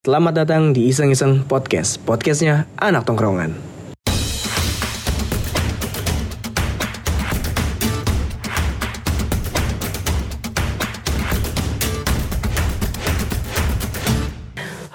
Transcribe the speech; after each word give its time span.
Selamat 0.00 0.32
datang 0.32 0.72
di 0.72 0.88
Iseng 0.88 1.12
Iseng 1.12 1.44
Podcast. 1.44 2.00
Podcastnya 2.08 2.64
anak 2.80 3.04
tongkrongan. 3.04 3.52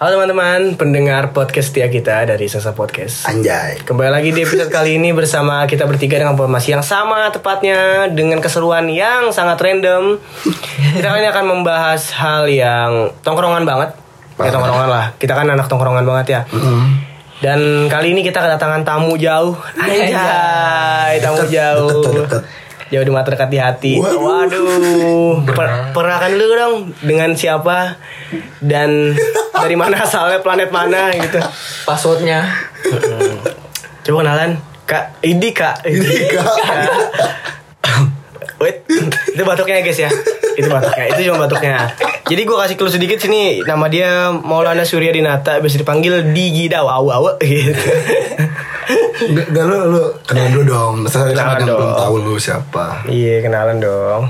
Halo 0.02 0.18
teman-teman, 0.18 0.74
pendengar 0.74 1.38
podcast 1.38 1.70
setia 1.70 1.86
kita 1.94 2.26
dari 2.26 2.50
Sasa 2.50 2.74
Podcast. 2.74 3.30
Anjay. 3.30 3.86
Kembali 3.86 4.10
lagi 4.10 4.34
di 4.34 4.42
episode 4.42 4.74
kali 4.74 4.98
ini 4.98 5.14
bersama 5.14 5.70
kita 5.70 5.86
bertiga 5.86 6.18
dengan 6.18 6.34
formasi 6.34 6.74
yang 6.74 6.82
sama 6.82 7.30
tepatnya 7.30 8.10
dengan 8.10 8.42
keseruan 8.42 8.90
yang 8.90 9.30
sangat 9.30 9.62
random. 9.62 10.18
Kita 10.98 11.14
kali 11.14 11.22
ini 11.22 11.30
akan 11.30 11.46
membahas 11.46 12.10
hal 12.18 12.50
yang 12.50 13.14
tongkrongan 13.22 13.70
banget. 13.70 14.05
Ya 14.36 14.52
tongkrongan 14.52 14.90
lah. 14.92 15.06
Kita 15.16 15.34
kan 15.36 15.48
anak 15.48 15.68
tongkrongan 15.72 16.04
banget 16.04 16.28
ya. 16.28 16.42
Dan 17.40 17.92
kali 17.92 18.16
ini 18.16 18.24
kita 18.24 18.40
kedatangan 18.40 18.88
tamu 18.88 19.16
jauh. 19.20 19.56
Anjay, 19.76 21.20
tamu 21.20 21.44
jauh. 21.48 22.04
deket, 22.04 22.14
deket. 22.28 22.44
Jauh 22.94 23.02
di 23.02 23.12
mata 23.12 23.34
dekat 23.34 23.50
di 23.50 23.60
hati. 23.60 23.94
Waduh. 24.00 24.62
Waduh. 24.62 25.34
Per 25.50 25.68
perkenalkan 25.92 26.32
dulu 26.38 26.54
dong 26.56 26.76
dengan 27.04 27.34
siapa 27.36 27.98
dan 28.64 29.16
dari 29.64 29.76
mana 29.76 30.00
asalnya, 30.00 30.40
planet 30.40 30.70
mana 30.70 31.12
gitu. 31.16 31.40
passwordnya 31.84 32.46
Coba 34.06 34.22
kenalan 34.22 34.62
Kak 34.86 35.18
Idi 35.26 35.50
Kak 35.50 35.82
Idi 35.82 36.30
Kak. 36.30 36.46
Wait 38.56 38.88
Itu 39.30 39.44
batuknya 39.44 39.80
guys 39.80 39.98
ya 39.98 40.10
Itu 40.54 40.68
batuknya 40.68 41.06
Itu 41.12 41.22
cuma 41.28 41.44
batuknya 41.44 41.92
Jadi 42.24 42.42
gue 42.42 42.56
kasih 42.56 42.76
clue 42.76 42.88
sedikit 42.90 43.18
sini 43.18 43.60
Nama 43.62 43.86
dia 43.88 44.10
Maulana 44.32 44.82
Surya 44.82 45.12
Dinata 45.12 45.60
Biasa 45.60 45.76
dipanggil 45.76 46.32
Digi 46.32 46.68
Daw 46.68 46.86
Awu 46.86 47.08
awu 47.12 47.30
gitu 47.42 47.90
Gak, 49.16 49.48
gak 49.50 49.66
lu, 49.66 49.78
lu 49.90 50.04
kenal 50.22 50.46
dulu 50.52 50.64
dong. 50.68 50.94
Masalah 51.02 51.34
Kenalan 51.34 51.58
yang 51.58 51.74
belum 51.74 51.90
dong. 51.90 51.98
tahu 51.98 52.16
lu 52.22 52.34
siapa. 52.38 52.86
Iya 53.08 53.42
kenalan 53.42 53.78
dong 53.82 54.24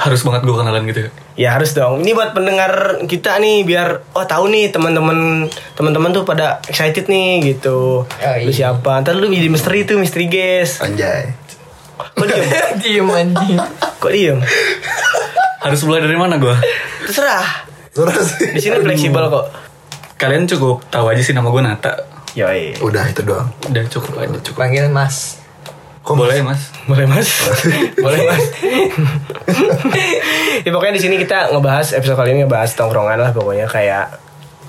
harus 0.00 0.24
banget 0.24 0.48
gue 0.48 0.56
kenalan 0.56 0.82
gitu 0.88 1.00
Ya 1.36 1.56
harus 1.56 1.72
dong. 1.72 2.04
Ini 2.04 2.12
buat 2.12 2.32
pendengar 2.32 3.00
kita 3.04 3.40
nih 3.40 3.64
biar 3.64 4.04
oh 4.12 4.24
tahu 4.24 4.48
nih 4.48 4.68
teman-teman 4.68 5.48
teman-teman 5.72 6.12
tuh 6.12 6.24
pada 6.24 6.60
excited 6.68 7.08
nih 7.08 7.40
gitu. 7.46 8.04
Oh, 8.04 8.34
Lu 8.44 8.52
iya. 8.52 8.52
siapa? 8.52 9.00
Ntar 9.00 9.16
lu 9.16 9.24
jadi 9.26 9.48
misteri 9.48 9.88
tuh, 9.88 9.96
misteri 9.96 10.28
guys. 10.28 10.84
Anjay. 10.84 11.32
Kok 12.10 12.26
diem? 12.26 12.44
diem 12.82 13.08
anjing 13.08 13.56
Kok 13.98 14.10
diem? 14.10 14.38
harus 15.60 15.80
mulai 15.84 16.00
dari 16.00 16.16
mana 16.16 16.40
gue 16.40 16.56
Terserah. 17.04 17.68
Sih. 17.92 18.54
Di 18.54 18.60
sini 18.60 18.80
fleksibel 18.80 19.26
kok. 19.26 19.46
kalian 20.14 20.44
cukup 20.46 20.84
tahu 20.88 21.10
aja 21.10 21.20
sih 21.20 21.32
nama 21.32 21.48
gue 21.48 21.60
Nata 21.60 21.92
Yoi. 22.32 22.78
Udah 22.78 23.04
itu 23.04 23.20
doang. 23.20 23.50
udah 23.66 23.82
cukup 23.88 24.20
aja 24.20 24.38
cukup 24.40 24.62
panggil 24.62 24.86
mas 24.88 25.36
Kok 26.00 26.16
boleh 26.16 26.40
mas 26.40 26.72
Boleh 26.88 27.04
mas? 27.04 27.28
Boleh 27.98 28.20
mas? 28.24 28.44
ya 30.64 30.70
pokoknya 30.70 30.94
di 30.96 31.02
sini 31.02 31.16
kita 31.18 31.52
ngebahas 31.52 31.92
episode 31.92 32.16
kali 32.16 32.32
ini 32.32 32.46
ngebahas 32.46 32.72
tongkrongan 32.72 33.18
lah 33.20 33.30
pokoknya 33.30 33.66
kayak 33.66 34.08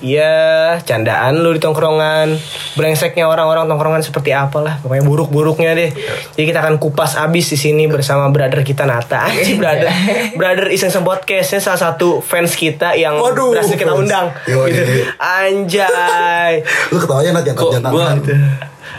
Iya, 0.02 0.82
candaan 0.82 1.38
lu 1.38 1.54
di 1.54 1.62
tongkrongan, 1.62 2.34
brengseknya 2.74 3.30
orang-orang 3.30 3.70
tongkrongan 3.70 4.02
seperti 4.02 4.34
apalah, 4.34 4.82
pokoknya 4.82 5.06
buruk-buruknya 5.06 5.78
deh. 5.78 5.90
Jadi 6.34 6.42
kita 6.42 6.58
akan 6.58 6.82
kupas 6.82 7.14
abis 7.14 7.54
di 7.54 7.58
sini 7.58 7.86
bersama 7.86 8.26
brother 8.34 8.66
kita 8.66 8.82
Nata. 8.82 9.24
Anjir 9.30 9.62
brother, 9.62 9.86
brother 10.34 10.66
iseng 10.74 10.90
podcastnya 11.06 11.62
salah 11.62 11.78
satu 11.78 12.18
fans 12.18 12.58
kita 12.58 12.98
yang 12.98 13.14
Waduh, 13.14 13.54
berhasil 13.54 13.78
kita 13.78 13.94
undang. 13.94 14.34
Yoi. 14.50 14.74
Gitu. 14.74 15.06
Anjay. 15.22 16.66
Lu 16.90 16.98
ketawanya 16.98 17.38
nanti 17.38 17.54
kok 17.54 17.70
jangan 17.70 18.18
gue 18.18 18.34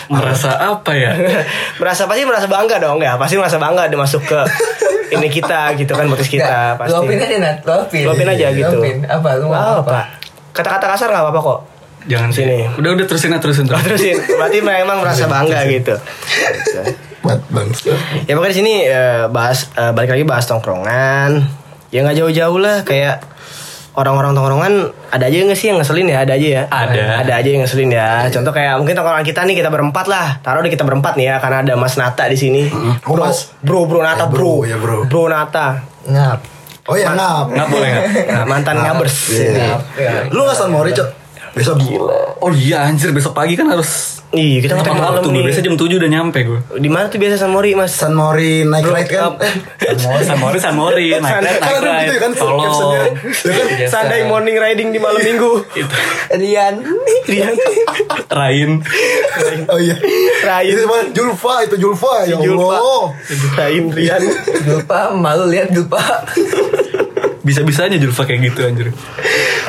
merasa 0.08 0.59
apa 0.59 0.92
ya 0.96 1.16
merasa 1.80 2.08
pasti 2.09 2.24
merasa 2.28 2.48
bangga 2.50 2.76
dong 2.81 3.00
ya 3.00 3.16
pasti 3.16 3.40
merasa 3.40 3.56
bangga 3.56 3.88
dia 3.88 4.00
masuk 4.00 4.19
ke 4.25 4.40
ini 5.16 5.28
kita 5.31 5.78
gitu 5.80 5.94
kan 5.96 6.09
podcast 6.09 6.31
kita 6.31 6.44
Nggak, 6.44 6.72
pasti 6.81 6.92
luapin 6.92 7.18
aja 7.22 7.38
nat 7.40 7.58
luapin 7.63 8.03
Luapin 8.03 8.28
aja 8.28 8.47
gitu. 8.52 8.78
luapin 8.80 8.97
apa 9.06 9.30
lu 9.40 9.46
mau 9.53 9.86
apa. 9.86 10.22
Kata-kata 10.53 10.86
kasar 10.88 11.09
nggak 11.09 11.24
apa-apa 11.24 11.41
kok. 11.41 11.59
jangan 12.03 12.30
Sini. 12.30 12.68
udah 12.69 12.90
udah 12.94 13.06
terusin 13.06 13.31
aja, 13.31 13.40
terusin 13.40 13.64
Oh, 13.66 13.80
terus 13.80 13.96
terusin. 13.97 14.18
Berarti 14.30 14.59
memang 14.59 15.00
merasa 15.00 15.24
bangga 15.25 15.64
gitu. 15.66 15.96
Buat 17.19 17.40
bangsa. 17.47 17.96
Ya 18.24 18.34
pokoknya 18.34 18.52
di 18.52 18.58
sini 18.58 18.74
eh, 18.84 19.25
bahas 19.28 19.72
eh, 19.74 19.90
balik 19.90 20.12
lagi 20.12 20.24
bahas 20.24 20.44
tongkrongan. 20.44 21.31
Ya 21.90 22.02
nggak 22.02 22.18
jauh-jauh 22.18 22.59
lah 22.59 22.84
kayak 22.84 23.24
orang-orang 23.94 24.34
tongkrongan 24.34 24.74
ada 25.08 25.24
aja 25.24 25.38
nggak 25.40 25.56
sih 25.56 25.69
yang 25.69 25.78
ngeselin 25.78 26.09
ya 26.09 26.19
ada 26.19 26.34
aja 26.34 26.47
ya 26.52 26.63
Ada. 26.66 27.03
ada 27.22 27.34
aja 27.36 27.46
yang 27.47 27.62
ngeselin 27.62 27.88
ya 27.88 28.25
contoh 28.28 28.50
kayak 28.50 28.74
mungkin 28.75 28.94
tongkrongan 28.94 29.22
kita 29.22 29.40
nih 29.44 29.56
kita 29.56 29.69
berempat 29.69 30.06
lah 30.08 30.42
taruh 30.42 30.59
deh 30.59 30.68
kita 30.68 30.81
berempat 30.81 31.13
nih 31.13 31.30
ya 31.30 31.36
karena 31.38 31.62
ada 31.62 31.74
Mas 31.75 31.94
Nata 31.94 32.25
di 32.25 32.34
sini 32.34 32.66
Oh, 33.06 33.13
bro 33.13 33.22
Mas. 33.24 33.53
bro 33.62 33.86
bro 33.86 34.02
Nata 34.02 34.25
Eh, 34.25 34.28
bro 34.28 34.42
bro, 34.59 34.66
ya, 34.66 34.75
bro. 34.75 35.06
bro 35.06 35.24
Nata 35.28 35.86
ngap 36.03 36.42
Oh 36.83 36.95
ya 36.95 37.11
ngap. 37.11 37.45
nggak 37.49 37.67
boleh 37.69 37.89
Nah, 38.33 38.44
mantan 38.44 38.75
ngabers 38.75 39.16
Iya. 39.29 39.51
ngap 39.69 39.81
ya. 39.95 40.11
Lu 40.29 40.44
gak 40.44 40.57
San 40.57 40.69
Mori, 40.69 40.91
Cok? 40.91 41.09
Besok 41.53 41.77
oh 42.39 42.49
iya 42.49 42.81
anjir 42.83 43.13
besok 43.13 43.31
pagi 43.31 43.53
kan 43.53 43.69
harus 43.69 44.22
Iya, 44.33 44.66
kita 44.66 44.73
ngetek 44.73 44.97
malam 44.97 45.21
nih. 45.23 45.45
biasa 45.45 45.61
jam 45.61 45.77
7 45.77 45.94
udah 45.94 46.09
nyampe 46.09 46.41
gue 46.41 46.59
Di 46.75 46.89
mana 46.89 47.05
tuh 47.05 47.21
biasa 47.21 47.38
San 47.38 47.53
Mori, 47.53 47.77
Mas? 47.77 47.94
San 47.94 48.11
Mori 48.11 48.66
naik 48.66 48.81
ride 48.83 49.05
kan? 49.07 49.38
Eh, 49.38 49.94
San 50.27 50.41
Mori 50.41 50.57
San 50.57 50.73
Mori 50.73 51.13
naik 51.13 51.21
San- 51.21 51.45
naik 51.45 51.53
kan 51.55 51.69
ada 51.69 51.79
ride 51.79 52.01
gitu 52.03 52.17
kan 52.17 52.31
tolong 52.33 52.57
captionnya. 52.59 53.01
Ya 53.21 53.51
kan? 53.53 53.66
Biasa. 53.69 53.91
Sunday 53.94 54.21
morning 54.25 54.55
riding 54.57 54.89
di 54.89 54.97
malam 54.97 55.21
minggu. 55.21 55.51
itu 55.71 55.85
Rian 56.41 56.81
Rian, 57.23 57.53
Rain 58.27 58.71
Oh 59.69 59.77
iya. 59.77 59.95
Rain, 60.41 60.71
Itu 60.71 60.81
mana? 60.83 61.13
Julfa, 61.13 61.53
itu 61.63 61.75
Julfa. 61.77 62.25
Ya 62.25 62.33
Julfa. 62.35 62.73
Allah. 62.73 63.03
Rain, 63.55 63.85
Rian. 63.88 64.21
lupa 64.67 65.13
malu 65.13 65.45
lihat 65.45 65.69
lupa 65.69 66.01
bisa 67.44 67.59
bisanya 67.61 68.00
Julfa 68.00 68.23
kayak 68.23 68.50
gitu 68.50 68.63
anjir 68.63 68.88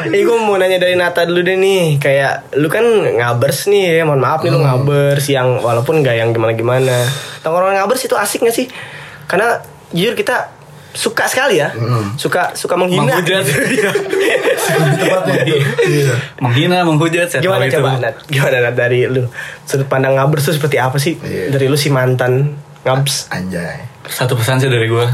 Eh, 0.03 0.23
gue 0.27 0.37
mau 0.37 0.59
nanya 0.59 0.83
dari 0.83 0.99
Nata 0.99 1.23
dulu 1.23 1.41
deh 1.41 1.55
nih. 1.55 2.03
Kayak 2.03 2.51
lu 2.59 2.67
kan 2.67 2.83
ngabers 2.83 3.71
nih 3.71 4.01
ya. 4.01 4.03
Mohon 4.03 4.23
maaf 4.23 4.41
nih 4.43 4.51
lu 4.51 4.61
ngabers 4.61 5.25
yang 5.31 5.63
walaupun 5.63 6.03
nggak 6.03 6.17
yang 6.19 6.31
gimana-gimana. 6.35 7.07
Tongkrongan 7.47 7.79
ngabers 7.79 8.03
itu 8.03 8.17
asik 8.19 8.43
gak 8.43 8.57
sih? 8.57 8.67
Karena 9.31 9.63
jujur 9.95 10.19
kita 10.19 10.51
suka 10.95 11.27
sekali 11.27 11.63
ya. 11.63 11.71
Suka 12.19 12.55
suka 12.59 12.75
menghina. 12.75 13.23
Menghujat. 13.23 13.45
Iya. 13.45 13.91
Iya. 15.85 16.15
menghina 16.41 16.83
menghujat 16.83 17.29
Gimana 17.39 17.67
itu. 17.69 17.79
coba 17.79 18.01
Nat? 18.01 18.15
Gimana 18.27 18.57
Nat 18.71 18.75
dari 18.75 19.07
lu? 19.07 19.29
Sudut 19.67 19.87
pandang 19.87 20.17
ngabers 20.19 20.49
tuh 20.51 20.55
seperti 20.57 20.79
apa 20.81 20.97
sih? 20.99 21.19
Iya. 21.21 21.55
Dari 21.55 21.67
lu 21.71 21.77
si 21.79 21.91
mantan 21.91 22.57
ngabers. 22.83 23.31
Anjay. 23.31 23.93
satu 24.05 24.37
pesan 24.37 24.61
sih 24.61 24.69
dari 24.69 24.85
gue 24.85 25.07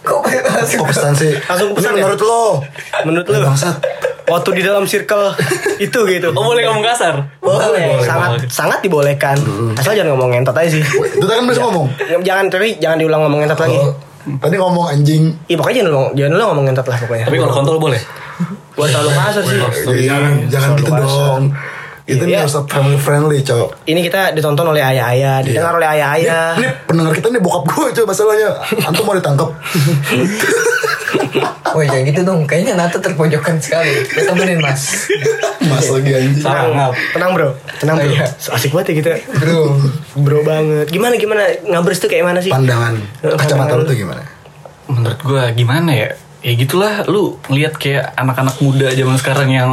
kok 0.00 0.22
langsung 0.24 0.80
Kok 0.80 0.88
pesan 0.88 1.12
sih? 1.12 1.32
Langsung 1.38 1.70
pesan 1.72 1.92
ya? 1.92 2.02
menurut 2.02 2.20
lo. 2.20 2.44
Menurut 3.04 3.26
lu? 3.26 3.38
Bangsat. 3.42 3.76
Waktu 4.28 4.50
di 4.54 4.62
dalam 4.62 4.84
circle 4.84 5.32
itu 5.88 5.98
gitu. 6.04 6.28
oh 6.30 6.44
boleh 6.44 6.60
ngomong 6.62 6.84
kasar 6.84 7.16
Boleh, 7.40 7.64
boleh, 7.64 8.04
sangat 8.04 8.30
boleh. 8.36 8.48
sangat 8.48 8.78
dibolehkan. 8.80 9.36
Asal 9.72 9.96
jangan 9.96 10.12
ngomong 10.12 10.28
ngentot 10.30 10.52
aja 10.52 10.68
sih. 10.68 10.84
Itu 10.84 11.24
kan 11.24 11.44
bisa 11.44 11.64
ngomong. 11.64 11.88
Jangan 12.20 12.44
tapi 12.46 12.76
jangan 12.76 12.96
diulang 12.96 13.24
ngomong 13.24 13.40
ngentot 13.40 13.56
lagi. 13.58 13.78
Oh, 13.78 13.96
tadi 14.36 14.54
ngomong 14.54 14.84
anjing. 14.86 15.32
Iya 15.46 15.56
pokoknya 15.56 15.76
jangan 15.80 15.90
lu 15.90 16.00
jangan 16.12 16.32
lu 16.34 16.44
ngomong 16.44 16.64
ngentot 16.68 16.86
lah 16.86 16.98
pokoknya. 17.00 17.24
tapi 17.24 17.36
kalau 17.38 17.54
kontol 17.54 17.76
boleh 17.80 18.00
buat 18.76 18.88
terlalu 18.88 19.10
kasar 19.10 19.42
sih. 19.42 19.58
Jangan 20.04 20.32
jangan 20.46 20.70
gitu 20.76 20.90
dong. 20.92 21.42
Itu 22.08 22.24
Iya. 22.24 22.26
nih 22.26 22.36
harus 22.40 22.56
family 22.64 22.96
friendly, 22.96 23.38
Cok. 23.42 23.84
Ini 23.84 24.00
kita 24.00 24.32
ditonton 24.32 24.64
oleh 24.66 24.80
ayah-ayah, 24.80 25.44
didengar 25.44 25.76
oleh 25.76 25.84
ayah-ayah. 25.86 26.56
Ini 26.56 26.68
pendengar 26.88 27.12
kita 27.12 27.28
nih 27.28 27.36
bokap 27.38 27.68
gue 27.68 27.86
cuy 27.92 28.04
masalahnya. 28.04 28.50
Antum 28.82 29.04
mau 29.04 29.12
ditangkap. 29.12 29.52
Woi 31.68 31.84
jangan 31.84 32.04
gitu 32.06 32.20
dong 32.22 32.40
kayaknya 32.44 32.72
Nata 32.74 32.96
terpojokan 32.96 33.60
sekali 33.60 33.92
kita 34.02 34.24
temenin 34.26 34.56
mas 34.56 35.04
Mas 35.62 35.84
lagi 35.86 36.10
anjing. 36.10 36.40
sangat 36.40 36.96
Tenang 37.12 37.30
bro, 37.30 37.52
tenang 37.76 37.96
bro. 37.98 38.08
Iya. 38.08 38.24
Asik 38.48 38.72
banget 38.72 38.88
ya 38.88 38.94
kita. 38.98 39.10
bro 39.36 39.76
Bro 40.16 40.38
banget. 40.42 40.88
Gimana 40.88 41.14
gimana 41.14 41.44
ngabers 41.62 42.00
tuh 42.00 42.08
kayak 42.08 42.24
mana 42.24 42.40
sih? 42.40 42.48
Pandangan 42.48 42.96
kacamata 43.36 43.76
lu 43.76 43.84
tuh 43.84 43.96
gimana? 43.96 44.24
menurut 44.88 45.20
gue 45.20 45.42
gimana 45.52 45.92
ya 45.92 46.08
ya 46.40 46.52
gitulah 46.56 47.04
lu 47.04 47.36
ngeliat 47.44 47.76
kayak 47.76 48.08
anak-anak 48.16 48.56
muda 48.58 48.88
zaman 48.88 49.20
sekarang 49.20 49.52
yang 49.52 49.70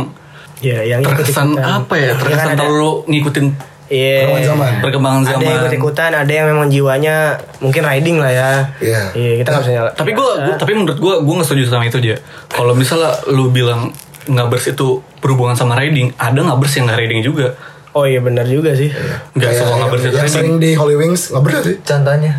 Ya, 0.58 0.80
yang 0.82 1.02
terkesan 1.02 1.56
apa 1.56 1.94
ya 1.94 2.02
Ya 2.02 2.12
kan 2.12 2.20
terkesan 2.22 2.48
ada- 2.50 2.60
terlalu 2.62 2.92
ngikutin 3.08 3.48
Iya. 3.86 4.26
Perkembangan 4.26 4.42
zaman. 4.42 4.72
perkembangan 4.82 5.20
Ada 5.20 5.30
yang 5.30 5.42
zaman 5.46 5.62
ikut 5.62 5.74
ikutan, 5.78 6.12
ada 6.16 6.32
yang 6.32 6.48
memang 6.50 6.68
jiwanya 6.68 7.16
mungkin 7.60 7.82
riding 7.84 8.18
lah 8.18 8.32
ya. 8.34 8.52
Iya. 8.80 9.02
Iya, 9.14 9.32
kita 9.38 9.48
nggak 9.48 9.62
bisa 9.62 9.74
nyala. 9.74 9.92
tapi 9.94 10.12
gue 10.12 10.30
tapi 10.56 10.72
menurut 10.74 10.98
gue 10.98 11.14
gue 11.22 11.34
nggak 11.36 11.46
setuju 11.46 11.64
sama 11.68 11.86
itu 11.86 12.00
dia 12.00 12.18
kalau 12.50 12.74
misalnya 12.74 13.14
lu 13.28 13.48
bilang 13.48 13.94
ngabers 14.26 14.66
itu 14.68 14.88
berhubungan 15.22 15.54
sama 15.54 15.76
riding 15.76 16.10
ada 16.16 16.34
ngabers 16.36 16.74
yang 16.74 16.90
nggak 16.90 16.98
riding 17.00 17.22
juga 17.22 17.54
Oh 17.94 18.04
iya 18.04 18.18
benar 18.20 18.44
juga 18.44 18.74
sih. 18.74 18.90
nggak 18.90 19.38
Kayak 19.46 19.54
semua 19.56 19.78
ngabers 19.78 20.02
itu 20.02 20.10
yang 20.10 20.18
riding 20.20 20.34
sering 20.34 20.56
di 20.58 20.72
Holy 20.74 20.96
Wings 20.98 21.22
nggak 21.30 21.44
bener 21.44 21.62
sih? 21.62 21.76
contohnya 21.80 22.34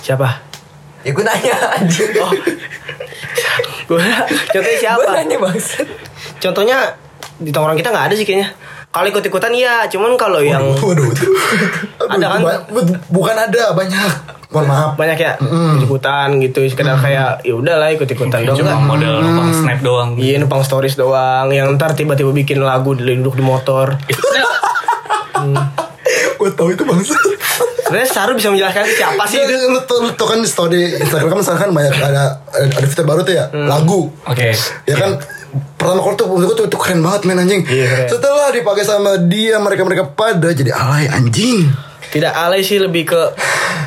Siapa? 0.00 0.28
ya 1.02 1.10
gue 1.10 1.20
nanya 1.22 1.54
anjir 1.74 2.08
Gua 3.84 3.98
contohnya 4.48 4.78
siapa? 4.78 5.04
gue 5.04 5.06
nanya 5.12 5.36
Contohnya 6.38 6.78
di 7.42 7.50
tongkrong 7.50 7.78
kita 7.78 7.90
nggak 7.90 8.06
ada 8.10 8.14
sih 8.14 8.24
kayaknya. 8.26 8.54
Kalau 8.92 9.08
ikut-ikutan 9.08 9.52
iya, 9.56 9.88
cuman 9.88 10.20
kalau 10.20 10.44
yang 10.44 10.60
Waduh 10.76 11.08
itu. 11.16 11.24
Ada 12.12 12.26
kan? 12.28 12.40
Bukan 13.08 13.36
ada 13.40 13.72
banyak. 13.72 14.12
Mohon 14.52 14.66
maaf. 14.68 14.90
banyak 15.00 15.16
ya 15.16 15.32
ikutan 15.80 16.36
gitu 16.44 16.60
sekedar 16.68 17.00
kayak 17.00 17.40
ya 17.40 17.56
udahlah 17.56 17.88
ikut-ikutan 17.96 18.44
doang 18.44 18.60
Cuma 18.60 18.76
model 18.84 19.24
numpang 19.24 19.48
snap 19.48 19.80
doang. 19.80 20.12
Iya 20.20 20.44
numpang 20.44 20.60
stories 20.60 21.00
doang 21.00 21.48
Yang 21.48 21.80
ntar 21.80 21.96
tiba-tiba 21.96 22.36
bikin 22.36 22.60
lagu 22.60 22.92
duduk 22.92 23.32
di 23.32 23.40
motor 23.40 23.96
Gue 26.36 26.50
tau 26.52 26.68
itu 26.68 26.84
bangsa. 26.84 27.16
Sebenarnya 27.88 28.08
Saru 28.12 28.36
bisa 28.36 28.52
menjelaskan 28.52 28.82
itu 28.84 28.94
siapa 29.00 29.22
sih 29.24 29.40
itu 29.40 29.56
Lu 29.72 29.80
tau, 29.88 30.04
lu 30.04 30.12
tau 30.12 30.28
kan 30.28 30.44
di 30.44 30.48
story 30.48 31.00
Instagram 31.00 31.32
kan 31.32 31.38
misalkan 31.40 31.60
kan 31.64 31.70
banyak 31.72 31.94
ada 31.96 32.24
ada 32.52 32.86
fitur 32.86 33.08
baru 33.08 33.24
tuh 33.24 33.32
ya 33.32 33.48
lagu. 33.54 34.12
Oke. 34.28 34.52
Ya 34.84 34.96
kan 35.00 35.16
pertama 35.76 36.00
kali 36.00 36.14
tuh 36.16 36.26
menurut 36.28 36.46
gue 36.48 36.56
tuh 36.56 36.66
itu 36.68 36.78
keren 36.80 37.00
banget 37.00 37.20
men 37.28 37.38
anjing. 37.38 37.62
Iya, 37.64 37.86
keren. 37.86 38.06
Setelah 38.08 38.48
dipakai 38.50 38.84
sama 38.84 39.10
dia 39.20 39.60
mereka 39.60 39.82
mereka 39.84 40.04
pada 40.08 40.48
jadi 40.50 40.72
alay 40.72 41.08
anjing. 41.08 41.68
Tidak 42.08 42.32
alay 42.32 42.60
sih 42.60 42.76
lebih 42.76 43.08
ke 43.08 43.20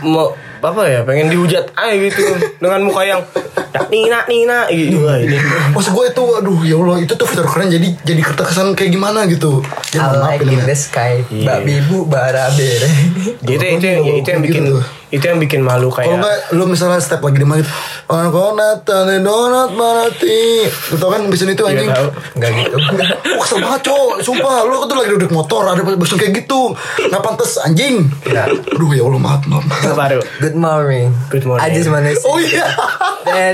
mau 0.06 0.34
apa 0.66 0.82
ya 0.90 1.06
pengen 1.06 1.30
dihujat 1.30 1.78
aja 1.78 1.94
gitu 1.94 2.26
dengan 2.58 2.82
muka 2.90 3.06
yang 3.06 3.22
"Dak, 3.70 3.86
Nina 3.94 4.26
Nina 4.26 4.66
gitu 4.74 5.06
Wah, 5.06 5.22
ini 5.22 5.38
Maksud 5.78 5.94
gue 5.94 6.06
itu 6.10 6.24
aduh 6.42 6.60
ya 6.66 6.74
Allah 6.82 7.06
itu 7.06 7.14
tuh 7.14 7.28
fitur 7.30 7.46
keren 7.46 7.70
jadi 7.70 7.86
jadi 8.02 8.22
kesan 8.26 8.74
kayak 8.74 8.90
gimana 8.90 9.30
gitu. 9.30 9.62
Ya, 9.94 10.10
mohon 10.10 10.18
I 10.18 10.22
maaf 10.26 10.32
like 10.34 10.42
ini, 10.42 10.54
in 10.58 10.66
the 10.66 10.74
sky 10.74 11.22
Iya. 11.30 11.44
Mbak 11.46 11.60
Bibu 11.70 11.98
Baraber 12.10 12.82
itu 13.46 13.62
itu 13.62 13.86
yang 13.86 14.04
itu 14.10 14.30
yang 14.34 14.42
bikin 14.42 14.64
Gitu. 14.66 14.82
Itu 15.08 15.22
yang 15.22 15.38
bikin 15.38 15.62
malu 15.62 15.88
Kalau 15.88 16.02
kayak 16.02 16.18
enggak 16.18 16.36
lu 16.52 16.64
misalnya 16.66 16.98
step 16.98 17.20
lagi 17.20 17.36
di 17.36 17.44
mana 17.44 17.60
gitu. 17.62 17.72
Oh, 18.06 18.28
Konatan 18.28 19.22
donat 19.22 19.70
marati. 19.74 20.66
Lu 20.90 20.96
tau 20.96 21.10
kan 21.10 21.22
bisa 21.28 21.44
itu 21.46 21.62
anjing. 21.62 21.88
tahu. 21.88 22.08
Enggak 22.36 22.50
gitu 22.56 22.76
Wah 23.36 23.42
kesel 23.42 23.58
banget 23.60 23.82
cowok 23.84 24.14
Sumpah 24.22 24.64
lu 24.64 24.76
tuh 24.86 24.96
lagi 24.96 25.10
duduk 25.12 25.32
motor 25.32 25.66
Ada 25.66 25.82
basun 25.84 26.18
kayak 26.18 26.34
gitu 26.36 26.74
Nggak 27.02 27.22
pantas 27.22 27.58
anjing 27.60 28.08
Ya. 28.26 28.50
Aduh 28.50 28.90
ya 28.92 29.02
Allah 29.02 29.20
maaf 29.20 29.42
maaf 29.46 29.64
Itu 29.66 29.94
baru 29.94 30.20
Good 30.42 30.58
morning 30.58 31.14
Good 31.30 31.46
morning. 31.46 31.64
I 31.64 31.70
just 31.70 31.88
wanna 31.88 32.12
say 32.12 32.26
Oh 32.26 32.38
iya 32.38 32.66
Iya 33.26 33.50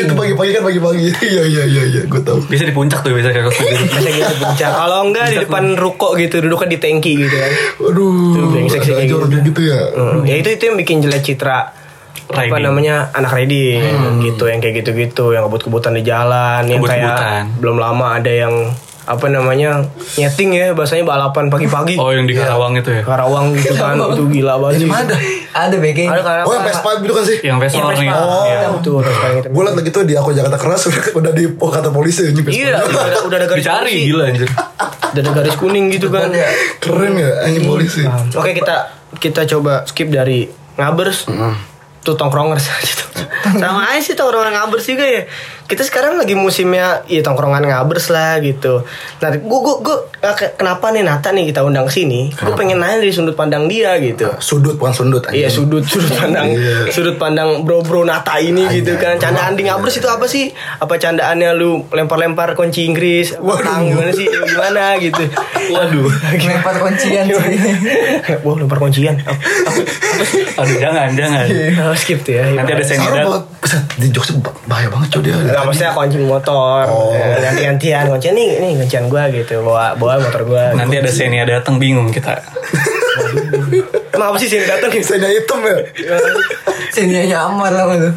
itu 0.00 0.14
pagi-pagi 0.14 0.50
kan 0.52 0.62
pagi-pagi 0.62 1.06
Iya 1.26 1.42
iya 1.44 1.62
iya 1.66 1.82
iya 1.86 2.00
Gue 2.06 2.20
tau 2.20 2.38
Bisa 2.40 2.64
di 2.64 2.72
puncak 2.72 3.02
tuh 3.02 3.12
biasa 3.12 3.28
kayak 3.30 3.50
gitu. 3.50 3.64
Gitu 4.00 4.34
puncak 4.38 4.70
Kalau 4.70 4.98
enggak 5.04 5.24
di 5.28 5.36
depan 5.44 5.64
ruko 5.76 6.08
gitu 6.16 6.40
Duduknya 6.40 6.68
di 6.70 6.78
tangki 6.80 7.12
gitu 7.18 7.36
kan 7.36 7.52
Aduh 7.90 8.66
Ada 8.66 8.78
kayak 8.78 8.98
aja 9.04 9.14
orang 9.16 9.30
gitu. 9.30 9.50
kayak 9.52 9.69
gitu 9.70 9.72
ya 9.72 9.84
Hmm, 9.92 10.20
ya 10.22 10.34
itu 10.36 10.48
itu 10.50 10.62
yang 10.64 10.76
bikin 10.76 10.96
jelek 11.00 11.22
citra 11.24 11.58
apa 12.28 12.46
Riding. 12.46 12.62
namanya 12.64 12.96
anak 13.12 13.30
riding 13.32 13.78
Hmm. 13.80 14.18
gitu 14.20 14.46
yang 14.46 14.58
kayak 14.58 14.82
gitu-gitu 14.82 15.30
yang 15.30 15.46
kebut-kebutan 15.46 15.92
di 15.92 16.02
jalan 16.02 16.62
yang 16.64 16.78
Kebut-kebutan. 16.78 17.46
kayak 17.46 17.58
belum 17.58 17.76
lama 17.76 18.06
ada 18.16 18.30
yang 18.30 18.54
apa 19.02 19.26
namanya 19.26 19.82
nyeting 20.14 20.54
ya 20.54 20.70
bahasanya 20.70 21.02
balapan 21.02 21.50
pagi-pagi 21.50 21.98
Oh 21.98 22.14
yang 22.14 22.22
di 22.24 22.36
Karawang 22.36 22.78
itu 22.78 22.86
ya. 22.88 23.02
Karawang 23.02 23.50
gitu 23.52 23.74
kan 23.74 23.98
itu 24.14 24.22
gila 24.30 24.54
banget 24.56 24.76
Ini 24.76 24.84
sih. 24.84 24.90
mana 24.92 25.14
ada 25.50 25.74
Ada 25.74 26.22
Karawang 26.22 26.46
Oh 26.46 26.52
yang 26.52 26.64
Vespa 26.64 26.88
itu 26.94 27.10
kan 27.10 27.24
sih 27.24 27.38
Yang 27.42 27.58
Vespa 27.58 27.78
Yang. 27.80 27.88
Vespa. 27.90 28.14
Oh. 28.14 28.44
Iya, 28.46 28.68
betul 28.70 28.92
Vespa 29.00 29.26
yang. 29.26 29.42
Gue 29.50 29.62
liat 29.64 29.74
lagi 29.74 29.90
tuh 29.90 30.02
di 30.04 30.14
aku 30.14 30.30
Jakarta 30.30 30.56
keras 30.56 30.80
Udah, 30.86 31.02
udah 31.18 31.32
di 31.32 31.44
oh, 31.50 31.70
kata 31.72 31.90
polisi 31.90 32.22
anjing 32.22 32.44
Vespa. 32.44 32.54
iya 32.56 32.78
udah 32.78 33.02
ada, 33.02 33.18
udah 33.20 33.36
ada 33.36 33.46
garis 33.48 33.64
Dicari 33.66 33.94
gila 34.06 34.24
anjir. 34.24 34.48
udah 35.10 35.20
ada 35.20 35.30
garis 35.34 35.54
kuning 35.56 35.86
gitu 35.90 36.06
kan 36.06 36.30
Keren 36.78 37.12
ya 37.16 37.30
anjing 37.42 37.64
polisi 37.64 38.06
oke 38.06 38.50
kita 38.52 38.76
kita 39.18 39.48
coba 39.48 39.82
skip 39.88 40.12
dari 40.12 40.46
ngabers. 40.78 41.26
Tuh 42.00 42.14
tongkrongers. 42.16 42.64
Tuh. 43.00 43.08
sama 43.56 43.88
aja 43.88 44.00
sih 44.00 44.14
tongkrongan 44.16 44.52
ngabers 44.52 44.84
juga 44.84 45.04
ya 45.04 45.22
kita 45.70 45.86
sekarang 45.86 46.18
lagi 46.18 46.34
musimnya 46.34 47.06
ya 47.06 47.22
tongkrongan 47.22 47.62
ngabers 47.62 48.10
lah 48.10 48.42
gitu. 48.42 48.82
Nah 49.22 49.30
gua 49.38 49.58
gua 49.62 49.76
gua 49.78 49.96
ke- 50.34 50.52
kenapa 50.52 50.90
nih 50.90 51.06
Nata 51.06 51.30
nih 51.30 51.46
kita 51.46 51.62
undang 51.62 51.86
ke 51.86 51.94
sini? 51.94 52.34
Gua 52.34 52.58
pengen 52.58 52.82
nanya 52.82 52.98
dari 52.98 53.14
sudut 53.14 53.32
pandang 53.32 53.70
dia 53.70 53.94
gitu. 53.96 54.26
Sudut 54.36 54.74
bukan 54.74 54.90
anjing. 54.90 55.30
Iya 55.30 55.46
sudut 55.46 55.86
sudut 55.86 56.10
pandang 56.10 56.50
Iya. 56.50 56.90
sudut 56.90 57.14
pandang 57.16 57.62
bro 57.62 57.80
bro 57.80 58.02
Nata 58.02 58.34
ini 58.36 58.66
gitu 58.74 58.98
kan. 58.98 59.16
Candaan 59.16 59.54
di 59.54 59.62
ngabers 59.62 59.94
itu 59.94 60.10
apa 60.10 60.26
sih? 60.26 60.50
Apa 60.76 60.98
candaannya 60.98 61.54
lu 61.54 61.86
lempar-lempar 61.88 62.52
kunci 62.52 62.84
Inggris? 62.84 63.38
Tang 63.38 63.86
gimana 63.86 64.10
sih? 64.10 64.26
Gimana 64.26 64.98
gitu. 64.98 65.22
Waduh. 65.70 66.10
Lempar 66.34 66.74
kuncian 66.76 67.30
sih. 67.30 67.58
Wah 68.42 68.54
lempar 68.58 68.82
kuncian. 68.82 69.14
Aduh 70.58 70.76
jangan 70.76 71.14
jangan. 71.14 71.46
Oh, 71.86 71.94
skip 71.94 72.26
tuh 72.26 72.34
ya. 72.34 72.50
Nanti 72.50 72.74
ada 72.74 72.82
Saru 72.82 73.46
Bisa 73.60 73.76
di 74.00 74.08
bah- 74.40 74.56
bahaya 74.64 74.88
banget 74.88 75.08
coy 75.12 75.20
dia 75.28 75.36
Enggak 75.36 75.64
maksudnya 75.68 75.92
kunci 75.92 76.16
motor. 76.24 76.84
Oh. 76.88 77.12
Ganti-gantian 77.14 78.08
kuncian 78.08 78.32
nih, 78.32 78.50
nih 78.56 78.72
kuncian 78.80 79.04
gua 79.12 79.28
gitu. 79.28 79.60
Bawa 79.60 79.92
bawa 80.00 80.16
motor 80.20 80.42
gua. 80.48 80.72
Nanti 80.72 80.96
ada 80.96 81.12
senia 81.12 81.44
datang 81.44 81.76
bingung 81.76 82.08
kita. 82.08 82.40
Emang 84.16 84.34
apa 84.34 84.36
sih 84.40 84.48
sini 84.48 84.64
datang 84.64 84.90
gitu? 84.90 85.16
Saya 85.16 85.28
hitam 85.28 85.60
ya 85.62 85.76
Sininya 86.90 87.38
Amar 87.46 87.70
lah 87.72 87.84
lu 87.94 88.10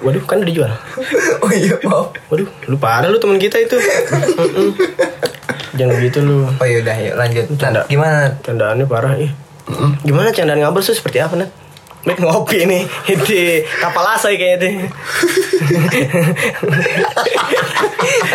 Waduh, 0.00 0.24
kan 0.24 0.40
udah 0.40 0.48
dijual. 0.48 0.72
Oh 1.44 1.52
iya 1.52 1.76
maaf 1.84 2.16
Waduh, 2.32 2.48
lu 2.72 2.76
parah 2.80 3.12
lu 3.12 3.20
teman 3.20 3.36
kita 3.36 3.60
itu. 3.60 3.76
Jangan 5.76 5.96
gitu 6.00 6.18
lu. 6.24 6.48
Oh 6.48 6.66
yaudah 6.66 6.96
yuk 6.96 7.14
lanjut 7.20 7.44
Canda. 7.60 7.84
Gimana 7.84 8.32
Candaannya 8.40 8.88
parah 8.88 9.14
ih. 9.20 9.30
Gimana 10.02 10.34
candaan 10.34 10.60
ngabers 10.60 10.90
tuh 10.90 10.96
seperti 10.98 11.22
apa, 11.22 11.38
Nat? 11.38 11.50
Mik 12.00 12.16
ngopi 12.16 12.64
nih 12.64 12.88
di 13.28 13.60
kapal 13.76 14.00
asai 14.16 14.40
kayaknya 14.40 14.56
deh. 14.64 14.72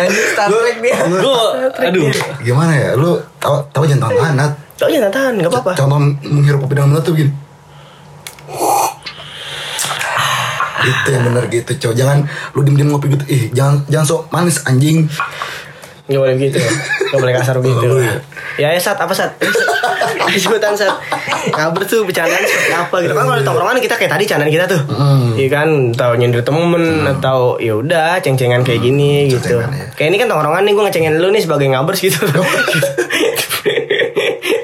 Ini 0.06 0.20
Star 0.30 0.46
Trek 0.46 0.78
dia. 0.78 0.96
Gue 1.02 1.42
aduh. 1.74 2.06
Gimana 2.46 2.72
ya? 2.78 2.90
Lu 2.94 3.18
tau, 3.42 3.66
tau 3.74 3.82
jangan 3.82 4.06
tahan 4.06 4.38
tahan 4.38 4.52
Tau 4.76 4.86
jangan 4.86 5.10
tahan, 5.10 5.32
nggak 5.42 5.50
apa-apa. 5.50 5.72
Contoh 5.74 5.98
menghirup 6.22 6.62
kopi 6.62 6.78
dengan 6.78 6.94
benar 6.94 7.02
tuh 7.02 7.14
gini 7.18 7.32
Itu 10.86 11.08
yang 11.10 11.26
bener 11.26 11.44
gitu 11.50 11.72
cow. 11.82 11.92
Jangan 11.96 12.22
lu 12.54 12.62
diem-diem 12.62 12.86
ngopi 12.86 13.10
gitu. 13.18 13.24
Ih 13.26 13.50
jangan 13.50 13.82
jangan 13.90 14.06
sok 14.06 14.22
manis 14.30 14.62
anjing 14.62 15.10
Gak 16.06 16.20
boleh 16.22 16.38
gitu. 16.38 16.58
Ya 16.62 16.70
Gak 17.10 17.18
boleh 17.18 17.34
kasar 17.34 17.56
gitu. 17.58 17.86
Boleh. 17.98 18.22
Ya 18.62 18.70
ya 18.70 18.78
Sat. 18.78 18.94
Apa 18.94 19.10
Sat? 19.10 19.34
Sebutan 20.38 20.78
Sat. 20.78 20.94
Ngaber 21.50 21.82
tuh 21.82 22.06
bercandaan 22.06 22.46
seperti 22.46 22.72
apa 22.74 22.96
gitu. 23.02 23.12
Kan 23.14 23.26
kalau 23.26 23.38
di 23.42 23.46
tongkrongan 23.46 23.78
kita 23.82 23.94
kayak 23.98 24.12
tadi 24.14 24.24
candaan 24.26 24.50
kita 24.50 24.64
tuh. 24.70 24.80
Iya 25.34 25.48
kan? 25.50 25.68
Tahu 25.90 26.12
nyindir 26.18 26.46
temen 26.46 27.02
Atau 27.10 27.58
ya 27.58 27.74
udah 27.74 28.22
ceng-cengan 28.22 28.62
kayak 28.62 28.86
gini 28.86 29.34
gitu. 29.34 29.58
Ceng-cengan, 29.58 29.70
ya. 29.74 29.86
Kayak 29.98 30.08
ini 30.14 30.18
kan 30.22 30.28
tongkrongan 30.30 30.62
nih 30.62 30.72
Gue 30.78 30.84
ngecengin 30.86 31.14
lu 31.18 31.28
nih 31.34 31.42
sebagai 31.42 31.66
ngabers 31.74 31.98
gitu. 31.98 32.22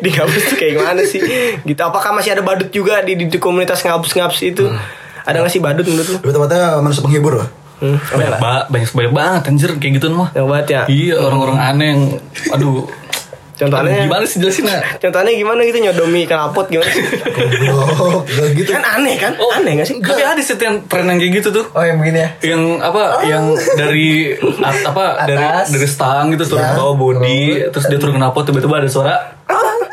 Di 0.03 0.09
ngabers 0.15 0.45
tuh 0.47 0.57
kayak 0.59 0.73
gimana 0.79 1.03
sih? 1.03 1.21
Gitu. 1.67 1.81
Apakah 1.83 2.15
masih 2.15 2.39
ada 2.39 2.43
badut 2.47 2.71
juga 2.71 3.03
Di, 3.03 3.19
di, 3.19 3.27
di 3.27 3.39
komunitas 3.43 3.83
ngabers-ngabers 3.83 4.43
itu? 4.47 4.71
Ada 5.23 5.43
gak 5.43 5.55
sih 5.55 5.63
badut 5.63 5.87
menurut 5.87 6.07
lu? 6.07 6.19
Lu 6.23 6.31
tempatnya 6.35 6.79
manusia 6.83 7.03
penghibur 7.03 7.39
lah 7.39 7.62
Hmm, 7.83 7.99
Banyak, 7.99 8.39
ba 8.39 8.53
banyak, 8.67 8.89
banyak 8.89 9.13
banget 9.13 9.43
anjir 9.45 9.71
kayak 9.77 9.99
gitu 9.99 10.07
mah. 10.09 10.31
Yang 10.31 10.47
banget 10.47 10.67
ya 10.69 10.83
Iya 10.87 11.15
orang-orang 11.19 11.59
aneh 11.59 11.89
yang 11.89 12.03
aduh. 12.49 12.87
Contohnya 13.53 14.03
Gimana 14.03 14.25
sih 14.25 14.39
jelasin 14.39 14.67
ya? 14.67 14.81
Contohnya 14.97 15.31
gimana 15.33 15.61
gitu 15.63 15.79
nyodomi 15.79 16.25
kanapot 16.25 16.67
gimana 16.67 16.89
sih? 16.89 17.05
Goblok 17.69 18.25
gitu 18.55 18.71
kan 18.71 18.83
aneh 18.97 19.15
kan? 19.17 19.35
aneh 19.35 19.73
gak 19.77 19.87
sih? 19.87 19.99
Tapi 19.99 20.19
ada 20.21 20.39
sih 20.39 20.57
yang 20.57 20.83
tren 20.85 21.05
yang 21.05 21.15
kayak 21.17 21.33
gitu 21.37 21.49
tuh. 21.53 21.65
Oh 21.71 21.81
yang 21.81 21.99
begini 21.99 22.19
ya 22.19 22.31
Yang 22.45 22.63
apa? 22.81 23.03
Yang 23.23 23.45
dari 23.77 24.35
at- 24.59 24.83
apa? 24.85 25.05
Dari 25.27 25.39
Atas. 25.39 25.67
dari 25.71 25.87
stang 25.87 26.25
gitu 26.31 26.43
turun 26.49 26.59
Ya. 26.61 26.71
ke 26.71 26.77
bawah 26.77 26.95
body, 26.97 27.43
terus 27.69 27.85
dia 27.87 27.99
turun 27.99 28.15
ke 28.15 28.21
knalpot 28.21 28.45
tiba-tiba 28.45 28.75
ada 28.77 28.89
suara. 28.89 29.15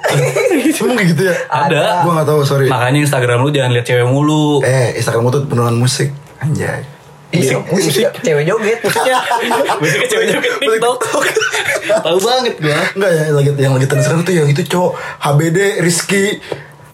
Emang 0.79 0.95
kayak 0.95 1.09
gitu 1.11 1.23
ya 1.23 1.35
Ada. 1.45 2.01
Gue 2.01 2.11
gak 2.11 2.25
tau 2.25 2.41
sorry 2.41 2.65
Makanya 2.65 2.99
Instagram 3.03 3.43
lu 3.43 3.51
jangan 3.51 3.71
lihat 3.71 3.85
cewek 3.85 4.07
mulu. 4.07 4.63
Eh 4.63 4.95
Instagram 4.95 5.21
lu 5.21 5.31
tuh 5.31 5.43
penurunan 5.45 5.75
musik 5.75 6.09
Anjay 6.39 6.81
Iya. 7.29 7.61
musik. 7.63 8.09
Cewek 8.19 8.43
joget. 8.43 8.79
Biasanya 9.81 10.07
cewek 10.07 10.25
joget. 10.29 10.51
TikTok. 10.57 10.97
Tahu 12.01 12.17
banget 12.19 12.55
gua. 12.57 12.77
Enggak 12.91 13.11
ya 13.11 13.23
lagi 13.29 13.49
yang 13.55 13.73
lagi 13.73 13.85
tren 13.85 14.01
sekarang 14.01 14.23
tuh 14.23 14.33
yang 14.33 14.47
itu 14.47 14.61
cowok. 14.65 14.91
HBD 15.19 15.57
Rizky. 15.79 16.41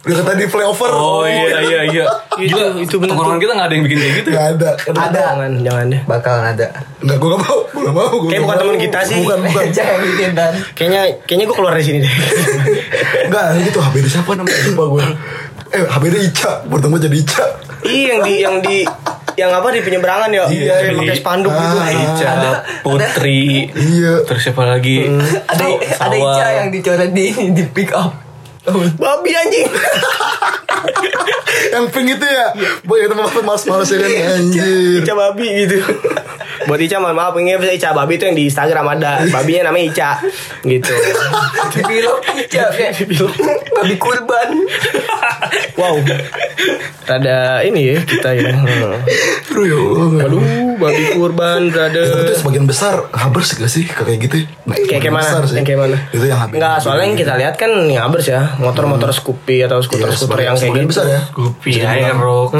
Udah 0.05 0.21
kata 0.21 0.37
di 0.37 0.45
flyover. 0.45 0.91
Oh 0.91 1.25
iya 1.25 1.57
iya 1.61 1.79
iya. 1.87 2.05
Itu- 2.35 2.53
Gila, 2.53 2.77
itu 2.77 2.95
bener. 2.95 3.09
Tongkrongan 3.11 3.39
kita 3.39 3.51
gak 3.53 3.65
ada 3.65 3.73
yang 3.73 3.83
bikin 3.83 3.97
kayak 3.97 4.13
gitu. 4.13 4.29
ya? 4.29 4.35
Gak 4.35 4.47
ada. 4.53 4.69
Ada. 4.85 5.19
Jangan, 5.25 5.51
jangan 5.63 5.85
deh. 5.87 6.01
Bakalan 6.05 6.45
ada. 6.47 6.67
Enggak 6.99 7.17
gue 7.17 7.29
gak 7.31 7.41
mau. 7.41 7.57
Gue 7.65 7.81
gak 7.81 7.95
mau. 7.95 8.11
Gua 8.13 8.29
Kayak 8.29 8.41
bukan 8.43 8.53
mau. 8.53 8.61
teman 8.61 8.77
kita 8.77 8.99
sih. 9.01 9.17
Bukan 9.17 9.37
bukan. 9.41 9.65
Jangan 9.79 9.97
bikin 10.05 10.29
dan. 10.33 10.53
Kayaknya 10.73 11.01
kayaknya 11.25 11.45
gue 11.47 11.55
keluar 11.55 11.71
dari 11.73 11.85
sini 11.85 11.99
deh. 11.99 12.13
Enggak 13.25 13.45
itu 13.63 13.79
HBD 13.79 14.05
siapa 14.05 14.31
namanya? 14.35 14.61
Lupa 14.67 14.83
gue 14.85 15.03
Eh 15.71 15.83
HBD 15.89 16.15
Ica. 16.21 16.51
Bertemu 16.65 16.95
jadi 17.01 17.17
Ica. 17.17 17.45
Iya 17.81 18.05
yang 18.11 18.21
di 18.21 18.33
yang 18.37 18.57
di 18.61 18.77
yang 19.35 19.51
apa 19.51 19.67
di 19.71 19.83
penyeberangan 19.83 20.29
ya? 20.31 20.45
Iya, 20.47 20.75
yang 20.89 20.95
di- 20.95 20.99
pakai 21.05 21.17
spanduk 21.19 21.51
gitu. 21.51 21.77
Ah. 21.77 21.91
Ica, 21.91 22.27
ada 22.27 22.51
Putri. 22.81 23.67
Iya 23.71 24.23
Terus 24.23 24.41
siapa 24.41 24.63
lagi? 24.63 25.07
Ada 25.45 25.65
ada 25.99 26.15
Sawah. 26.15 26.35
Ica 26.35 26.47
yang 26.55 26.67
dicoret 26.71 27.11
di 27.11 27.25
di 27.51 27.63
pick 27.69 27.91
up 27.91 28.15
Babi 28.97 29.31
anjing. 29.31 29.69
Yang 31.75 31.85
pink 31.91 32.07
itu 32.19 32.25
ya 32.25 32.47
Boy 32.83 33.05
itu 33.05 33.15
maaf 33.15 33.35
males-males 33.39 33.89
ya 33.89 33.97
kan 33.99 34.11
Anjir 34.39 35.01
Ica 35.01 35.13
babi 35.13 35.47
gitu. 35.65 35.77
Buat 36.65 36.81
Ica 36.81 36.97
mohon 36.97 37.13
maaf 37.13 37.35
ini 37.37 37.53
bisa 37.59 37.73
Ica 37.75 37.89
Babi 37.93 38.17
itu 38.17 38.25
yang 38.25 38.37
di 38.37 38.47
Instagram 38.49 38.97
ada. 38.97 39.21
Babinya 39.29 39.69
namanya 39.69 39.85
Ica. 39.91 40.11
Gitu. 40.65 40.93
Di 41.75 41.81
film 41.83 42.15
Ica 42.41 42.63
kayak 42.73 42.93
babi 43.75 43.95
kurban. 43.99 44.49
Wow. 45.77 45.99
Rada 47.05 47.61
ini 47.61 47.93
ya 47.93 47.97
kita 48.01 48.33
ya. 48.33 48.55
Aduh 48.55 49.65
ya 49.67 49.77
Allah. 49.77 50.25
Aduh, 50.25 50.41
babi 50.79 51.03
kurban 51.13 51.69
Tapi 51.69 51.93
itu 51.93 52.01
rada. 52.01 52.33
sebagian 52.33 52.65
besar 52.65 53.03
habers 53.13 53.53
gak 53.53 53.69
sih 53.69 53.85
kayak 53.85 54.17
gitu? 54.25 54.47
Kayak 54.65 55.05
kayak 55.05 55.13
Sebagian 55.13 55.13
mana? 55.13 55.53
Yang 55.53 55.65
kayak 55.67 55.79
mana? 55.85 55.97
Itu 56.09 56.25
yang 56.25 56.39
habis. 56.39 56.57
Enggak, 56.57 56.77
soalnya 56.81 57.05
yang 57.05 57.17
kita 57.19 57.33
lihat 57.37 57.55
kan 57.59 57.71
yang 57.85 58.03
abers 58.09 58.25
ya, 58.25 58.41
motor-motor 58.57 59.09
Scoopy 59.13 59.67
atau 59.69 59.83
skuter-skuter 59.83 60.39
yang 60.49 60.57
kayak 60.57 60.73
gitu. 60.81 60.89
besar 60.89 61.05
ya. 61.05 61.21
Gupi, 61.45 61.71
Aerox. 61.85 62.51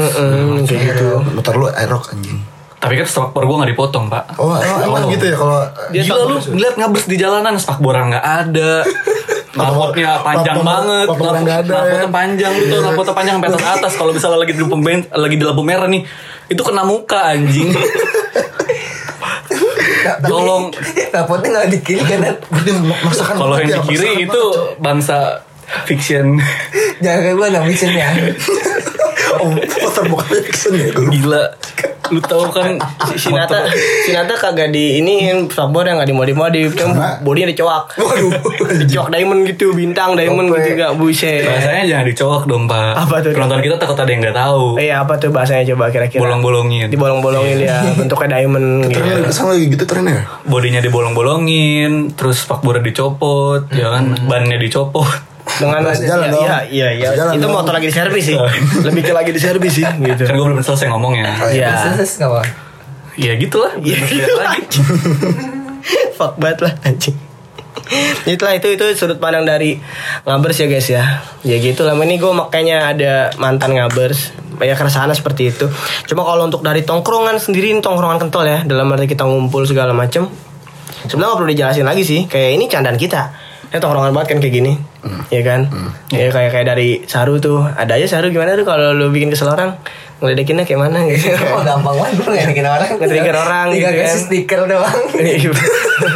Kayak 0.70 0.82
gitu. 0.94 1.08
Motor 1.34 1.54
lu 1.58 1.66
aerok 1.74 2.14
anjing. 2.14 2.38
Tapi 2.76 3.02
kan 3.02 3.06
spakbor 3.08 3.42
gue 3.48 3.56
gak 3.66 3.70
dipotong 3.74 4.06
pak. 4.06 4.38
Oh, 4.38 4.54
emang, 4.54 4.80
emang 4.86 5.02
gitu 5.10 5.26
ya 5.26 5.36
kalau 5.36 5.58
Dia 5.90 6.02
Gila 6.06 6.22
lu 6.28 6.36
ngeliat 6.38 6.74
ngabers 6.78 7.04
di 7.10 7.16
jalanan 7.18 7.58
spakbor 7.58 7.98
nggak 7.98 8.22
ada. 8.22 8.72
Knalpotnya 9.56 10.20
panjang 10.20 10.60
banget. 10.60 11.06
ya. 11.08 12.06
panjang 12.12 12.52
lu 12.52 12.64
tuh 12.68 12.78
knalpotnya 12.84 13.14
panjang 13.16 13.34
sampai 13.40 13.50
atas 13.56 13.64
atas. 13.64 13.92
Kalau 13.96 14.12
misalnya 14.12 14.38
lagi 14.44 14.52
di 14.52 14.60
lampu 14.60 14.76
lagi 15.00 15.36
di 15.40 15.44
lampu 15.48 15.62
merah 15.64 15.88
nih, 15.88 16.04
itu 16.52 16.60
kena 16.60 16.84
muka 16.84 17.32
anjing. 17.32 17.72
Tolong 20.06 20.70
Rapotnya 21.10 21.48
nggak 21.48 21.68
di 21.72 21.78
kiri 21.80 22.02
kanan. 22.04 22.36
kalau 23.32 23.56
yang 23.56 23.80
di 23.80 23.96
kiri 23.96 24.28
itu 24.28 24.42
bangsa 24.76 25.45
fiction. 25.84 26.38
Jangan 27.02 27.20
kayak 27.22 27.34
gue 27.34 27.48
nama 27.48 27.66
ya. 27.68 28.08
Oh, 29.36 29.52
motor 29.52 30.04
bukan 30.08 30.26
fiction 30.40 30.72
ya 30.74 30.88
gue. 30.96 31.06
Gila. 31.10 31.44
Lu 32.06 32.22
tahu 32.22 32.46
kan 32.54 32.78
Si 33.18 33.34
Nata, 33.34 33.66
si 34.06 34.14
Nata 34.14 34.38
kagak 34.38 34.70
di 34.70 35.02
ini 35.02 35.26
spakbor 35.50 35.82
yang 35.82 35.98
nggak 35.98 36.06
dimodif-modif, 36.06 36.78
kan 36.78 36.94
Sama. 36.94 37.18
bodinya 37.18 37.50
dicoak. 37.50 37.98
Waduh. 37.98 38.30
Dicoak 38.86 39.10
diamond 39.10 39.42
gitu, 39.42 39.74
bintang 39.74 40.14
diamond 40.14 40.46
Oke. 40.48 40.62
gitu 40.62 40.78
gak 40.78 40.94
buset. 40.94 41.42
Bahasanya 41.42 41.82
jangan 41.84 42.06
dicolok 42.06 42.44
dong 42.46 42.70
pak. 42.70 42.94
Apa 42.94 43.18
tuh? 43.18 43.34
Penonton 43.34 43.58
kita 43.58 43.74
takut 43.76 43.98
ada 43.98 44.06
yang 44.06 44.22
nggak 44.22 44.38
tahu. 44.38 44.78
Eh 44.78 44.94
apa 44.94 45.18
tuh 45.18 45.34
bahasanya 45.34 45.66
coba 45.74 45.90
kira-kira? 45.90 46.22
Bolong-bolongin. 46.22 46.86
Dibolong-bolongin 46.86 47.58
ya, 47.58 47.82
bentuknya 47.92 48.38
diamond 48.38 48.86
gitu. 48.86 49.02
Trennya 49.02 49.26
sekarang 49.26 49.50
lagi 49.50 49.64
gitu 49.66 49.84
trennya. 49.84 50.18
Bodinya 50.46 50.80
dibolong-bolongin, 50.80 51.90
terus 52.14 52.46
spakbornya 52.46 52.86
dicopot, 52.86 53.66
ya 53.74 53.90
kan, 53.90 54.14
bannya 54.24 54.62
dicopot. 54.62 55.34
Dengan 55.56 55.80
Masih 55.82 56.06
jalan 56.06 56.26
ya, 56.28 56.32
dong. 56.32 56.44
Iya, 56.44 56.58
iya, 56.68 56.88
iya. 56.92 57.08
Jalan 57.16 57.32
Itu 57.40 57.46
dong. 57.48 57.54
motor 57.56 57.72
lagi 57.72 57.86
di 57.88 57.94
servis 57.94 58.24
sih. 58.28 58.36
Lebih 58.86 59.02
ke 59.02 59.12
lagi 59.16 59.30
di 59.32 59.40
servis 59.40 59.72
sih 59.72 59.86
gitu. 60.12 60.22
Kan 60.28 60.34
gue 60.36 60.46
belum 60.52 60.60
selesai 60.60 60.86
ngomongnya. 60.92 61.32
Iya. 61.48 61.96
Terus 61.96 62.20
nggak 62.20 62.30
apa? 62.30 62.42
Ya 63.16 63.32
gitulah. 63.40 63.72
Iya 63.80 63.96
lagi. 64.36 64.78
Fuck 66.16 66.36
banget 66.36 66.58
lah 66.68 66.72
anjing. 66.84 67.16
Itulah 68.26 68.58
itu 68.58 68.66
itu 68.74 68.84
sudut 68.98 69.22
pandang 69.22 69.46
dari 69.46 69.78
ngabers 70.26 70.58
ya 70.58 70.66
guys 70.66 70.88
ya. 70.90 71.04
Ya 71.46 71.56
gitu 71.62 71.86
lah. 71.86 71.94
Ini 71.94 72.18
gue 72.18 72.32
makanya 72.34 72.92
ada 72.92 73.12
mantan 73.38 73.78
ngabers. 73.78 74.34
Banyak 74.56 74.76
keresahan 74.76 75.12
seperti 75.14 75.52
itu. 75.54 75.68
Cuma 76.10 76.24
kalau 76.26 76.48
untuk 76.48 76.64
dari 76.64 76.82
tongkrongan 76.82 77.38
sendiri 77.38 77.70
ini 77.70 77.80
tongkrongan 77.80 78.18
kental 78.18 78.42
ya. 78.42 78.66
Dalam 78.66 78.90
arti 78.90 79.06
kita 79.06 79.22
ngumpul 79.22 79.62
segala 79.64 79.94
macem. 79.94 80.26
Sebenarnya 81.06 81.28
nggak 81.30 81.38
perlu 81.38 81.50
dijelasin 81.54 81.86
lagi 81.86 82.02
sih. 82.02 82.20
Kayak 82.26 82.50
ini 82.58 82.64
candaan 82.66 82.98
kita. 82.98 83.45
Ini 83.66 83.82
tongkrongan 83.82 84.14
banget 84.14 84.28
kan 84.34 84.38
kayak 84.38 84.54
gini. 84.54 84.72
Ya 85.34 85.42
kan? 85.42 85.66
Ya 86.14 86.30
kayak 86.30 86.50
kayak 86.54 86.66
dari 86.70 87.02
Saru 87.10 87.42
tuh. 87.42 87.66
Ada 87.66 87.98
aja 87.98 88.06
Saru 88.18 88.30
gimana 88.30 88.54
tuh 88.54 88.66
kalau 88.66 88.94
lu 88.94 89.10
bikin 89.10 89.30
kesel 89.30 89.50
orang? 89.50 89.74
Ngeledekinnya 90.16 90.64
kayak 90.64 90.80
mana 90.80 91.04
gitu. 91.10 91.28
Oh 91.52 91.60
gampang 91.60 91.92
banget 91.92 92.12
gue 92.16 92.28
nggak 92.30 92.48
bikin 92.54 92.66
orang. 92.66 92.88
Nge-trigger 92.96 93.36
orang 93.36 93.66
Tinggal 93.74 93.92
gitu 93.92 94.00
kan. 94.00 94.08
kasih 94.08 94.22
stiker 94.22 94.60
doang. 94.64 94.98
Anjing. 95.16 95.52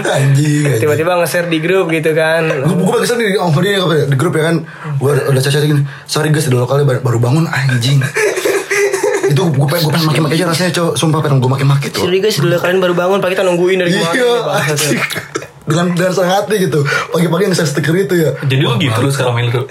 anjing. 0.05 0.79
tiba-tiba 0.79 1.13
nge-share 1.21 1.49
di 1.49 1.59
grup 1.61 1.89
gitu 1.89 2.13
kan 2.13 2.45
Gue 2.45 2.85
gue 2.85 2.97
kesel 3.01 3.17
di 3.17 3.33
oh, 3.41 3.49
di, 3.49 3.73
di 4.13 4.17
grup 4.17 4.37
ya 4.37 4.53
kan 4.53 4.61
Gue 5.01 5.17
udah 5.17 5.41
cacat 5.41 5.65
gini 5.65 5.81
Sorry 6.05 6.29
guys 6.29 6.53
dua 6.53 6.69
kali 6.69 6.85
baru, 6.85 7.17
bangun 7.17 7.49
anjing 7.49 7.97
Itu 9.33 9.49
gue 9.49 9.67
pengen 9.73 9.89
gue 9.89 9.93
pengen 9.97 10.07
maki-maki 10.13 10.37
aja 10.37 10.53
rasanya 10.53 10.73
cowok 10.77 10.95
Sumpah 11.01 11.21
pengen 11.25 11.41
gue 11.41 11.49
maki-maki 11.49 11.89
tuh 11.89 12.05
Sorry 12.05 12.21
guys 12.21 12.37
dulu 12.37 12.61
kalian 12.61 12.77
baru 12.85 12.93
bangun 12.93 13.19
pagi 13.25 13.41
kita 13.41 13.45
nungguin 13.49 13.81
dari 13.81 13.91
kemarin 13.97 14.21
Iya 14.21 14.33
anjing 14.69 15.01
dengan 15.71 15.95
dengan 15.95 16.13
senang 16.13 16.33
hati 16.43 16.67
gitu. 16.67 16.83
Pagi-pagi 17.15 17.55
nge 17.55 17.65
stiker 17.71 17.95
itu 17.95 18.15
ya. 18.19 18.31
Jadi 18.43 18.63
lu 18.67 18.75
gitu 18.83 18.99
lu 18.99 19.11
sekarang 19.15 19.39
main 19.39 19.47
lu. 19.49 19.63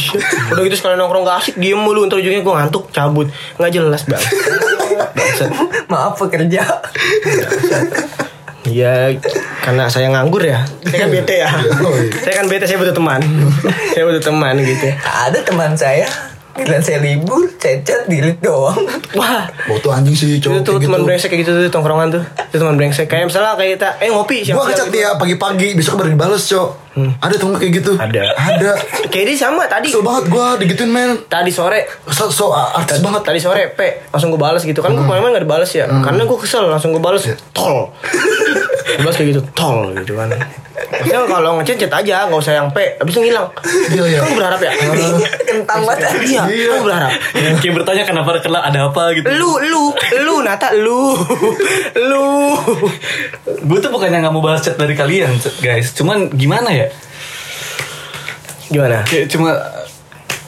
Udah 0.54 0.62
gitu 0.62 0.76
sekalian 0.78 1.02
nongkrong 1.02 1.26
gak 1.26 1.38
asik 1.42 1.54
diem 1.58 1.80
mulu. 1.80 2.06
Ntar 2.06 2.22
ujungnya 2.22 2.46
gue 2.46 2.54
ngantuk 2.54 2.94
cabut. 2.94 3.26
Gak 3.58 3.70
jelas 3.74 4.06
bang. 4.06 4.22
Bangsat. 5.16 5.50
Maaf 5.92 6.14
pekerja. 6.20 6.62
Iya 8.68 9.16
karena 9.64 9.88
saya 9.88 10.12
nganggur 10.12 10.44
ya. 10.44 10.64
Saya 10.84 11.08
kan 11.08 11.10
bete 11.10 11.34
ya. 11.40 11.50
Saya 12.20 12.34
kan 12.36 12.46
bete 12.46 12.64
saya 12.68 12.78
butuh 12.80 12.96
teman. 12.96 13.20
Saya 13.96 14.02
butuh 14.04 14.22
teman 14.22 14.54
gitu. 14.60 14.88
Ada 15.02 15.40
teman 15.42 15.72
saya. 15.74 16.06
Bilang 16.64 16.82
saya 16.82 16.98
libur, 16.98 17.46
cacat 17.54 18.10
diri 18.10 18.34
doang. 18.42 18.82
Wah. 19.14 19.46
Bau 19.68 19.78
tuh 19.78 19.94
anjing 19.94 20.16
sih 20.16 20.38
itu 20.38 20.50
cowok 20.50 20.62
tuh 20.64 20.72
kayak 20.78 20.88
teman 20.88 20.98
gitu. 20.98 21.06
brengsek 21.06 21.28
kayak 21.30 21.42
gitu 21.46 21.50
tuh 21.54 21.70
tongkrongan 21.70 22.08
tuh. 22.10 22.22
Itu 22.50 22.56
teman 22.58 22.74
brengsek. 22.74 23.06
Kayak 23.06 23.24
misalnya 23.30 23.54
kayak 23.54 23.70
kita 23.78 23.88
Eh 24.02 24.10
ngopi 24.10 24.36
Gue 24.42 24.46
siang-siang 24.46 24.68
ngecat 24.70 24.86
gitu. 24.88 24.96
dia 24.96 25.08
pagi-pagi 25.14 25.68
Besok 25.78 25.94
baru 26.02 26.08
dibales 26.14 26.42
cok 26.98 27.22
Ada 27.22 27.34
tuh 27.38 27.46
nggak 27.50 27.60
kayak 27.62 27.74
gitu. 27.78 27.92
Ada. 27.94 28.24
Ada. 28.34 28.70
Kayak 29.12 29.24
dia 29.32 29.36
sama 29.38 29.62
tadi. 29.70 29.88
Kesel 29.88 30.04
banget 30.04 30.24
gue 30.28 30.46
digituin 30.66 30.90
men. 30.90 31.10
Tadi 31.30 31.50
sore. 31.50 31.86
So, 32.10 32.28
so 32.28 32.50
artis 32.52 32.98
banget. 33.00 33.22
Tadi 33.24 33.38
sore 33.40 33.72
P. 33.72 33.80
Langsung 34.10 34.34
gue 34.34 34.40
balas 34.40 34.62
gitu. 34.62 34.80
Kan 34.84 34.92
gue 34.94 35.04
kemarin 35.04 35.34
gak 35.34 35.44
dibales 35.44 35.70
ya? 35.72 35.86
Karena 35.86 36.22
gue 36.26 36.38
kesel 36.38 36.66
Langsung 36.68 36.92
gue 36.92 37.02
balas 37.02 37.22
Tol. 37.52 37.88
Gue 38.88 39.04
balas 39.04 39.20
kayak 39.20 39.36
gitu 39.36 39.42
Tol 39.52 39.92
gitu 40.00 40.16
kan. 40.16 40.32
Maksudnya 40.88 41.28
kalau 41.28 41.60
ngechat 41.60 41.76
chat 41.76 41.92
aja 41.92 42.24
Gak 42.24 42.40
usah 42.40 42.56
yang 42.56 42.68
P. 42.72 42.96
Abis 42.96 43.12
itu 43.12 43.20
ngilang. 43.28 43.46
Iya, 43.92 44.02
iya. 44.08 44.18
Kan 44.24 44.28
gue 44.32 44.38
berharap 44.40 44.60
ya? 44.64 44.72
Kentang 45.48 45.80
banget. 45.84 46.08
Iya. 46.24 46.42
Iya. 46.48 46.68
Kan 46.72 46.78
gue 46.80 46.86
berharap 46.88 47.10
Kayak 47.60 47.74
bertanya 47.76 48.04
kenapa 48.08 48.40
kena 48.40 48.60
ada 48.64 48.88
apa? 48.88 49.12
gitu. 49.12 49.28
Lu 49.28 49.60
Lu 49.60 49.92
Lu 50.24 50.34
Nata 50.40 50.72
Lu. 50.72 51.12
Lu. 52.00 52.28
Gue 53.44 53.78
tuh 53.78 53.90
bukannya 53.92 54.24
nggak 54.24 54.32
mau 54.32 54.40
balas 54.40 54.64
chat 54.64 54.80
dari 54.80 54.96
kalian 54.96 55.36
guys. 55.60 55.92
Cuman 55.92 56.32
gimana 56.32 56.72
ya? 56.72 56.87
Gimana? 58.68 59.04
Kayak 59.04 59.26
cuma 59.32 59.56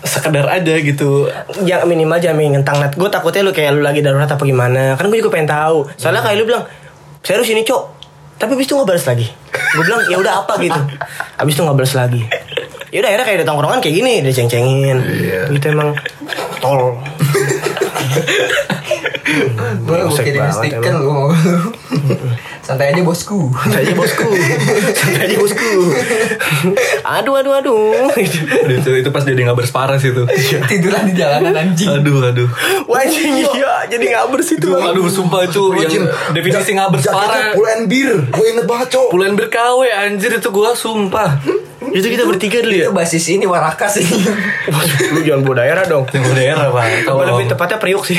sekedar 0.05 0.47
aja 0.49 0.75
gitu. 0.81 1.29
Ya 1.65 1.85
minimal 1.85 2.17
jangan 2.21 2.37
main 2.41 2.51
ngentang 2.57 2.81
nat 2.81 2.97
Gue 2.97 3.13
takutnya 3.13 3.45
lu 3.45 3.53
kayak 3.53 3.77
lu 3.77 3.81
lagi 3.85 4.01
darurat 4.01 4.29
apa 4.29 4.41
gimana. 4.45 4.97
Kan 4.97 5.13
gue 5.13 5.19
juga 5.21 5.33
pengen 5.33 5.49
tahu. 5.49 5.89
Soalnya 5.97 6.25
kayak 6.25 6.37
lu 6.41 6.45
bilang 6.49 6.65
Serius 7.21 7.53
ini 7.53 7.61
cok? 7.65 7.83
Tapi 8.41 8.57
abis 8.57 8.65
itu 8.65 8.73
gak 8.73 8.89
balas 8.89 9.05
lagi. 9.05 9.29
Gue 9.77 9.85
bilang 9.85 10.01
ya 10.09 10.17
udah 10.17 10.33
apa 10.45 10.57
gitu? 10.57 10.81
Abis 11.37 11.53
itu 11.53 11.61
gak 11.61 11.77
balas 11.77 11.93
lagi. 11.93 12.23
Ya 12.89 13.05
udah 13.05 13.09
akhirnya 13.13 13.27
kayak 13.29 13.39
ada 13.45 13.47
tongkrongan 13.47 13.79
kayak 13.85 13.95
gini 14.01 14.13
Dia 14.25 14.33
ceng-cengin. 14.33 14.99
Gitu 15.53 15.67
emang. 15.69 15.93
Tol 16.65 16.97
Gue 19.87 19.97
mau 20.03 20.15
kirim 20.15 20.45
stiker 20.51 20.95
gue 21.01 21.13
mau. 21.13 21.31
Santai 22.61 22.95
aja 22.95 23.03
bosku. 23.03 23.51
Santai 23.57 23.83
aja 23.89 23.95
bosku 23.97 24.29
Santai 24.95 25.23
aja 25.27 25.37
bosku 25.41 25.71
Aduh 27.03 27.35
aduh 27.41 27.53
aduh 27.59 28.13
itu 28.71 28.91
itu 29.01 29.09
pas 29.11 29.25
jadi 29.27 29.41
nggak 29.49 29.59
berseparah 29.59 29.97
sih 29.99 30.15
itu. 30.15 30.23
Tiduran 30.69 31.11
di 31.11 31.15
jalanan 31.19 31.55
anjing. 31.57 31.91
Aduh 31.91 32.21
aduh. 32.31 32.49
Wah 32.87 33.03
anjing 33.03 33.43
iya 33.43 33.89
Jadi 33.91 34.05
gak 34.13 34.29
bersih 34.31 34.57
Itu 34.61 34.77
aduh 34.77 35.09
sumpah 35.11 35.49
itu 35.49 35.63
yang 35.81 36.07
definisi 36.37 36.77
nggak 36.77 36.89
Jaketnya 37.01 37.15
berseparah. 37.15 37.55
Pulen 37.57 37.81
bir 37.91 38.11
Gue 38.31 38.47
inget 38.55 38.67
banget 38.69 38.89
cok 38.95 39.09
Bulan 39.11 39.33
berkawe 39.35 39.89
anjir 40.07 40.31
itu 40.37 40.49
gua 40.53 40.77
sumpah. 40.77 41.41
Itu 41.91 42.07
kita 42.07 42.25
bertiga 42.27 42.59
dulu 42.63 42.75
ya 42.75 42.87
Itu 42.89 42.95
basis 42.95 43.25
ini 43.31 43.45
Warakas 43.45 43.99
sih. 43.99 44.07
Lu 45.15 45.21
jangan 45.27 45.43
bawa 45.43 45.55
daerah 45.63 45.85
dong 45.87 46.07
Yang 46.11 46.35
daerah 46.35 46.67
pak. 46.71 46.85
Kalau 47.07 47.23
lebih 47.27 47.47
tepatnya 47.51 47.79
Priuk 47.83 48.03
sih 48.07 48.19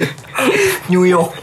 New 0.92 1.02
York. 1.02 1.34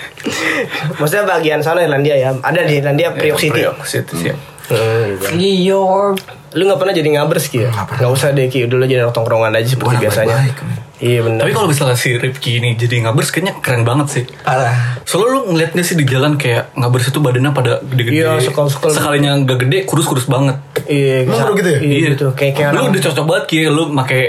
Maksudnya 0.98 1.28
bagian 1.28 1.60
sana 1.60 1.84
Irlandia 1.84 2.16
ya 2.16 2.32
Ada 2.40 2.64
di 2.64 2.80
Irlandia 2.80 3.12
Priok 3.12 3.38
City 3.40 3.62
Priok 3.64 3.80
City 3.84 4.16
siap. 4.30 4.38
Hmm, 4.64 5.20
gitu. 5.20 5.26
New 5.36 5.56
York. 5.68 6.18
Lu 6.56 6.64
gak 6.70 6.80
pernah 6.80 6.96
jadi 6.96 7.10
ngabers 7.20 7.52
Ki 7.52 7.68
ya? 7.68 7.70
Gak 7.74 8.08
usah 8.08 8.32
deh 8.32 8.48
Ki 8.48 8.64
Dulu 8.70 8.88
jadi 8.88 9.04
anak 9.04 9.12
tongkrongan 9.12 9.52
aja 9.52 9.68
seperti 9.76 10.00
biasanya 10.00 10.38
men. 10.40 10.93
Iya 11.03 11.19
bener 11.27 11.39
Tapi 11.43 11.51
kalau 11.51 11.67
misalnya 11.67 12.00
si 12.00 12.15
Ripki 12.15 12.63
ini 12.63 12.79
jadi 12.79 13.03
ngabers 13.03 13.36
kayaknya 13.36 13.60
keren 13.60 13.83
banget 13.83 14.07
sih. 14.07 14.24
Parah. 14.48 15.03
Soalnya 15.03 15.27
lu 15.36 15.39
ngeliatnya 15.51 15.83
sih 15.83 16.00
di 16.00 16.07
jalan 16.07 16.39
kayak 16.39 16.72
ngabers 16.79 17.12
itu 17.12 17.19
badannya 17.19 17.51
pada 17.51 17.83
gede-gede. 17.83 18.24
Iya, 18.24 18.39
sekal-sekal. 18.39 18.88
Sekalinya 18.88 19.36
gak 19.43 19.67
gede, 19.67 19.83
kurus-kurus 19.83 20.31
banget. 20.31 20.63
Iya 20.88 21.27
baru 21.27 21.51
gitu 21.60 21.69
ya? 21.69 21.79
Iya 21.79 22.07
gitu 22.15 22.27
Kayak 22.31 22.53
kayak 22.55 22.69
lu 22.72 22.79
orang 22.79 22.91
udah 22.95 23.03
cocok 23.03 23.25
banget 23.27 23.43
Ki, 23.51 23.60
lu 23.67 23.83
pakai 23.91 24.24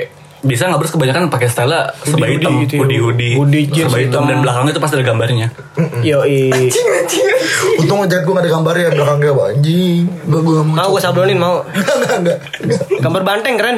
bisa 0.44 0.68
nggak 0.68 0.92
kebanyakan 0.92 1.32
pakai 1.32 1.48
style 1.48 1.72
serba 2.04 2.28
Hoodie-hoodie 2.28 2.36
hitam, 2.36 2.52
gitu 2.62 2.72
ya. 2.76 2.80
hoodie 2.84 3.00
hoodie, 3.00 3.32
Hoodie, 3.34 3.64
jeans 3.72 3.88
serba 3.88 3.98
hitam. 4.04 4.22
hitam. 4.22 4.22
dan 4.28 4.36
belakangnya 4.44 4.72
itu 4.76 4.80
pasti 4.84 4.94
ada 5.00 5.06
gambarnya. 5.08 5.46
Yo 6.04 6.18
Anjing 6.22 6.86
anjing. 6.92 7.26
Untung 7.80 7.98
ngejat 8.04 8.22
gue 8.28 8.32
gak 8.36 8.44
ada 8.44 8.50
gambar 8.52 8.74
ya 8.76 8.88
belakangnya 8.92 9.32
Pak. 9.32 9.46
Anjing. 9.56 10.02
Gue 10.28 10.40
gue 10.44 10.56
mau 10.60 10.74
mau 10.76 10.88
gue 10.92 11.02
sablonin 11.02 11.38
mau. 11.40 11.56
Enggak 12.20 12.38
gambar 13.00 13.22
banteng 13.24 13.54
keren. 13.56 13.76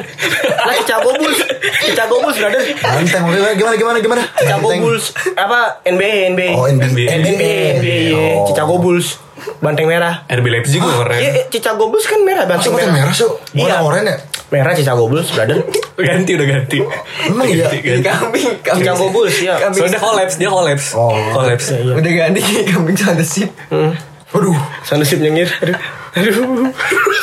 Lah 0.66 0.74
Chicago 0.82 1.10
Bulls. 1.14 1.38
Chicago 1.86 2.14
Bulls 2.20 2.36
brother. 2.36 2.62
Banteng 2.82 3.22
gimana 3.30 3.74
gimana 3.78 3.98
gimana? 4.02 4.22
Chicago 4.34 4.66
Banteng. 4.68 4.82
Bulls. 4.82 5.06
Apa? 5.38 5.60
NBA 5.86 6.34
NBA 6.34 6.50
Oh 6.52 6.66
NBA 6.66 7.06
NBA 7.22 7.54
NBA. 7.78 7.96
Oh. 8.12 8.44
Chicago 8.50 8.74
Bulls 8.82 9.22
banteng 9.58 9.86
merah 9.86 10.24
RB 10.26 10.46
Leipzig 10.46 10.78
gue 10.78 10.94
keren. 10.96 11.18
Iya, 11.18 11.32
Chicago 11.48 11.88
Bulls 11.88 12.04
kan 12.04 12.20
merah 12.22 12.44
banteng 12.44 12.72
merah. 12.72 12.92
merah 12.92 13.12
sih 13.12 13.26
Bukan 13.26 13.66
Iya. 13.68 13.80
oranye 13.80 14.10
ya 14.10 14.16
Merah 14.46 14.78
Chicago 14.78 15.10
Bulls, 15.10 15.26
brother. 15.34 15.58
Ganti 16.06 16.38
udah 16.38 16.46
ganti. 16.46 16.78
Emang 17.26 17.50
iya 17.50 17.66
Ganti, 17.66 17.78
ganti. 17.82 18.06
Kambing 18.06 18.48
kambing. 18.62 18.78
Chicago 18.78 19.04
Bulls 19.10 19.36
ya. 19.42 19.58
Kambing. 19.58 19.80
Soalnya 19.82 19.98
dia 19.98 20.06
collapse, 20.06 20.34
dia 20.38 20.48
collapse. 20.48 20.86
Oh. 20.94 21.10
collapse. 21.34 21.66
Udah 21.74 22.12
ganti 22.14 22.40
kambing 22.64 22.94
sama 22.94 23.24
sip. 23.26 23.50
Hmm. 23.68 23.90
Aduh 24.30 24.54
Sandesip 24.86 25.18
nyengir. 25.18 25.50
Aduh. 25.50 25.74
Aduh. 26.14 26.70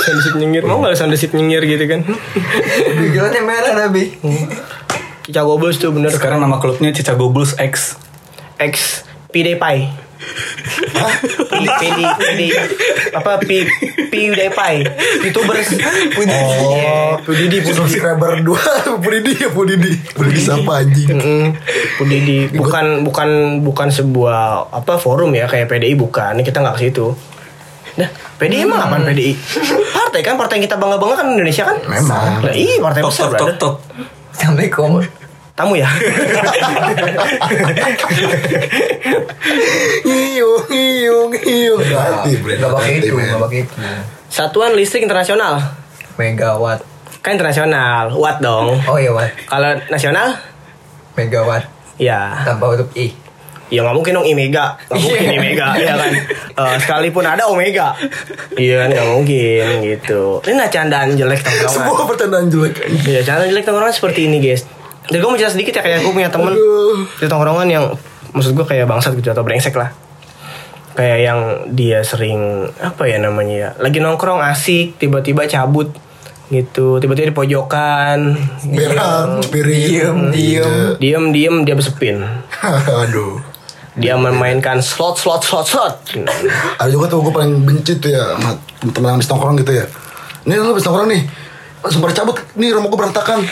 Sandesip 0.03 0.33
nyengir. 0.35 0.67
Mau 0.67 0.83
enggak 0.83 0.99
sandesip 0.99 1.31
nyengir 1.31 1.63
gitu 1.63 1.85
kan? 1.87 2.03
Backgroundnya 2.03 3.41
merah 3.41 3.71
nabi. 3.77 4.19
Chicago 5.23 5.55
Bulls 5.55 5.79
tuh 5.79 5.95
bener 5.95 6.11
Sekarang 6.11 6.43
nama 6.43 6.59
klubnya 6.59 6.91
Chicago 6.91 7.31
Bulls 7.31 7.55
X. 7.55 7.95
X 8.59 9.07
PewDiePie. 9.31 10.02
PD 11.51 11.99
PD 11.99 12.41
apa 13.13 13.31
P 13.41 13.67
PewDiePie 14.09 14.79
YouTubers. 15.27 15.67
Oh 16.29 17.19
Pudidi 17.21 17.59
Subscriber 17.61 18.39
2 18.41 19.03
Pudidi 19.03 19.31
ya 19.37 19.49
Pudidi 19.51 19.91
Pudidi 20.15 20.39
siapa 20.39 20.83
anjing? 20.83 21.09
Mm, 21.13 21.47
Pudidi 21.99 22.37
bukan 22.55 23.03
bukan 23.03 23.29
bukan 23.61 23.87
sebuah 23.89 24.71
apa 24.71 24.97
forum 24.97 25.33
ya 25.35 25.45
kayak 25.45 25.69
PDI 25.69 25.95
bukan. 25.95 26.39
Ini 26.39 26.43
kita 26.43 26.63
nggak 26.63 26.75
ke 26.79 26.81
situ. 26.89 27.13
Nah, 27.93 28.09
PDI 28.41 28.65
emang 28.65 28.89
apaan 28.89 29.05
PDI? 29.05 29.37
Partai 29.93 30.21
kan, 30.25 30.33
partai 30.33 30.57
yang 30.57 30.65
kita 30.65 30.81
bangga-bangga 30.81 31.15
kan 31.21 31.27
Indonesia 31.29 31.61
kan? 31.61 31.77
Memang. 31.85 32.41
Nah, 32.41 32.53
iya, 32.53 32.81
partai 32.81 33.05
Top 33.05 33.13
besar, 33.13 33.29
top 33.29 33.37
top 33.37 33.37
brother. 33.37 33.57
top. 33.61 33.75
Assalamualaikum. 34.33 34.89
Tamu 35.53 35.77
ya? 35.77 35.85
Ngiyung 40.03 40.61
ngiyung 40.65 41.29
ngiyung 41.29 41.79
Ganti 41.83 42.31
bre 42.41 42.53
Gak 42.57 42.71
pakai 42.73 42.91
Ganti, 42.97 43.07
itu, 43.07 43.15
pakai 43.37 43.59
itu. 43.61 43.73
Satuan 44.33 44.73
Listrik 44.73 45.05
Internasional. 45.05 45.61
Megawatt. 46.17 46.81
Kan 47.21 47.37
internasional, 47.39 48.11
watt 48.17 48.41
dong. 48.41 48.75
Oh 48.83 48.97
iya 48.99 49.13
watt. 49.13 49.31
Kalau 49.45 49.77
nasional, 49.87 50.35
Megawatt. 51.15 51.63
ya 51.95 52.41
Tanpa 52.43 52.73
huruf 52.73 52.89
i. 52.97 53.13
Ya 53.71 53.79
nggak 53.81 53.95
mungkin 53.95 54.13
dong 54.13 54.25
Omega, 54.27 54.75
nggak 54.89 54.99
mungkin 54.99 55.21
Iya. 55.23 55.33
Omega, 55.39 55.67
ya 55.79 55.93
kan. 55.95 56.11
Eh, 56.53 56.75
sekalipun 56.83 57.23
ada 57.23 57.47
Omega, 57.47 57.95
iya 58.53 58.83
kan 58.83 58.89
nggak 58.91 59.07
mungkin 59.07 59.65
gitu. 59.81 60.41
Ini 60.43 60.53
nah 60.53 60.67
candaan 60.67 61.15
jelek 61.15 61.41
tongkrongan. 61.41 61.73
Sebuah 61.73 62.05
pertandaan 62.05 62.45
jelek 62.49 62.73
Iya 63.07 63.21
candaan 63.23 63.49
jelek 63.49 63.63
tongkrongan 63.63 63.93
seperti 63.93 64.27
ini 64.27 64.37
guys. 64.37 64.65
Jadi 65.13 65.21
gue 65.21 65.29
mau 65.29 65.37
cerita 65.37 65.53
sedikit 65.53 65.73
ya 65.77 65.81
kayak 65.85 65.99
gue 66.01 66.09
punya 66.09 66.33
temen 66.33 66.57
di 67.21 67.27
tongkrongan 67.29 67.69
yang 67.69 67.85
maksud 68.33 68.57
gue 68.57 68.65
kayak 68.65 68.89
bangsat 68.89 69.13
gitu 69.13 69.29
atau 69.29 69.45
brengsek 69.45 69.77
lah. 69.77 69.93
Kayak 70.97 71.19
yang 71.21 71.39
dia 71.69 72.01
sering 72.01 72.65
apa 72.81 73.05
ya 73.05 73.21
namanya 73.21 73.53
ya, 73.53 73.69
lagi 73.77 74.01
nongkrong 74.01 74.41
asik 74.41 74.97
tiba-tiba 74.97 75.45
cabut 75.45 75.93
gitu, 76.49 76.97
tiba-tiba 76.97 77.29
di 77.29 77.37
pojokan, 77.37 78.17
Berak 78.73 79.45
Spirit 79.45 79.89
Diem, 79.89 80.17
diem. 80.33 80.73
diem 80.97 81.23
diem 81.29 81.55
dia 81.61 81.75
besepin. 81.77 82.25
Aduh 83.05 83.37
Dia 83.93 84.17
memainkan 84.17 84.81
slot 84.81 85.21
slot 85.21 85.45
slot 85.45 85.69
slot. 85.69 85.95
Ada 86.81 86.89
juga 86.89 87.05
tuh 87.05 87.21
gue 87.21 87.33
paling 87.33 87.61
benci 87.61 88.01
tuh 88.01 88.09
ya 88.09 88.33
yang 88.81 89.13
habis 89.13 89.29
nongkrong 89.29 89.61
gitu 89.61 89.69
ya 89.77 89.85
Ini 90.49 90.57
lu 90.57 90.73
habis 90.73 90.81
nongkrong 90.81 91.09
nih 91.13 91.21
Langsung 91.83 91.99
pada 91.99 92.15
cabut. 92.15 92.39
Nih 92.55 92.71
rumah 92.71 92.87
gue 92.87 92.99
berantakan. 92.99 93.43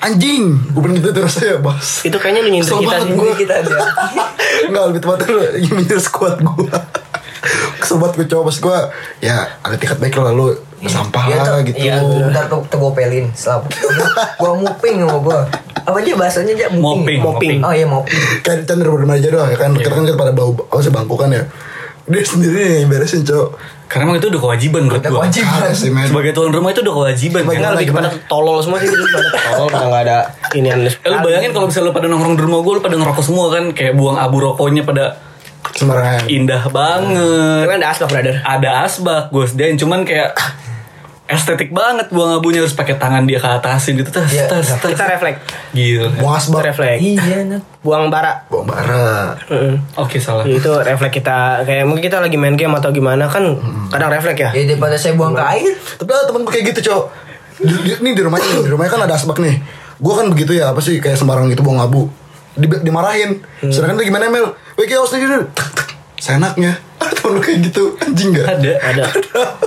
Anjing. 0.00 0.58
Gue 0.72 0.80
paling 0.84 1.00
gitu 1.00 1.16
rasanya 1.16 1.64
bos 1.64 2.04
Itu 2.04 2.20
kayaknya 2.20 2.44
lu 2.44 2.50
nyindir 2.52 2.76
kita 2.76 2.96
gue 3.08 3.30
Kita 3.40 3.54
ada. 3.64 3.76
Enggak 4.68 4.82
lebih 4.92 5.00
tepatnya 5.00 5.26
lu 5.32 5.42
Ingin 5.56 5.72
menyindir 5.80 5.96
squad 5.96 6.44
gue 6.44 6.68
Kesel 7.80 7.96
banget 7.96 8.14
gue 8.20 8.26
coba. 8.28 8.42
Pas 8.52 8.58
gue 8.60 8.78
Ya 9.24 9.36
ada 9.64 9.76
tiket 9.80 9.96
baik 9.96 10.20
lah 10.20 10.36
lu 10.36 10.52
Sampah 10.84 11.24
Iya, 11.24 11.40
lah 11.40 11.62
gitu. 11.64 11.80
Iya, 11.80 11.96
ntar 12.28 12.44
tuh 12.44 12.60
tuh 12.68 12.76
gua 12.76 12.92
pelin 12.92 13.32
selap. 13.32 13.64
Gua 14.40 14.52
muping 14.52 15.00
sama 15.00 15.16
gua. 15.16 15.40
Apa 15.80 15.96
aja 16.00 16.12
bahasanya 16.12 16.52
aja 16.52 16.66
Moping, 16.76 17.20
Moping. 17.24 17.58
Oh 17.64 17.72
iya 17.72 17.88
moping. 17.88 18.20
Kayak 18.44 18.68
Chandra 18.68 18.88
berdua 18.92 19.16
aja 19.16 19.28
doang 19.32 19.48
ya 19.48 19.56
kan? 19.56 19.72
Kita 19.72 19.88
kan 19.88 20.04
pada 20.12 20.32
bau 20.36 20.52
Apa 20.52 20.80
sih 20.84 20.92
bangku 20.92 21.16
kan 21.16 21.32
ya. 21.32 21.44
Dia 22.04 22.20
sendiri 22.20 22.84
yang 22.84 22.92
beresin 22.92 23.24
cowok 23.24 23.56
Karena 23.94 24.04
emang 24.04 24.18
itu 24.18 24.26
udah 24.26 24.42
kewajiban 24.42 24.80
menurut 24.82 24.98
Udah 24.98 25.06
gua. 25.08 25.20
kewajiban. 25.22 25.70
Sih 25.70 25.88
men 25.88 26.02
Sebagai 26.04 26.34
tuan 26.34 26.50
rumah 26.50 26.68
itu 26.68 26.82
udah 26.82 26.94
kewajiban. 26.96 27.40
Sebagai-? 27.40 27.60
Enggak 27.62 27.72
lebih 27.72 27.88
kepada 27.88 28.08
tolol 28.26 28.58
semua 28.58 28.76
sih 28.76 28.90
tolol 28.90 29.68
pada 29.68 29.86
nggak 29.86 30.02
ada 30.02 30.18
ini 30.52 30.66
Eh, 30.66 31.06
lu 31.06 31.18
bayangin 31.20 31.50
kalau 31.50 31.70
misalnya 31.70 31.86
lu 31.86 31.94
pada 31.94 32.06
nongkrong 32.06 32.34
di 32.34 32.42
rumah 32.42 32.58
gue, 32.60 32.72
lu 32.72 32.82
pada 32.82 32.96
ngerokok 32.96 33.22
semua 33.22 33.46
kan, 33.48 33.64
kayak 33.70 33.94
buang 33.94 34.18
abu 34.18 34.36
rokoknya 34.40 34.82
pada 34.82 35.04
Sembarangan 35.70 36.26
indah 36.28 36.62
banget. 36.68 37.64
kan 37.64 37.76
ada 37.76 37.88
asbak 37.88 38.08
brother. 38.08 38.34
Ada 38.40 38.70
asbak 38.84 39.22
gue 39.30 39.44
sediain, 39.44 39.74
cuman 39.74 40.02
kayak 40.02 40.34
estetik 41.24 41.72
banget 41.72 42.12
buang 42.12 42.36
abunya 42.36 42.60
harus 42.60 42.76
pakai 42.76 43.00
tangan 43.00 43.24
dia 43.24 43.40
ke 43.40 43.48
atasin 43.48 43.96
gitu. 43.96 44.12
Tas 44.12 44.28
Iya, 44.28 44.44
tas 44.44 44.76
tas 44.76 44.92
Kita 44.92 45.08
refleks, 45.08 45.40
gitu 45.72 46.04
Buang 46.20 46.36
asbak 46.36 46.68
refleks. 46.68 47.00
Iya, 47.00 47.48
nak. 47.48 47.64
Buang 47.80 48.12
bara. 48.12 48.44
Buang 48.52 48.68
bara. 48.68 49.32
Heeh. 49.48 49.80
oke 49.96 50.20
salah. 50.20 50.44
Itu 50.44 50.84
refleks 50.84 51.16
kita. 51.16 51.64
Kayak 51.64 51.88
mungkin 51.88 52.04
kita 52.04 52.20
lagi 52.20 52.36
main 52.36 52.60
game 52.60 52.76
atau 52.76 52.92
gimana 52.92 53.24
kan 53.32 53.56
kadang 53.88 54.12
refleks 54.12 54.36
ya. 54.36 54.50
Ya 54.52 54.62
daripada 54.68 55.00
saya 55.00 55.16
buang 55.16 55.32
ke 55.32 55.40
air. 55.40 55.72
Tapi 55.96 56.10
ada 56.12 56.28
temen 56.28 56.44
gue 56.44 56.52
kayak 56.52 56.66
gitu 56.76 56.92
cowok 56.92 57.04
di, 57.54 57.74
di, 57.86 57.90
Nih 58.04 58.12
di 58.12 58.22
rumahnya 58.22 58.44
nih, 58.44 58.62
Di 58.68 58.70
rumahnya 58.76 58.92
kan 58.92 59.02
ada 59.08 59.14
asbak 59.16 59.38
nih. 59.40 59.56
Gue 60.02 60.12
kan 60.18 60.26
begitu 60.26 60.58
ya 60.58 60.74
Apa 60.74 60.82
sih 60.82 60.98
Kayak 60.98 61.22
sembarang 61.22 61.48
gitu 61.48 61.64
buang 61.64 61.80
abu. 61.80 62.12
Di, 62.52 62.68
Dimarahin. 62.68 63.40
Sedangkan 63.72 63.96
dia 63.96 64.12
gimana 64.12 64.28
Mel? 64.28 64.52
Wih 64.76 64.84
kayak 64.84 65.00
harus 65.00 65.16
gitu 65.16 65.38
Seenaknya. 66.20 66.76
Ada 67.00 67.12
temen 67.16 67.36
lu 67.36 67.40
kayak 67.40 67.58
gitu. 67.68 67.96
Anjing 68.00 68.32
gak 68.36 68.60
ada. 68.60 68.72
Ada. 68.92 69.04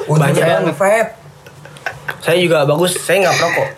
Untung 0.06 0.22
Banyak 0.22 0.46
banget. 0.46 1.08
Saya 2.28 2.44
juga 2.44 2.68
bagus, 2.68 2.92
saya 3.00 3.24
nggak 3.24 3.36
perokok. 3.40 3.70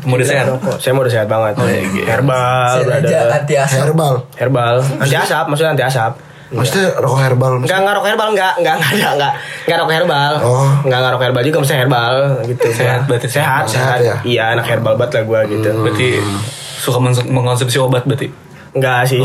mode 0.08 0.24
sehat 0.28 0.44
Rokok. 0.44 0.76
Saya 0.76 0.92
mau 0.92 1.00
udah 1.00 1.12
sehat 1.12 1.24
banget. 1.24 1.56
Herbal, 2.04 2.74
Saya 2.76 3.00
aja 3.00 3.00
brother. 3.00 3.28
anti 3.32 3.54
asap. 3.56 3.78
Herbal 3.80 4.14
Herbal, 4.36 4.74
anti 5.00 5.16
asap, 5.16 5.44
maksudnya 5.48 5.72
anti 5.72 5.84
asap. 5.88 6.12
Maksudnya 6.50 6.98
rokok 6.98 7.20
herbal 7.22 7.52
Enggak, 7.62 7.78
enggak 7.78 7.94
rokok 7.96 8.08
herbal, 8.10 8.28
enggak, 8.34 8.52
enggak, 8.58 8.74
enggak 8.76 8.90
ada, 8.92 9.08
enggak. 9.14 9.32
Enggak 9.64 9.78
rokok 9.80 9.94
herbal. 9.94 10.32
Oh. 10.42 10.68
Enggak, 10.84 10.98
enggak 10.98 11.12
rokok 11.14 11.26
herbal 11.30 11.42
juga, 11.46 11.56
maksudnya 11.62 11.80
herbal 11.80 12.14
gitu. 12.44 12.66
Sehat, 12.74 13.00
berarti 13.08 13.28
sehat, 13.30 13.64
sehat. 13.64 13.64
sehat. 13.70 13.96
Sehat 13.96 13.98
ya? 14.04 14.16
Iya, 14.26 14.44
anak 14.58 14.66
herbal 14.68 14.94
banget 14.98 15.12
lah 15.16 15.22
gue 15.24 15.40
gitu. 15.56 15.68
berarti 15.80 16.08
suka 16.76 16.98
men- 16.98 17.30
mengkonsumsi 17.30 17.76
obat 17.78 18.04
berarti 18.04 18.28
Enggak 18.70 19.02
sih. 19.10 19.18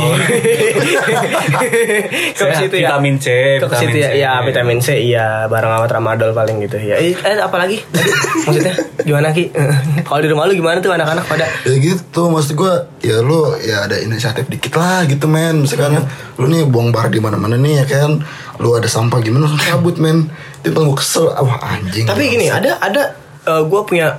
ke 2.34 2.44
Sehat, 2.50 2.66
situ 2.66 2.76
ya. 2.82 2.98
vitamin 2.98 3.16
C, 3.22 3.28
Ke 3.62 3.70
vitamin 3.70 3.82
situ 3.82 3.98
ya. 4.02 4.10
C. 4.10 4.14
Iya, 4.18 4.32
vitamin 4.42 4.80
C 4.82 4.88
iya, 4.98 5.28
bareng 5.46 5.70
sama 5.70 5.86
tramadol 5.86 6.34
paling 6.34 6.58
gitu 6.66 6.82
ya. 6.82 6.98
Eh, 6.98 7.14
eh, 7.14 7.38
apa 7.38 7.54
lagi? 7.62 7.78
Maksudnya 8.46 8.74
gimana 9.06 9.30
Ki? 9.30 9.54
Kalau 10.08 10.20
di 10.22 10.30
rumah 10.30 10.50
lu 10.50 10.58
gimana 10.58 10.82
tuh 10.82 10.94
anak-anak 10.94 11.26
pada? 11.30 11.46
Ya 11.66 11.76
gitu 11.78 12.30
Maksud 12.30 12.54
gue 12.58 12.74
Ya 13.06 13.22
lu 13.22 13.58
Ya 13.62 13.86
ada 13.90 13.98
inisiatif 13.98 14.46
dikit 14.50 14.78
lah 14.78 15.06
gitu 15.10 15.26
men 15.26 15.66
Misalkan 15.66 15.98
kan 15.98 16.06
Lu 16.38 16.46
nih 16.46 16.66
buang 16.70 16.94
bar 16.94 17.10
di 17.10 17.18
mana 17.18 17.38
mana 17.38 17.58
nih 17.58 17.82
ya 17.82 17.86
kan 17.86 18.22
Lu 18.62 18.78
ada 18.78 18.86
sampah 18.86 19.22
gimana 19.22 19.50
Langsung 19.50 19.62
cabut 19.62 19.98
men 19.98 20.30
Itu 20.62 20.78
gue 20.78 20.98
kesel 20.98 21.34
Wah 21.34 21.58
anjing 21.62 22.06
Tapi 22.06 22.22
gini, 22.30 22.50
ada 22.50 22.78
ada 22.82 23.18
gue 23.46 23.82
punya 23.86 24.18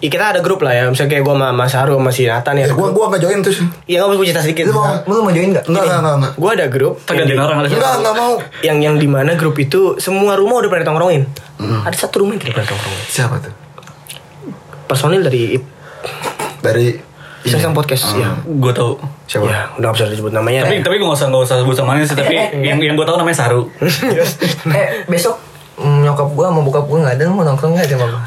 Ya 0.00 0.08
kita 0.08 0.24
ada 0.26 0.40
grup 0.40 0.60
lah 0.60 0.72
ya, 0.72 0.84
misalnya 0.86 1.12
kayak 1.12 1.22
gue 1.22 1.34
sama 1.34 1.48
Mas 1.52 1.72
Haru 1.72 1.94
sama 1.94 2.08
si 2.08 2.24
Nathan 2.24 2.56
ya. 2.56 2.64
Ya 2.64 2.72
gue 2.72 2.88
gua 2.88 3.06
gak 3.08 3.20
join 3.20 3.38
tuh 3.38 3.52
sih 3.52 3.64
Iya 3.84 4.00
nggak 4.00 4.08
mau 4.10 4.24
cerita 4.24 4.40
sedikit. 4.40 4.64
Lu 4.66 4.74
mau- 4.74 4.96
Lu 5.04 5.20
mau 5.20 5.28
join 5.28 5.52
gak? 5.52 5.64
Enggak 5.66 5.84
enggak 5.86 6.14
enggak, 6.16 6.32
Gue 6.34 6.50
ada 6.50 6.66
grup. 6.66 6.94
di- 7.04 7.36
orang 7.36 7.58
ada 7.58 7.68
Enggak 7.68 7.92
enggak 7.96 8.14
mau 8.16 8.32
Yang 8.60 8.78
yang 8.80 8.94
di 8.96 9.04
mana 9.06 9.30
grup 9.34 9.56
itu 9.56 9.80
semua 9.96 10.34
rumah 10.34 10.56
udah 10.58 10.68
pada 10.68 10.82
tongkrongin. 10.82 11.28
Hmm. 11.56 11.84
Ada 11.84 11.96
satu 12.00 12.24
rumah 12.24 12.32
yang 12.32 12.42
tidak 12.42 12.54
pernah 12.56 12.68
tongkrongin. 12.70 13.04
Siapa 13.06 13.34
tuh? 13.38 13.52
Personil 14.86 15.20
dari. 15.20 15.42
Dari 16.60 16.86
Bisa 17.40 17.56
sang 17.56 17.72
podcast 17.72 18.04
ya. 18.14 18.36
gue 18.42 18.72
tau 18.72 19.00
Siapa? 19.24 19.44
Ya, 19.44 19.64
udah 19.74 19.86
gak 19.86 19.96
bisa 19.96 20.12
disebut 20.12 20.28
namanya. 20.30 20.60
tapi 20.64 20.80
tapi 20.80 20.96
gue 20.96 21.06
gak 21.06 21.16
usah 21.16 21.28
gak 21.28 21.40
usah 21.40 21.56
sebut 21.58 21.72
samanya 21.72 22.04
sih 22.04 22.12
tapi 22.12 22.36
yang 22.68 22.76
yang 22.76 22.92
gue 22.92 23.04
tau 23.04 23.16
namanya 23.16 23.36
Saru 23.38 23.64
Eh 24.76 24.86
besok 25.06 25.40
mm, 25.76 26.04
nyokap 26.04 26.28
gua 26.30 26.48
sama 26.48 26.60
bokap 26.60 26.84
gua 26.84 26.98
nggak 27.00 27.14
ada 27.16 27.24
mau 27.28 27.40
nongkrong 27.40 27.72
nggak 27.72 27.88
sama 27.88 28.20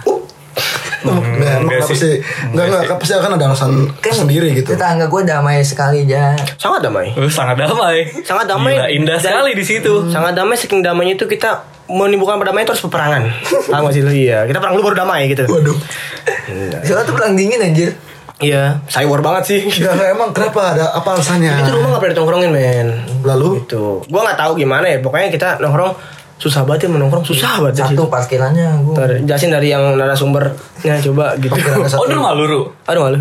gua? 1.04 1.14
Nah, 1.14 1.22
emang 1.22 1.38
enggak 1.62 1.80
kenapa 1.80 1.88
sih. 1.90 1.98
sih? 2.00 2.16
Enggak, 2.48 2.66
enggak, 2.66 2.84
kan 2.86 2.96
pasti 2.98 3.14
akan 3.14 3.32
ada 3.34 3.46
alasan 3.46 3.72
sendiri 4.02 4.48
gitu. 4.54 4.70
Tetangga 4.70 5.06
gua 5.06 5.22
damai 5.22 5.60
sekali 5.62 6.04
aja. 6.04 6.34
sangat 6.56 6.82
damai. 6.82 7.12
Eh, 7.12 7.28
sangat 7.28 7.56
damai 7.58 7.98
Sangat 8.22 8.46
damai. 8.46 8.74
Gila, 8.74 8.88
indah 8.90 9.16
Dan- 9.16 9.26
sekali 9.26 9.52
di 9.54 9.64
situ 9.64 9.94
Sangat 10.08 10.34
damai 10.34 10.56
saking 10.56 10.80
damainya 10.80 11.14
itu 11.14 11.26
kita 11.26 11.62
menimbulkan 11.86 12.36
perdamaian 12.38 12.64
terus 12.66 12.80
peperangan. 12.80 13.28
Paham 13.70 13.84
gak 13.84 13.94
sih 13.94 14.02
lu? 14.02 14.10
Iya, 14.10 14.48
kita 14.48 14.58
perang 14.58 14.74
dulu 14.74 14.90
baru 14.90 15.04
damai 15.04 15.28
gitu. 15.28 15.44
Waduh. 15.46 15.76
Soalnya 16.82 17.04
tuh 17.04 17.14
perang 17.14 17.34
dingin 17.34 17.60
anjir. 17.60 17.92
Iya, 18.40 18.82
cyber 18.86 19.20
banget 19.20 19.44
sih. 19.46 19.60
Ya 19.78 19.94
emang 20.10 20.32
kenapa 20.32 20.76
ada 20.76 20.92
apa 20.92 21.16
alasannya? 21.16 21.64
itu 21.64 21.72
rumah 21.72 21.96
gak 21.96 22.02
pernah 22.02 22.14
ditongkrongin 22.14 22.52
men. 22.52 22.88
Lalu 23.22 23.62
Gitu. 23.62 24.04
Gua 24.06 24.22
nggak 24.22 24.36
tahu 24.38 24.52
gimana 24.58 24.84
ya. 24.86 24.98
Pokoknya 25.00 25.30
kita 25.30 25.50
nongkrong 25.60 25.94
susah 26.36 26.62
banget 26.64 26.86
ya 26.86 26.90
menongkrong 26.92 27.24
susah 27.24 27.60
banget. 27.60 27.74
di 27.74 27.82
situ. 27.86 27.96
Satu 27.96 28.06
parkirannya 28.08 28.68
gue. 28.82 28.94
Ntar 28.94 29.10
jelasin 29.24 29.50
dari 29.50 29.68
yang 29.70 29.96
narasumbernya 29.96 30.96
coba 31.02 31.38
gitu. 31.38 31.56
Oh, 31.94 32.04
di 32.04 32.14
rumah 32.14 32.34
lu, 32.34 32.44
Ru? 32.44 32.62
Aduh 32.84 33.02
malu. 33.02 33.18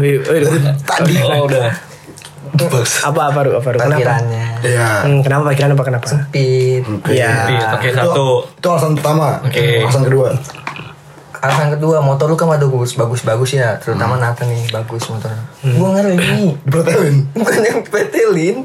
tadi 0.83 1.15
Oh, 1.21 1.47
udah. 1.47 1.71
Bagus. 2.53 3.01
Apa 3.01 3.33
apa 3.33 3.39
Ru? 3.43 3.57
apa 3.57 3.69
Ru? 3.69 3.79
Kenapa? 3.79 3.97
Parkirannya. 3.97 4.47
Iya. 4.61 4.89
Hmm, 5.03 5.21
kenapa 5.21 5.51
pikiran 5.51 5.73
apa 5.73 5.85
kenapa? 5.85 6.05
Sempit. 6.05 6.83
Iya. 7.07 7.31
Iya, 7.49 7.67
Oke, 7.73 7.89
Itu- 7.89 7.99
satu. 7.99 8.27
Itu 8.53 8.67
alasan 8.69 8.93
pertama. 8.95 9.41
Oke. 9.41 9.81
Alasan 9.81 10.05
kedua. 10.05 10.29
Alasan 11.39 11.75
kedua 11.75 11.99
motor 11.99 12.27
lu 12.27 12.37
kan 12.37 12.47
ada 12.49 12.63
bagus 12.63 12.95
bagus 12.95 13.23
bagus 13.23 13.51
ya, 13.53 13.75
terutama 13.77 14.15
Nathan 14.15 14.47
nih 14.47 14.63
bagus 14.71 15.11
motornya. 15.11 15.43
Gue 15.61 15.89
ngeri 15.91 16.15
Diperhatiin. 16.15 17.17
bukan 17.35 17.61
yang 17.63 17.81
petelin, 17.83 18.57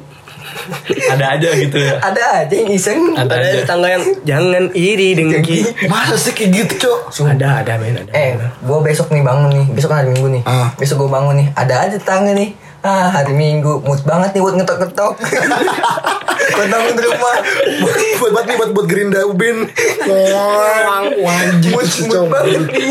Ada 1.13 1.25
aja 1.37 1.49
gitu 1.53 1.77
ya. 1.77 1.95
ada 1.99 2.23
aja 2.43 2.53
yang 2.53 2.69
iseng. 2.69 3.13
Ada 3.13 3.29
Ada 3.29 3.35
aja. 3.39 3.57
tetangga 3.63 3.87
yang 3.87 4.03
jangan 4.23 4.63
iri 4.73 5.15
dengki. 5.15 5.63
Masa 5.87 6.15
sih 6.15 6.33
kayak 6.33 6.49
gitu, 6.53 6.73
Cok? 6.87 6.99
Ada 7.37 7.63
ada 7.63 7.73
men 7.79 7.95
ada. 7.97 8.11
Eh, 8.11 8.35
gue 8.37 8.79
besok 8.83 9.09
nih 9.09 9.23
bangun 9.23 9.49
nih, 9.53 9.65
besok 9.71 9.89
kan 9.91 10.03
hari 10.03 10.11
Minggu 10.11 10.29
nih. 10.39 10.43
Ah. 10.43 10.69
Besok 10.75 11.05
gue 11.05 11.09
bangun 11.09 11.35
nih, 11.39 11.47
ada 11.53 11.87
aja 11.87 11.95
tetangga 11.95 12.33
nih. 12.33 12.51
Ah, 12.85 13.09
hari 13.09 13.33
Minggu, 13.33 13.81
mood 13.81 14.01
banget 14.05 14.37
nih 14.37 14.41
buat 14.45 14.53
ngetok-ngetok. 14.53 15.13
buat 16.57 16.67
bangun 16.69 16.95
rumah. 16.97 17.37
buat 18.21 18.31
buat 18.33 18.45
nih 18.45 18.55
buat 18.55 18.71
buat 18.77 18.85
Gerinda 18.85 19.25
Ubin. 19.25 19.65
Wah, 20.05 21.09
wajib 21.09 21.73
Mood, 21.73 22.29
banget 22.29 22.61
nih. 22.69 22.89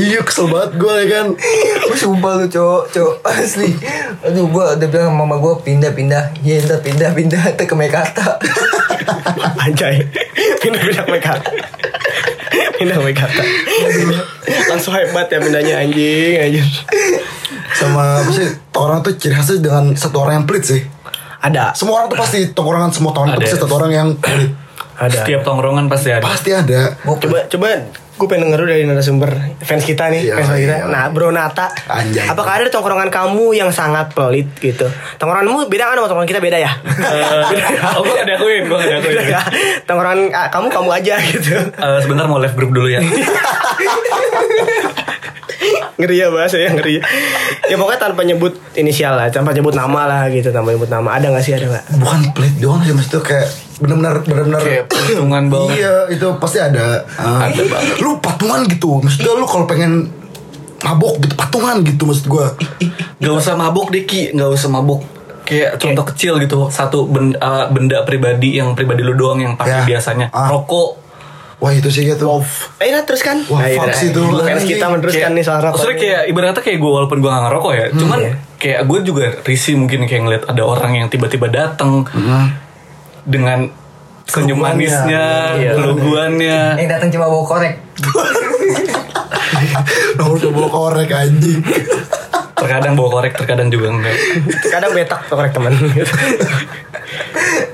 Iya 0.00 0.20
kesel 0.24 0.48
banget 0.48 0.80
gue 0.80 0.94
ya 1.04 1.06
kan. 1.12 1.26
Gue 1.84 1.96
sumpah 1.96 2.32
lu 2.40 2.46
cowok, 2.48 2.82
cowok 2.92 3.16
asli. 3.28 3.76
Aduh, 4.24 4.48
gue 4.48 4.64
udah 4.80 4.88
bilang 4.88 5.12
mama 5.12 5.36
gue 5.36 5.54
pindah-pindah. 5.62 6.40
Iya, 6.40 6.64
ntar 6.64 6.80
pindah-pindah 6.80 7.60
ke 7.60 7.76
Mekarta. 7.76 8.40
Anjay. 9.60 10.00
Pindah-pindah 10.64 11.04
ke 11.04 11.12
Mekarta. 11.12 11.50
Pindah 12.76 12.98
Mekarta. 13.00 13.42
Langsung 14.70 14.92
hebat 14.94 15.26
ya 15.28 15.38
pindahnya 15.40 15.74
anjing 15.82 16.34
anjing. 16.40 16.68
Sama 17.76 18.24
apa 18.24 18.30
sih? 18.32 18.48
Orang 18.76 19.00
tuh 19.04 19.16
ciri 19.16 19.34
khasnya 19.36 19.60
dengan 19.60 19.92
satu 19.96 20.22
orang 20.24 20.42
yang 20.42 20.46
pelit 20.48 20.64
sih. 20.64 20.80
Ada. 21.40 21.76
Semua 21.76 22.02
orang 22.02 22.08
tuh 22.12 22.18
pasti 22.18 22.38
tongkrongan 22.52 22.90
semua 22.92 23.12
tongkrongan 23.12 23.36
tuh 23.36 23.42
pasti 23.44 23.58
satu 23.60 23.74
orang 23.76 23.92
yang 23.92 24.08
pelit. 24.16 24.50
Ada. 24.96 25.24
Setiap 25.24 25.40
tongkrongan 25.44 25.86
pasti 25.92 26.08
ada. 26.12 26.24
Pasti 26.24 26.50
ada. 26.56 26.96
Coba 27.04 27.38
coba 27.48 27.66
gue 28.16 28.26
pengen 28.26 28.48
denger 28.48 28.58
dulu 28.58 28.70
dari 28.70 28.84
narasumber 28.84 29.28
fans 29.60 29.84
kita 29.84 30.08
nih, 30.08 30.24
Iya, 30.24 30.34
fans 30.36 30.56
kita. 30.56 30.74
iya. 30.80 30.88
Nah, 30.88 31.12
Bro 31.12 31.28
Nata, 31.28 31.68
Anjay. 31.86 32.24
apakah 32.24 32.56
ada 32.56 32.68
tongkrongan 32.68 33.12
kamu 33.12 33.52
yang 33.52 33.68
sangat 33.68 34.08
pelit 34.10 34.48
gitu? 34.56 34.88
Tongkronganmu 35.16 35.68
beda 35.68 35.84
kan 35.86 35.94
sama 35.94 36.08
tongkrongan 36.08 36.30
kita 36.30 36.40
beda 36.40 36.56
ya? 36.56 36.72
Eh, 36.80 37.44
oh, 37.92 38.00
gue 38.00 38.14
gak 38.14 38.24
diakuin, 38.26 38.62
gue 38.64 38.72
gak 38.74 38.88
diakuin. 38.90 39.12
Beda 39.12 39.24
ya? 39.26 39.42
Tongkrongan 39.84 40.20
ah, 40.32 40.48
kamu 40.48 40.66
kamu 40.66 40.90
aja 40.94 41.14
gitu. 41.22 41.52
Eh, 41.60 41.98
sebentar 42.00 42.24
mau 42.24 42.40
live 42.40 42.56
group 42.56 42.72
dulu 42.72 42.88
ya. 42.88 43.04
ngeri 45.96 46.16
ya 46.18 46.28
bahasa 46.28 46.56
ya 46.56 46.68
ngeri. 46.70 47.00
Ya 47.66 47.74
pokoknya 47.74 48.00
tanpa 48.02 48.22
nyebut 48.22 48.52
inisial 48.74 49.14
lah, 49.14 49.28
tanpa 49.28 49.50
nyebut 49.50 49.72
nama 49.72 50.04
lah 50.04 50.22
gitu, 50.28 50.48
tanpa 50.48 50.70
nyebut 50.70 50.86
nama. 50.86 51.16
Ada 51.16 51.30
gak 51.30 51.42
sih 51.42 51.52
ada 51.52 51.66
gak? 51.70 51.84
Bukan 51.96 52.20
pelit 52.32 52.54
doang 52.56 52.80
sih 52.80 52.92
maksudnya 52.92 53.20
kayak 53.22 53.48
benar-benar 53.76 54.14
benar-benar 54.22 54.60
Kayak 54.60 54.84
perhitungan 54.86 55.42
banget. 55.52 55.76
Iya, 55.76 55.94
itu 56.10 56.26
pasti 56.36 56.58
ada. 56.58 56.84
Ah. 57.16 57.46
Ada 57.46 57.62
banget. 57.64 57.96
Lu 57.98 58.10
patungan 58.18 58.60
gitu. 58.64 59.00
Maksudnya 59.00 59.32
lu 59.34 59.44
kalau 59.44 59.64
pengen 59.64 60.08
mabok 60.78 61.18
gitu 61.18 61.34
patungan 61.34 61.80
gitu 61.82 62.02
maksud 62.04 62.26
gua. 62.26 62.52
Gak 63.16 63.32
usah 63.32 63.56
mabuk 63.56 63.88
deh 63.88 64.04
Ki 64.04 64.28
Gak 64.30 64.50
usah 64.50 64.68
mabuk 64.68 65.00
Kayak 65.42 65.80
contoh 65.80 66.04
kecil 66.04 66.36
gitu 66.36 66.68
Satu 66.68 67.08
benda, 67.08 67.32
eh, 67.34 67.64
benda 67.72 68.04
pribadi 68.04 68.60
Yang 68.60 68.76
pribadi 68.76 69.00
lu 69.00 69.16
doang 69.16 69.40
Yang 69.40 69.56
pakai 69.56 69.72
Ya. 69.72 69.88
biasanya 69.88 70.28
Ah. 70.28 70.52
Rokok 70.52 71.05
Wah, 71.66 71.74
itu 71.74 71.90
sih 71.90 72.06
gitu. 72.06 72.30
Eh, 72.78 72.94
nah, 72.94 73.02
terus 73.02 73.26
kan? 73.26 73.42
Wah, 73.50 73.58
nah, 73.58 73.74
fuck 73.74 73.90
sih 73.90 74.14
itu. 74.14 74.22
Fans 74.22 74.62
kita 74.62 74.86
meneruskan 74.86 75.34
nih 75.34 75.42
soal 75.42 75.58
rokok. 75.58 75.82
Maksudnya 75.82 75.98
kayak 75.98 76.22
Ibaratnya 76.30 76.62
kayak 76.62 76.78
gue 76.78 76.90
Walaupun 76.94 77.18
gue 77.18 77.26
gak 77.26 77.42
ngerokok 77.50 77.72
ya 77.74 77.86
Cuman 77.90 78.18
iya. 78.22 78.32
Kayak 78.54 78.80
gue 78.86 78.98
juga 79.02 79.26
risih 79.42 79.74
Mungkin 79.74 80.06
kayak 80.06 80.22
ngeliat 80.22 80.44
Ada 80.46 80.62
orang 80.62 80.94
yang 80.94 81.10
tiba-tiba 81.10 81.50
datang 81.50 82.06
Dengan 83.26 83.66
Senyum 84.26 84.58
Keluguannya. 84.58 84.74
manisnya 84.74 85.26
Iya. 85.54 85.70
Yang 86.78 86.88
datang 86.98 87.10
cuma 87.14 87.26
bawa 87.30 87.44
korek. 87.46 87.74
Nomor 90.18 90.36
coba 90.42 90.62
korek 90.66 91.10
anjing. 91.14 91.62
Terkadang 92.56 92.96
bawa 92.96 93.20
korek 93.20 93.36
Terkadang 93.36 93.68
juga 93.68 93.92
enggak 93.92 94.16
Kadang 94.72 94.96
betak 94.96 95.20
korek 95.28 95.52
teman 95.52 95.76
gitu. 95.76 96.14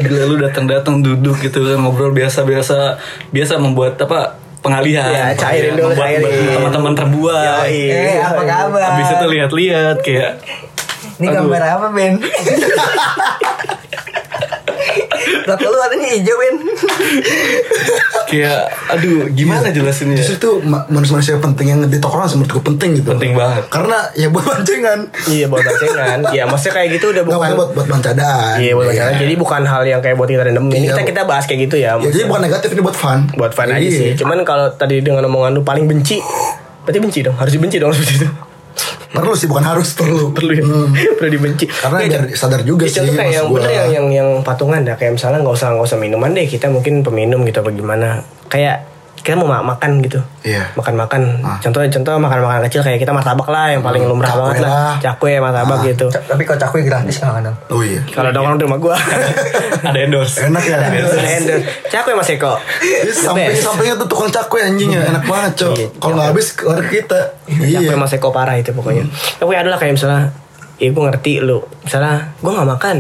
Gila 0.03 0.23
lu 0.27 0.37
datang-datang 0.43 1.01
duduk 1.01 1.39
gitu 1.41 1.63
kan 1.63 1.79
ngobrol 1.79 2.11
biasa-biasa 2.11 2.99
biasa 3.31 3.63
membuat 3.63 3.97
apa 4.03 4.43
pengalihan. 4.63 5.11
Ya, 5.11 5.35
cairin 5.35 5.75
dulu, 5.75 5.95
membuat 5.95 6.23
teman-teman 6.55 6.93
terbuat. 6.95 7.67
Eh, 7.67 8.19
apa 8.23 8.43
kabar? 8.47 8.83
Habis 8.95 9.09
itu 9.19 9.27
lihat-lihat 9.27 9.97
kayak 10.01 10.33
Ini 11.19 11.27
gambar 11.29 11.63
apa, 11.63 11.87
Ben? 11.95 12.19
Rokok 15.43 15.65
lu 15.65 15.77
warnanya 15.77 16.09
hijau, 16.13 16.37
Ben. 16.37 16.57
kayak 18.25 18.59
aduh 18.89 19.29
gimana 19.31 19.69
jelasinnya? 19.69 20.17
Justru 20.17 20.35
itu 20.37 20.51
ma- 20.63 20.85
manusia-manusia 20.87 21.37
penting 21.39 21.67
yang 21.69 21.81
di 21.83 21.99
tongkrongan 21.99 22.29
menurut 22.35 22.51
gue 22.51 22.65
penting 22.67 22.91
gitu. 22.97 23.09
Penting 23.11 23.33
banget. 23.33 23.65
Karena 23.69 23.99
ya 24.13 24.29
buat 24.29 24.45
bancengan. 24.45 24.99
Iya 25.27 25.47
buat 25.47 25.61
bancengan. 25.61 26.19
Iya 26.33 26.45
maksudnya 26.45 26.73
kayak 26.75 26.89
gitu 26.95 27.07
udah 27.11 27.23
bukan. 27.23 27.51
buat 27.55 27.71
buat 27.73 27.89
bancadaan. 27.89 28.57
Iya 28.59 28.73
buat 28.73 28.87
bancengan. 28.89 29.15
Jadi 29.19 29.35
bukan 29.35 29.63
hal 29.63 29.83
yang 29.85 30.01
kayak 30.01 30.17
buat 30.17 30.29
kita 30.29 30.43
random. 30.43 30.65
Ini 30.67 30.77
Iya. 30.79 30.91
kita 30.91 31.03
kita 31.05 31.21
bahas 31.23 31.45
kayak 31.45 31.61
gitu 31.63 31.77
ya. 31.77 31.99
Ya, 31.99 32.09
jadi 32.09 32.25
bukan 32.25 32.41
negatif 32.43 32.69
ini 32.71 32.81
buat 32.81 32.95
fun. 32.95 33.19
buat 33.35 33.53
fun 33.53 33.69
aja 33.69 33.79
Iya. 33.79 33.91
sih. 33.93 34.11
Cuman 34.15 34.41
kalau 34.43 34.71
tadi 34.71 35.01
dengan 35.01 35.25
omongan 35.25 35.53
lu 35.53 35.63
paling 35.63 35.85
benci, 35.85 36.21
berarti 36.83 36.99
benci 36.99 37.19
dong. 37.21 37.37
Harus 37.37 37.53
dibenci 37.53 37.77
dong 37.77 37.93
seperti 37.95 38.15
itu. 38.19 38.29
Perlu 39.13 39.33
sih 39.33 39.45
bukan 39.45 39.63
harus 39.63 39.93
perlu. 39.93 40.33
Perlu 40.33 40.53
ya. 40.53 40.65
Perlu 41.15 41.31
dibenci. 41.31 41.65
Karena 41.67 41.99
Kayak 41.99 42.11
biar 42.11 42.23
sadar 42.35 42.61
juga 42.63 42.85
Ya, 42.85 42.93
sih. 42.95 43.09
kayak 43.09 43.33
yang 43.35 43.47
gua. 43.47 43.57
bener 43.59 43.71
yang 43.71 43.89
yang 43.91 44.07
yang 44.11 44.29
patungan 44.41 44.81
dah 44.83 44.97
kayak 44.97 45.15
misalnya 45.15 45.41
nggak 45.41 45.55
usah 45.55 45.69
nggak 45.71 45.87
usah 45.87 45.99
minuman 45.99 46.31
deh 46.31 46.45
kita 46.45 46.67
mungkin 46.67 47.01
peminum 47.01 47.41
gitu 47.43 47.61
apa 47.61 47.71
gimana 47.71 48.09
kayak 48.47 48.89
kita 49.23 49.35
mau 49.35 49.47
ma- 49.47 49.63
makan 49.65 50.03
gitu 50.03 50.19
Iya. 50.43 50.75
makan 50.75 50.95
makan 50.97 51.23
Ah. 51.41 51.55
contoh 51.57 51.79
contoh 51.81 52.15
makan 52.17 52.39
makanan 52.41 52.63
kecil 52.67 52.83
kayak 52.83 52.99
kita 52.99 53.11
martabak 53.11 53.47
lah 53.47 53.71
yang 53.71 53.79
paling 53.79 54.03
lumrah 54.03 54.27
Cakwe 54.27 54.43
banget 54.43 54.59
lah 54.59 54.69
lah. 54.69 54.95
cakwe 54.99 55.33
martabak 55.39 55.79
Ah. 55.79 55.87
gitu 55.87 56.07
Tapi 56.11 56.43
kalau 56.43 56.59
cakwe 56.59 56.81
gratis 56.83 57.17
kadang-kadang. 57.17 57.55
Oh 57.69 57.81
iya. 57.81 58.03
kalau 58.05 58.29
ada 58.29 58.39
orang 58.39 58.57
di 58.57 58.65
rumah 58.65 58.79
gua 58.79 58.95
Ada 59.85 59.99
endorse. 60.01 60.43
Enak 60.43 60.63
ya. 60.65 60.79
Endorse. 60.85 61.63
cakwe 61.87 62.13
mas 62.13 62.29
Eko 62.29 62.59
The 62.81 63.13
samping 63.13 63.47
best. 63.49 63.63
sampingnya 63.63 63.95
tuh 63.97 64.07
tukang 64.07 64.27
cakwe 64.29 64.59
anjing 64.65 64.91
ya 64.91 65.03
enak 65.07 65.23
banget 65.25 65.53
cok. 65.57 65.73
Iya, 65.73 65.87
Kalau 65.97 66.15
nggak 66.17 66.29
habis 66.29 66.47
keluar 66.53 66.79
ke 66.81 66.89
kita. 66.99 67.21
Cakwe 67.47 67.67
Iya. 67.87 67.95
mas 67.95 68.13
Eko 68.13 68.29
parah 68.29 68.55
itu 68.55 68.71
pokoknya 68.71 69.07
Cakwe 69.39 69.55
adalah 69.57 69.77
kayak 69.77 69.95
misalnya 69.95 70.35
Ya 70.75 70.91
gue 70.91 70.99
ngerti 71.01 71.39
lu 71.39 71.63
Misalnya 71.81 72.35
gue 72.37 72.51
gak 72.51 72.67
makan 72.69 72.97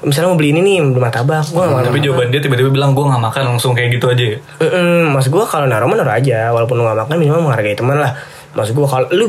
Misalnya 0.00 0.32
mau 0.32 0.38
beli 0.40 0.56
ini 0.56 0.60
nih 0.64 0.76
Beli 0.90 1.00
martabak 1.00 1.44
Gue 1.52 1.64
makan 1.64 1.92
Tapi 1.92 2.00
jawaban 2.00 2.32
dia 2.32 2.40
tiba-tiba 2.40 2.72
bilang 2.72 2.96
gue 2.96 3.04
nggak 3.04 3.20
makan 3.20 3.42
langsung 3.54 3.76
kayak 3.76 4.00
gitu 4.00 4.08
aja. 4.08 4.24
ya. 4.24 4.38
Mm-mm, 4.60 5.12
Mas 5.12 5.28
gue 5.28 5.44
kalau 5.44 5.68
naruh 5.68 5.84
mah 5.84 6.00
naruh 6.00 6.16
aja 6.16 6.48
Walaupun 6.50 6.80
lu 6.80 6.84
gak 6.84 6.98
makan 7.04 7.16
minimal 7.20 7.40
menghargai 7.46 7.76
teman 7.76 8.00
lah 8.00 8.12
Mas 8.56 8.72
gue 8.72 8.86
kalau 8.86 9.06
Lu 9.12 9.28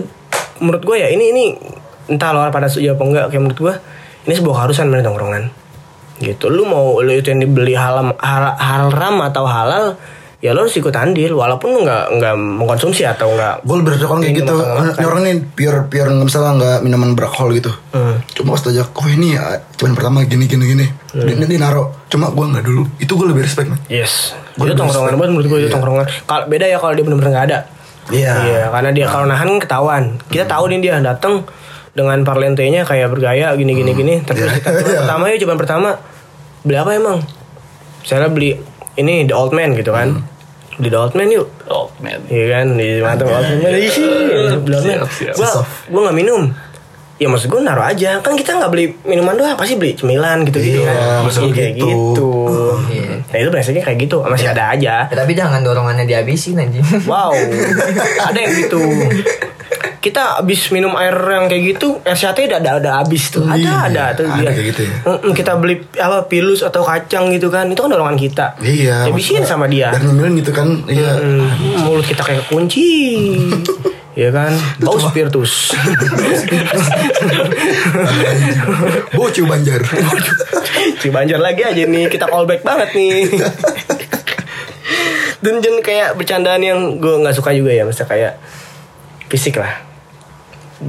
Menurut 0.61 0.83
gue 0.83 0.95
ya 0.95 1.11
ini 1.11 1.35
ini 1.35 1.43
Entah 2.07 2.31
lo 2.31 2.47
pada 2.49 2.71
setuju 2.71 2.95
apa 2.95 3.03
enggak 3.03 3.25
Kayak 3.29 3.41
menurut 3.43 3.59
gue 3.59 3.73
Ini 4.25 4.33
sebuah 4.39 4.55
keharusan 4.63 4.87
bener 4.87 5.03
tongkrongan 5.03 5.43
Gitu 6.19 6.45
Lu 6.47 6.63
mau 6.63 7.03
Lu 7.03 7.11
itu 7.11 7.27
yang 7.29 7.43
dibeli 7.43 7.75
halam, 7.75 8.15
hal, 8.15 8.55
haram 8.55 9.15
atau 9.21 9.43
halal 9.43 9.99
Ya 10.41 10.57
lo 10.57 10.65
harus 10.65 10.73
ikut 10.73 10.89
andil 10.97 11.37
Walaupun 11.37 11.69
lu 11.69 11.79
gak, 11.85 12.17
nggak 12.17 12.33
mengkonsumsi 12.33 13.05
atau 13.05 13.29
gak 13.37 13.61
Gue 13.61 13.77
lebih 13.77 13.93
cocok 13.93 14.25
kayak 14.25 14.33
gitu. 14.41 14.53
Ini 14.97 15.05
orang 15.05 15.21
nih 15.21 15.35
pure 15.53 15.79
pure 15.85 16.09
nggak 16.09 16.25
misalnya 16.25 16.51
nggak 16.57 16.77
minuman 16.81 17.13
beralkohol 17.13 17.53
gitu. 17.53 17.69
Hmm. 17.93 18.17
Cuma 18.33 18.57
pas 18.57 18.65
aja, 18.65 18.81
oh 18.81 19.07
ini 19.07 19.37
ya, 19.37 19.61
cuman 19.77 19.93
pertama 19.93 20.25
gini 20.25 20.49
gini 20.49 20.65
gini. 20.65 20.85
Hmm. 21.13 21.29
Dia, 21.29 21.45
dia 21.45 21.59
naro. 21.61 21.93
Cuma 22.09 22.33
gue 22.33 22.41
nggak 22.41 22.65
dulu. 22.65 22.89
Itu 22.97 23.13
gue 23.15 23.29
lebih 23.29 23.45
respect 23.45 23.69
man. 23.69 23.77
Yes. 23.85 24.33
Gua 24.57 24.65
itu 24.65 24.73
tongkrongan 24.73 25.13
banget 25.13 25.31
menurut 25.31 25.47
gue 25.47 25.59
itu 25.61 25.69
Iya. 25.69 25.73
tongkrongan. 25.77 26.05
Kalau 26.25 26.43
beda 26.49 26.65
ya 26.65 26.77
kalau 26.81 26.93
dia 26.97 27.03
benar-benar 27.05 27.31
nggak 27.31 27.45
ada. 27.53 27.59
Iya. 28.09 28.33
Iya, 28.41 28.63
karena 28.73 28.89
dia 28.91 29.05
kalau 29.05 29.25
nahan 29.29 29.49
ketahuan. 29.61 30.03
Kita 30.27 30.49
tahu 30.49 30.63
nih 30.73 30.79
dia 30.81 30.97
datang 30.99 31.45
dengan 31.93 32.17
parlentenya 32.25 32.81
kayak 32.81 33.13
bergaya 33.13 33.53
gini 33.53 33.77
gini 33.77 33.91
gini. 33.93 34.13
Tapi 34.25 34.41
Iya. 34.41 34.57
kita 34.57 34.69
pertama 35.05 35.29
ya 35.29 35.37
coba 35.37 35.53
pertama 35.53 35.89
beli 36.65 36.77
apa 36.81 36.91
emang? 36.97 37.21
Saya 38.01 38.25
beli 38.25 38.57
ini 38.97 39.29
The 39.29 39.35
Old 39.37 39.53
Man 39.53 39.77
gitu 39.77 39.93
kan. 39.93 40.17
Beli 40.17 40.30
The 40.83 40.97
Old 40.97 41.13
Man 41.13 41.29
yuk. 41.29 41.47
Oh 41.67 41.91
man. 41.99 42.17
Iya 42.25 42.45
kan 42.49 42.65
di 42.73 42.89
mantap 42.97 43.27
Old 43.27 43.45
Man. 43.59 43.69
Ih, 43.69 43.91
beli 44.57 44.73
Old 44.73 44.85
Man. 44.87 44.99
Siap, 45.05 45.09
siap. 45.11 45.35
Gua 45.35 45.49
gua 45.87 46.01
nggak 46.09 46.17
minum. 46.17 46.43
Ya 47.21 47.29
maksud 47.29 47.53
gue 47.53 47.61
naruh 47.61 47.85
aja 47.85 48.17
Kan 48.17 48.33
kita 48.33 48.57
nggak 48.57 48.73
beli 48.73 48.97
minuman 49.05 49.37
doang 49.37 49.53
Pasti 49.53 49.77
beli 49.77 49.93
cemilan 49.93 50.41
gitu-gitu 50.41 50.81
Iya, 50.81 50.89
kan 50.89 51.21
maksud 51.21 51.41
Iya, 51.45 51.53
kayak 51.53 51.73
gitu. 51.77 51.85
gitu 52.17 52.31
Iya. 52.89 53.13
Nah 53.21 53.37
itu 53.37 53.49
prinsipnya 53.53 53.83
kayak 53.85 53.99
gitu 54.01 54.17
Masih 54.25 54.49
ada 54.49 54.73
aja 54.73 55.05
Ya, 55.05 55.13
tapi 55.13 55.37
jangan 55.37 55.61
dorongannya 55.61 56.09
dihabisin 56.09 56.57
anjing. 56.57 56.81
Wow, 57.05 57.29
ada 58.25 58.33
yang 58.33 58.57
gitu. 58.57 58.81
Kita 60.01 60.41
abis 60.41 60.73
minum 60.73 60.97
air 60.97 61.13
yang 61.13 61.45
kayak 61.45 61.77
gitu 61.77 62.01
RCT 62.01 62.49
udah 62.49 62.57
ada 62.57 62.71
ada 62.81 62.91
habis 62.97 63.29
tuh 63.29 63.45
ada 63.45 63.55
Iya, 63.55 63.73
ada 63.85 64.03
tuh 64.11 64.25
ada 64.25 64.33
dia 64.35 64.49
kayak 64.49 64.67
gitu 64.73 64.81
ya. 64.81 64.93
Kita 65.31 65.51
beli 65.55 65.77
apa 65.95 66.25
pilus 66.25 66.61
atau 66.61 66.81
kacang 66.81 67.29
gitu 67.29 67.47
kan 67.47 67.69
itu 67.69 67.77
kan 67.77 67.87
dorongan 67.87 68.17
kita 68.17 68.57
Iya. 68.57 69.05
habisin 69.05 69.45
sama 69.45 69.69
dia 69.69 69.93
Dan 69.93 70.09
nyemilin 70.09 70.41
gitu 70.41 70.51
kan. 70.51 70.67
Iya. 70.85 71.21
Hmm, 71.21 71.45
mulut 71.85 72.01
kita 72.01 72.19
kayak 72.19 72.49
kunci 72.49 72.81
ya 74.11 74.27
kan 74.27 74.51
bau 74.77 74.97
spiritus 74.97 75.71
Bocil 79.13 79.45
banjar. 79.47 79.79
Cibanjar 81.01 81.39
lagi 81.39 81.61
aja 81.61 81.83
nih 81.83 82.09
kita 82.09 82.25
callback 82.25 82.61
banget 82.61 82.89
nih 82.91 83.29
dan 85.41 85.57
kayak 85.81 86.13
bercandaan 86.13 86.61
yang 86.61 86.79
gue 86.97 87.17
nggak 87.17 87.33
suka 87.33 87.49
juga 87.49 87.73
ya 87.73 87.81
masa 87.81 88.05
kayak 88.05 88.37
fisik 89.25 89.57
lah 89.57 89.73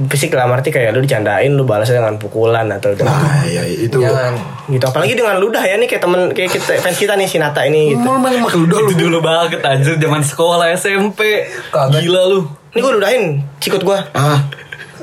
fisik 0.07 0.33
lah 0.33 0.45
arti 0.45 0.69
kayak 0.69 0.89
lu 0.89 0.99
dicandain 0.99 1.49
lu 1.49 1.63
balasnya 1.63 2.01
dengan 2.01 2.17
pukulan 2.17 2.65
atau 2.67 2.91
dengan 2.91 3.13
Nah, 3.13 3.45
ya 3.45 3.61
itu. 3.63 3.97
Jangan. 3.97 4.33
gitu 4.65 4.81
apalagi 4.81 5.13
dengan 5.13 5.37
ludah 5.37 5.59
ya 5.59 5.75
nih 5.75 5.85
kayak 5.85 6.01
temen 6.01 6.21
kayak 6.31 6.49
kita 6.49 6.79
fans 6.79 6.95
kita 6.95 7.13
nih 7.13 7.25
si 7.25 7.35
Nata 7.35 7.61
ini 7.61 7.91
gitu 7.91 8.01
Mau 8.01 8.15
main 8.15 8.39
makan 8.39 8.65
udah 8.65 8.77
lu. 8.79 8.87
Itu 8.87 8.95
dulu 8.97 9.17
banget 9.19 9.59
anjir 9.61 9.95
zaman 9.95 10.21
sekolah 10.21 10.71
SMP. 10.73 11.45
Kagak. 11.69 11.99
Gila 11.99 12.21
lu. 12.27 12.39
ini 12.69 12.79
gue 12.79 12.91
ludahin 12.91 13.23
sikut 13.59 13.81
gue 13.81 13.97
Ah, 14.11 14.41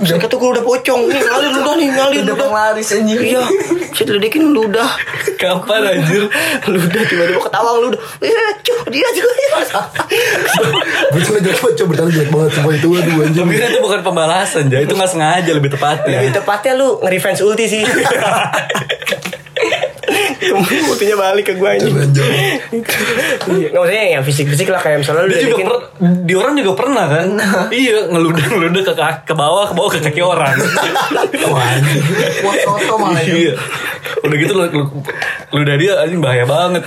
Mereka 0.01 0.27
tuh 0.27 0.39
gue 0.39 0.51
udah 0.51 0.65
pocong 0.65 1.01
nih 1.07 1.19
ngalir 1.19 1.51
ludah 1.53 1.75
nih 1.75 1.89
ngalir 1.91 2.21
Udah 2.25 2.37
penglaris 2.39 2.89
anjir. 2.91 3.21
iya 3.21 3.45
saya 3.91 4.07
ledekin 4.11 4.49
ludah 4.49 4.89
Kapan 5.37 5.81
anjir? 5.95 6.25
ludah 6.67 7.03
tiba-tiba 7.05 7.41
ketawa 7.43 7.71
ludah 7.79 8.01
eh 8.19 8.33
cuy 8.61 8.81
dia 8.89 9.09
juga 9.11 9.29
jelek 9.31 9.49
banget, 11.61 11.75
coba 11.77 11.89
bercanda 11.91 12.11
jelek 12.11 12.31
banget 12.31 12.51
Sumpah 12.51 12.73
itu 12.73 12.89
aduh. 12.91 13.15
Tapi 13.27 13.55
kan 13.55 13.69
itu 13.69 13.81
bukan 13.81 14.01
pembalasan, 14.01 14.65
ya. 14.67 14.79
Itu 14.81 14.95
nggak 14.95 15.11
sengaja 15.11 15.51
lebih 15.53 15.71
tepatnya. 15.71 16.19
Lebih 16.21 16.35
tepatnya 16.35 16.73
lu 16.75 16.89
nge-revenge 16.99 17.41
ulti 17.43 17.65
sih 17.67 17.83
Ultinya 20.91 21.17
balik 21.21 21.45
ke 21.51 21.55
gue 21.57 21.69
aja. 21.69 21.87
Nggak 21.87 23.81
maksudnya 23.81 24.05
yang 24.19 24.25
fisik-fisik 24.25 24.69
lah 24.73 24.81
Kayak 24.81 25.05
misalnya 25.05 25.29
lu 25.29 25.33
Dia 25.33 25.43
juga 25.45 25.65
per, 25.65 25.77
di 26.25 26.35
orang 26.37 26.55
juga 26.57 26.73
pernah 26.77 27.07
kan? 27.07 27.29
Iya, 27.69 28.09
ngeludah 28.09 28.45
ngeludah 28.57 28.83
ke, 28.83 28.93
ke 29.29 29.35
bawah, 29.37 29.65
ke 29.69 29.75
bawah 29.77 29.91
ke 29.93 29.99
kaki 30.01 30.23
orang. 30.25 30.57
Wah, 31.53 31.69
malah 32.97 33.23
itu. 33.23 33.51
iya. 33.51 33.55
Udah 34.21 34.37
gitu 34.37 34.53
lu, 34.57 34.65
lu, 34.73 34.85
ludah 35.55 35.77
dia 35.77 35.93
anjing 36.01 36.21
bahaya 36.21 36.45
banget. 36.45 36.83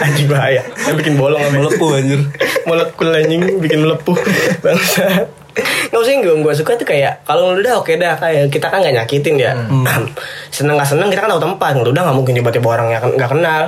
Anjing 0.00 0.28
bahaya 0.28 0.62
Yang 0.88 0.96
bikin 1.04 1.14
bolong 1.16 1.40
sama 1.40 1.56
Melepuh 1.60 1.90
anjir. 1.96 2.20
Molekul 2.68 3.08
anjing 3.14 3.40
Bikin 3.62 3.78
melepuh 3.84 4.16
Bangsa 4.60 5.28
Nggak 5.90 6.00
usah 6.00 6.12
yang 6.12 6.22
gue, 6.22 6.34
gue 6.44 6.54
suka 6.54 6.78
tuh 6.78 6.86
kayak 6.86 7.26
Kalau 7.26 7.50
ngeludah 7.50 7.82
oke 7.82 7.90
dah 7.98 8.14
Kayak 8.14 8.52
kita 8.52 8.70
kan 8.70 8.78
gak 8.78 8.94
nyakitin 8.94 9.34
ya 9.40 9.52
Seneng 10.54 10.78
gak 10.78 10.86
seneng 10.86 11.10
kita 11.10 11.26
kan 11.26 11.30
tahu 11.34 11.42
tempat 11.42 11.72
Ngeludah 11.74 12.02
gak 12.06 12.16
mungkin 12.16 12.32
tiba-tiba 12.38 12.68
orang 12.68 12.88
yang 12.94 13.02
gak 13.18 13.30
kenal 13.32 13.62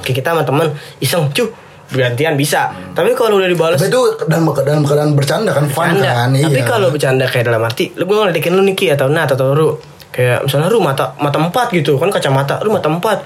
Kayak 0.00 0.16
kita 0.24 0.28
sama 0.32 0.42
temen 0.46 0.66
Iseng 1.04 1.28
cu 1.34 1.44
Gantian 1.92 2.34
bisa 2.34 2.72
Tapi 2.96 3.12
kalau 3.12 3.38
udah 3.38 3.50
dibalas 3.50 3.76
Tapi 3.76 3.92
itu 3.92 4.00
dalam, 4.24 4.48
dalam 4.56 4.82
keadaan 4.88 5.12
bercanda 5.12 5.52
kan 5.52 5.68
Fun 5.68 6.00
bercanda. 6.00 6.10
kan 6.16 6.28
Tapi 6.32 6.58
iya. 6.58 6.64
kalau 6.64 6.88
bercanda 6.88 7.24
kayak 7.28 7.44
dalam 7.52 7.60
arti, 7.60 7.92
lu 7.94 8.08
gue 8.08 8.16
ngeledekin 8.16 8.52
lu 8.56 8.62
Niki 8.64 8.88
atau 8.88 9.06
Nat 9.12 9.28
atau 9.28 9.52
Ru. 9.52 9.76
Kayak 10.14 10.46
misalnya 10.48 10.70
Ru 10.72 10.78
mata 10.80 11.12
mata 11.20 11.38
empat 11.42 11.74
gitu 11.74 11.98
kan 12.00 12.08
kacamata, 12.08 12.62
lu 12.62 12.72
mata 12.72 12.88
empat. 12.88 13.18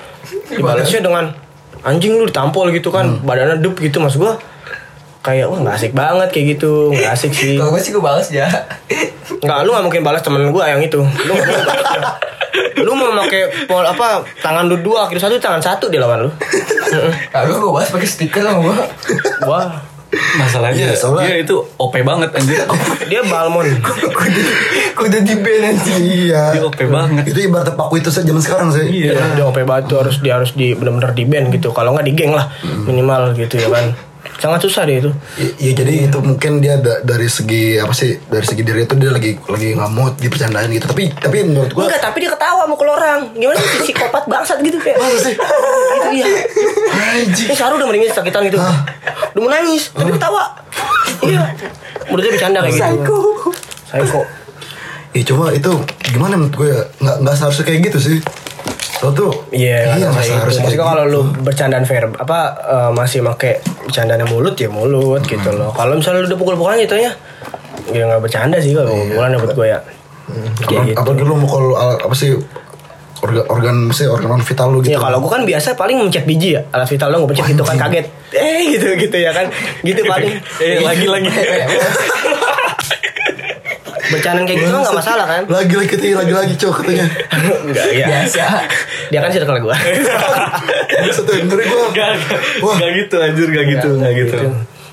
Dibalasnya 0.53 1.05
dengan 1.05 1.29
anjing 1.87 2.18
lu 2.18 2.27
ditampol 2.27 2.73
gitu 2.75 2.88
kan, 2.90 3.21
badannya 3.23 3.62
dup 3.62 3.79
gitu 3.79 4.01
mas 4.03 4.16
gua. 4.18 4.35
Kayak 5.29 5.47
wah 5.47 5.61
nggak 5.61 5.77
asik 5.77 5.93
banget 5.93 6.29
kayak 6.31 6.47
gitu, 6.57 6.73
nggak 6.91 7.12
asik 7.12 7.33
sih. 7.33 7.55
Kalau 7.55 7.69
gue 7.69 7.79
sih 7.79 7.93
gue 7.93 8.01
balas 8.01 8.29
ya. 8.29 8.49
Nggak, 9.38 9.59
lu 9.62 9.71
nggak 9.71 9.85
mungkin 9.85 10.01
balas 10.01 10.25
temen 10.25 10.49
gua 10.49 10.64
yang 10.67 10.81
itu. 10.81 11.05
Lu. 11.05 11.35
Lu 12.79 12.93
mau 12.95 13.12
pakai 13.19 13.69
pol 13.69 13.85
apa 13.85 14.25
tangan 14.38 14.64
lu 14.64 14.81
dua 14.81 15.05
kiri 15.07 15.21
satu 15.21 15.37
tangan 15.37 15.61
satu 15.61 15.87
dia 15.87 16.01
lawan 16.01 16.25
lu. 16.25 16.31
Heeh. 16.33 17.12
Kalau 17.29 17.61
gue 17.61 17.71
balas 17.71 17.93
pakai 17.93 18.09
stiker 18.09 18.41
sama 18.41 18.64
gue. 18.64 18.77
Wah, 19.45 19.69
Masalahnya 20.09 20.88
Iya, 20.88 20.97
soalnya- 20.97 21.29
dia 21.29 21.45
itu 21.45 21.53
OP 21.77 22.01
banget 22.01 22.33
anjir. 22.33 22.64
dia 23.05 23.21
balmon. 23.23 23.69
Kudu 24.99 25.19
di 25.21 25.35
ban 25.37 25.62
anjing. 25.69 26.01
Iya 26.01 26.57
Dia 26.57 26.62
OP 26.64 26.81
banget. 26.88 27.29
Itu 27.29 27.45
ibarat 27.45 27.77
paku 27.77 28.01
itu 28.01 28.09
zaman 28.09 28.41
sekarang 28.41 28.73
sih 28.73 28.88
Iya. 28.88 29.37
Dia 29.37 29.45
OP 29.45 29.61
batu 29.62 30.01
harus 30.01 30.19
dia 30.19 30.41
harus 30.41 30.57
di 30.57 30.73
benar-benar 30.73 31.12
di 31.12 31.29
band 31.29 31.53
gitu. 31.53 31.71
Kalau 31.71 31.93
nggak 31.93 32.09
di 32.09 32.14
geng 32.17 32.33
lah 32.33 32.49
minimal 32.88 33.37
gitu 33.37 33.61
ya 33.61 33.69
kan. 33.69 33.93
Sangat 34.38 34.61
susah 34.61 34.83
deh 34.83 34.98
itu. 34.98 35.11
Ya, 35.35 35.48
ya, 35.59 35.70
jadi 35.74 35.94
itu 36.07 36.18
mungkin 36.18 36.59
dia 36.59 36.78
da- 36.78 37.02
dari 37.02 37.26
segi 37.26 37.74
apa 37.74 37.90
sih 37.90 38.18
dari 38.24 38.42
segi 38.42 38.62
diri 38.62 38.83
itu 38.83 38.94
dia 38.94 39.11
lagi 39.11 39.35
lagi 39.40 39.74
ngamut 39.74 40.14
di 40.14 40.26
percandaan 40.26 40.70
gitu 40.70 40.87
tapi 40.87 41.11
tapi 41.11 41.42
menurut 41.42 41.70
gua 41.70 41.87
Enggak, 41.87 42.02
tapi 42.02 42.22
dia 42.22 42.31
ketawa 42.31 42.66
mukul 42.66 42.87
orang. 42.87 43.31
Gimana 43.33 43.59
sih 43.59 43.81
psikopat 43.83 44.26
bangsat 44.26 44.59
gitu 44.61 44.78
kayak. 44.78 44.98
Masa 44.98 45.18
sih? 45.22 45.35
Gitu 45.35 46.09
iya. 46.14 46.26
Ini 47.24 47.54
Saru 47.54 47.78
udah 47.78 47.87
meninggal 47.87 48.11
sakitan 48.12 48.46
gitu. 48.46 48.59
Udah 48.59 49.40
mau 49.40 49.50
nangis, 49.50 49.90
tapi 49.90 50.11
ketawa. 50.12 50.42
Iya. 51.22 51.42
Menurut 52.07 52.22
dia 52.22 52.33
bercanda 52.35 52.59
kayak 52.62 52.74
gitu. 52.74 52.87
Psycho. 52.87 53.18
Psycho. 53.90 54.20
ya 55.09 55.22
cuma 55.24 55.50
itu 55.50 55.72
gimana 56.04 56.37
menurut 56.37 56.54
gue 56.54 56.68
ya 56.68 56.83
nggak 57.00 57.16
nggak 57.24 57.35
seharusnya 57.35 57.64
kayak 57.64 57.81
gitu 57.90 57.98
sih 57.98 58.16
lo 58.98 59.11
tuh 59.11 59.30
Iya, 59.48 59.94
iya 59.94 59.96
itu. 59.96 60.11
kayak 60.11 60.37
Maksudnya 60.44 60.78
kalau 60.80 61.04
gitu. 61.04 61.14
lu 61.14 61.40
bercandaan 61.40 61.84
fair 61.84 62.04
apa 62.08 62.38
eh, 62.61 62.90
masih 62.90 63.20
make 63.20 63.58
bercandaan 63.82 64.26
mulut 64.26 64.54
ya 64.54 64.68
mulut 64.68 65.22
gitu 65.22 65.50
loh. 65.50 65.70
Kalau 65.70 65.94
misalnya 65.94 66.20
lu 66.20 66.28
udah 66.28 66.37
pukul-pukulan 66.37 66.78
gitu 66.78 66.96
ya, 66.96 67.12
ya 67.88 68.02
nggak 68.04 68.20
bercanda 68.20 68.56
sih 68.56 68.72
kalau 68.72 68.90
pukulan 68.90 69.30
ya 69.30 69.38
buat 69.38 69.54
gue 69.54 69.66
ya. 69.66 69.78
Kayak 70.61 70.66
Apa- 70.68 70.84
gitu. 70.84 70.98
apalagi 70.98 71.22
lu 71.22 71.34
mau 71.37 71.48
kalau 71.48 71.72
al- 71.72 72.00
apa 72.00 72.12
sih 72.12 72.34
organ 73.18 73.42
organ 73.48 73.76
sih 73.90 74.06
organ 74.06 74.38
vital 74.38 74.68
lu 74.68 74.78
gitu 74.78 74.92
Ya 74.92 75.00
kalau 75.00 75.18
gue 75.18 75.26
kan 75.28 75.42
biasa 75.42 75.74
paling 75.74 75.98
mencet 75.98 76.22
biji 76.22 76.54
ya 76.54 76.62
alat 76.68 76.87
vital 76.87 77.08
lo 77.08 77.16
gue 77.20 77.30
pencet 77.32 77.50
gitu 77.50 77.62
kan 77.62 77.74
kaget 77.76 78.06
eh 78.30 78.62
gitu 78.68 78.87
gitu 78.96 79.16
ya 79.16 79.30
kan 79.32 79.46
gitu 79.80 80.02
paling 80.04 80.38
Eh 80.62 80.78
lagi 80.80 81.06
lagi. 81.06 81.26
bercandaan 84.09 84.44
kayak 84.49 84.59
gitu 84.64 84.71
mah 84.73 84.81
nggak 84.85 84.97
masalah 84.97 85.27
kan? 85.29 85.42
Lagi 85.47 85.75
lagi 85.77 85.88
katanya 85.88 86.16
lagi 86.25 86.33
lagi 86.33 86.55
cowok 86.57 86.75
katanya 86.83 87.07
enggak 87.64 87.87
ya 87.92 88.07
Biasa. 88.09 88.44
dia 89.09 89.18
kan 89.21 89.31
circle 89.33 89.59
gue 89.61 89.77
satu 91.16 91.33
ngeri 91.33 91.64
gua. 91.68 91.87
Gak, 91.92 92.11
Wah. 92.64 92.77
gak 92.77 92.90
gitu 92.97 93.16
anjir, 93.18 93.49
gak 93.49 93.66
gitu, 93.68 93.88
gak 93.97 94.12
gitu. 94.16 94.37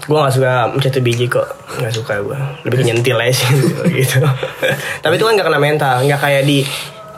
gue 0.05 0.17
gak 0.21 0.33
suka 0.33 0.69
mencet 0.69 1.01
biji 1.01 1.25
kok. 1.25 1.47
Nggak 1.81 1.93
suka 1.95 2.13
gue 2.21 2.37
lebih 2.63 2.85
nyentil 2.85 3.17
aja 3.17 3.33
sih 3.33 3.49
gitu. 4.03 4.21
Tapi 5.01 5.13
itu 5.17 5.23
kan 5.25 5.33
nggak 5.33 5.47
kena 5.49 5.59
mental 5.59 5.95
nggak 6.05 6.19
kayak 6.21 6.43
di 6.45 6.61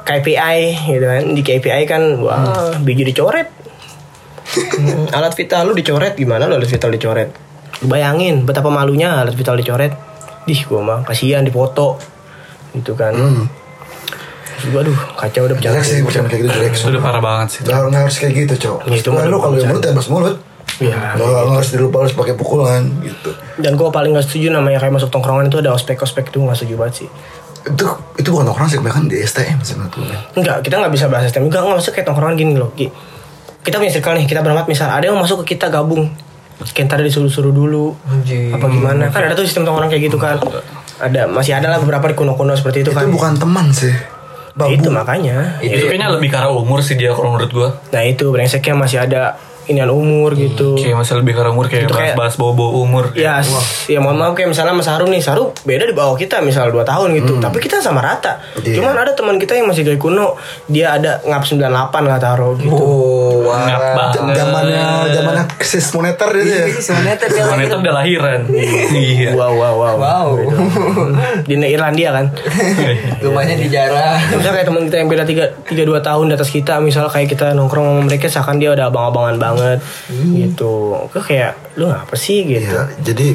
KPI 0.08 0.60
gitu 0.88 1.06
kan. 1.06 1.24
Di 1.36 1.42
KPI 1.44 1.84
kan 1.84 2.02
wah 2.24 2.74
biji 2.80 3.04
dicoret. 3.04 3.50
Hmm, 4.48 5.12
alat 5.12 5.36
vital 5.36 5.68
lu 5.68 5.74
dicoret 5.76 6.16
gimana 6.16 6.48
lu 6.48 6.56
alat 6.56 6.72
vital 6.72 6.88
dicoret? 6.90 7.30
Lu 7.84 7.92
bayangin 7.92 8.48
betapa 8.48 8.72
malunya 8.72 9.20
alat 9.20 9.36
vital 9.36 9.60
dicoret 9.60 9.92
Dih 10.48 10.60
gue 10.64 10.80
mah 10.80 11.04
kasihan 11.04 11.44
dipoto. 11.44 12.00
Gitu 12.72 12.96
kan. 12.96 13.12
Terus 14.58 14.74
gua 14.74 14.82
aduh 14.82 15.00
kacau 15.20 15.42
udah 15.46 15.56
bercanda 15.60 15.78
jelek 15.78 15.86
sih 15.86 16.00
bercanda 16.02 16.28
kayak 16.34 16.42
gitu 16.42 16.54
jelek. 16.58 16.74
Itu 16.74 16.88
udah 16.90 17.04
parah 17.04 17.22
banget 17.22 17.48
sih. 17.54 17.60
nggak 17.68 17.80
nggak 17.94 18.02
harus 18.08 18.18
kayak 18.18 18.34
gitu 18.34 18.54
cowok 18.66 18.80
Ya, 18.90 18.96
itu 18.98 19.10
Nah, 19.14 19.22
mah 19.22 19.26
lu 19.30 19.38
kalau 19.38 19.56
mulut 19.60 19.84
ya 19.86 19.94
bas 19.94 20.08
mulut. 20.10 20.36
Iya. 20.78 20.98
nggak 21.18 21.28
nggak 21.30 21.58
harus 21.58 21.70
dilupa 21.74 21.98
harus 22.06 22.14
pakai 22.18 22.34
pukulan 22.34 22.82
gitu. 23.06 23.30
Dan 23.62 23.72
gue 23.78 23.88
paling 23.90 24.12
gak 24.18 24.26
setuju 24.26 24.54
namanya 24.54 24.78
kayak 24.82 24.94
masuk 24.98 25.10
tongkrongan 25.14 25.50
itu 25.50 25.58
ada 25.62 25.74
ospek-ospek 25.74 26.30
itu 26.34 26.38
gak 26.42 26.58
setuju 26.58 26.74
banget 26.78 26.96
sih. 27.06 27.10
Itu 27.68 27.86
itu 28.18 28.30
bukan 28.30 28.48
orang 28.50 28.68
sih 28.70 28.78
kebanyakan 28.82 29.10
di 29.10 29.18
STM 29.22 29.60
sih 29.60 29.76
menurut 29.76 29.94
gue 29.98 30.18
Enggak, 30.40 30.58
kita 30.64 30.80
gak 30.80 30.94
bisa 30.94 31.06
bahas 31.10 31.28
STM 31.28 31.50
Enggak, 31.50 31.62
enggak 31.66 31.78
masuk 31.82 31.92
kayak 31.98 32.08
tongkrongan 32.08 32.36
gini 32.38 32.54
loh 32.58 32.70
Ki. 32.78 32.88
Kita 33.66 33.76
punya 33.82 33.92
circle 33.92 34.16
nih, 34.22 34.26
kita 34.30 34.40
berempat 34.40 34.66
misal 34.72 34.88
Ada 34.88 35.12
yang 35.12 35.20
masuk 35.20 35.44
ke 35.44 35.58
kita 35.58 35.68
gabung 35.68 36.08
Kayak 36.58 36.86
ntar 36.90 37.06
disuruh-suruh 37.06 37.54
dulu. 37.54 37.94
Anjing. 38.10 38.54
Apa 38.54 38.66
gimana? 38.70 39.14
Kan 39.14 39.30
ada 39.30 39.38
tuh 39.38 39.46
sistem 39.46 39.66
tongkrongan 39.66 39.94
kayak 39.94 40.04
gitu 40.10 40.18
kan 40.18 40.42
Ada, 40.98 41.30
masih 41.30 41.54
ada 41.54 41.70
lah 41.70 41.78
beberapa 41.78 42.10
di 42.10 42.18
kuno-kuno 42.18 42.58
seperti 42.58 42.82
itu, 42.82 42.90
itu 42.90 42.98
kan 42.98 43.06
bukan 43.14 43.38
teman 43.38 43.70
sih. 43.70 43.94
Babu. 44.58 44.74
Itu 44.74 44.90
makanya. 44.90 45.62
Itu 45.62 45.86
kayaknya 45.86 46.10
lebih 46.10 46.34
karena 46.34 46.50
umur 46.50 46.82
sih 46.82 46.98
dia 46.98 47.14
kalau 47.14 47.38
menurut 47.38 47.52
gua. 47.54 47.70
Nah 47.94 48.02
itu 48.02 48.34
brengseknya 48.34 48.74
masih 48.74 49.06
ada 49.06 49.38
inian 49.68 49.92
umur 49.92 50.32
gitu 50.34 50.80
Kayak 50.80 51.04
masih 51.04 51.20
lebih 51.20 51.34
karena 51.36 51.52
umur 51.52 51.68
kayak 51.68 51.88
Itu 51.88 51.94
kayak- 51.94 52.16
bahas-bahas 52.16 52.36
bobo 52.40 52.80
umur. 52.80 53.12
Ya, 53.18 53.44
ya 53.92 54.00
mohon 54.00 54.16
maaf 54.16 54.32
kayak 54.32 54.56
misalnya 54.56 54.74
Mas 54.78 54.88
Haru 54.88 55.12
nih, 55.12 55.20
Saru 55.20 55.52
beda 55.68 55.84
di 55.84 55.96
bawah 55.96 56.16
kita 56.16 56.40
misal 56.40 56.72
2 56.72 56.88
tahun 56.88 57.18
gitu. 57.20 57.44
Tapi 57.44 57.58
kita 57.60 57.84
sama 57.84 58.00
rata. 58.00 58.40
Iya. 58.64 58.80
Cuman 58.80 58.96
ada 58.96 59.12
teman 59.12 59.36
kita 59.36 59.60
yang 59.60 59.68
masih 59.68 59.84
gaya 59.84 60.00
kuno, 60.00 60.40
dia 60.72 60.96
ada 60.96 61.20
ngap 61.26 61.44
98 61.44 62.08
lah 62.08 62.20
taruh 62.22 62.54
gitu. 62.56 62.72
Oh, 62.72 63.44
wah. 63.44 63.68
zamannya 64.16 65.12
zamannya 65.12 65.44
krisis 65.60 65.92
moneter 65.92 66.30
itu 66.38 66.48
ya 66.48 66.66
Iya, 66.68 66.80
sebenarnya 66.80 67.16
dia 67.28 67.44
Mana 67.48 67.64
itu 67.64 67.78
udah 67.78 67.94
lahiran. 67.94 68.40
Iya. 68.94 69.30
Wow, 69.36 69.54
wow, 69.58 69.76
wow. 69.76 69.96
Wow. 69.98 70.30
Di 71.44 71.56
Irlandia 71.58 72.10
kan. 72.14 72.26
Rumahnya 73.20 73.56
di 73.58 73.68
jarah. 73.68 74.22
Misalnya 74.32 74.54
kayak 74.62 74.68
teman 74.70 74.82
kita 74.88 74.96
yang 75.02 75.10
beda 75.10 75.24
3 75.26 75.68
3 75.68 75.84
2 75.84 76.00
tahun 76.00 76.26
di 76.30 76.34
atas 76.38 76.50
kita, 76.54 76.80
misal 76.80 77.10
kayak 77.10 77.28
kita 77.34 77.52
nongkrong 77.58 77.88
sama 77.88 78.06
mereka 78.06 78.28
seakan 78.30 78.62
dia 78.62 78.70
udah 78.76 78.92
abang-abangan 78.92 79.36
banget 79.40 79.57
banget. 79.58 79.80
Gitu. 80.14 80.74
Kok 81.10 81.24
kayak 81.26 81.52
lu 81.76 81.90
ngapa 81.90 82.16
sih 82.16 82.46
gitu? 82.46 82.70
Iya, 82.70 82.94
jadi 83.02 83.28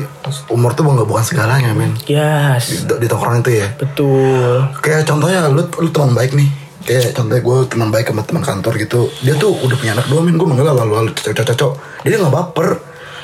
umur 0.49 0.73
tuh 0.79 0.87
nggak 0.87 1.09
bukan 1.09 1.25
segalanya 1.27 1.75
men. 1.75 1.99
Yes. 2.07 2.87
Di, 2.87 3.03
di 3.03 3.07
tongkrongan 3.11 3.43
itu 3.43 3.53
ya. 3.59 3.69
Betul. 3.75 4.71
Kayak 4.79 5.03
contohnya 5.11 5.51
lu 5.51 5.67
lu 5.67 5.89
teman 5.91 6.15
baik 6.15 6.33
nih. 6.39 6.49
Kayak 6.83 7.15
contohnya 7.15 7.43
gue 7.43 7.57
teman 7.71 7.89
baik 7.95 8.07
sama 8.11 8.23
teman 8.27 8.43
kantor 8.43 8.73
gitu. 8.79 9.01
Dia 9.23 9.35
tuh 9.39 9.55
udah 9.55 9.77
punya 9.79 9.93
anak 9.99 10.07
dua 10.07 10.21
men. 10.23 10.39
Gue 10.39 10.47
manggil 10.47 10.67
lalu 10.67 10.93
lalu 10.95 11.11
cocok 11.15 11.47
cocok 11.55 11.73
dia 12.07 12.19
nggak 12.19 12.35
baper. 12.35 12.69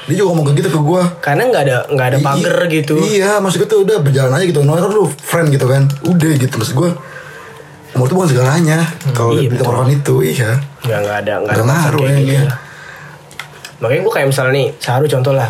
Dia 0.08 0.24
juga 0.24 0.32
ngomong 0.32 0.44
kayak 0.48 0.58
gitu 0.64 0.68
ke 0.72 0.80
gue 0.80 1.02
karena 1.20 1.42
nggak 1.52 1.62
ada 1.68 1.76
nggak 1.92 2.06
ada 2.08 2.18
pagar 2.24 2.56
gitu. 2.72 2.96
iya 2.96 3.36
maksud 3.44 3.60
gue 3.60 3.68
tuh 3.68 3.84
udah 3.84 4.00
berjalan 4.00 4.32
aja 4.32 4.44
gitu. 4.48 4.60
No 4.64 4.78
lu 4.78 5.04
friend 5.10 5.52
gitu 5.52 5.68
kan. 5.68 5.84
Udah 6.06 6.32
gitu 6.38 6.54
maksud 6.56 6.74
gue 6.78 6.90
umur 7.96 8.06
tuh 8.08 8.16
bukan 8.16 8.30
segalanya. 8.30 8.78
Kalau 9.12 9.36
iya, 9.36 9.50
di 9.50 9.56
tongkrongan 9.58 9.90
itu 9.90 10.14
iya. 10.22 10.62
Nggak 10.86 10.98
nggak 11.02 11.16
ada 11.26 11.34
nggak 11.44 11.66
ngaruh 11.66 12.00
kayak 12.06 12.20
ya, 12.22 12.24
gitu. 12.24 12.46
Makanya 13.78 14.02
gue 14.02 14.12
kayak 14.12 14.28
misalnya 14.28 14.52
nih 14.54 14.68
Saru 14.76 15.06
contoh 15.06 15.32
lah 15.32 15.48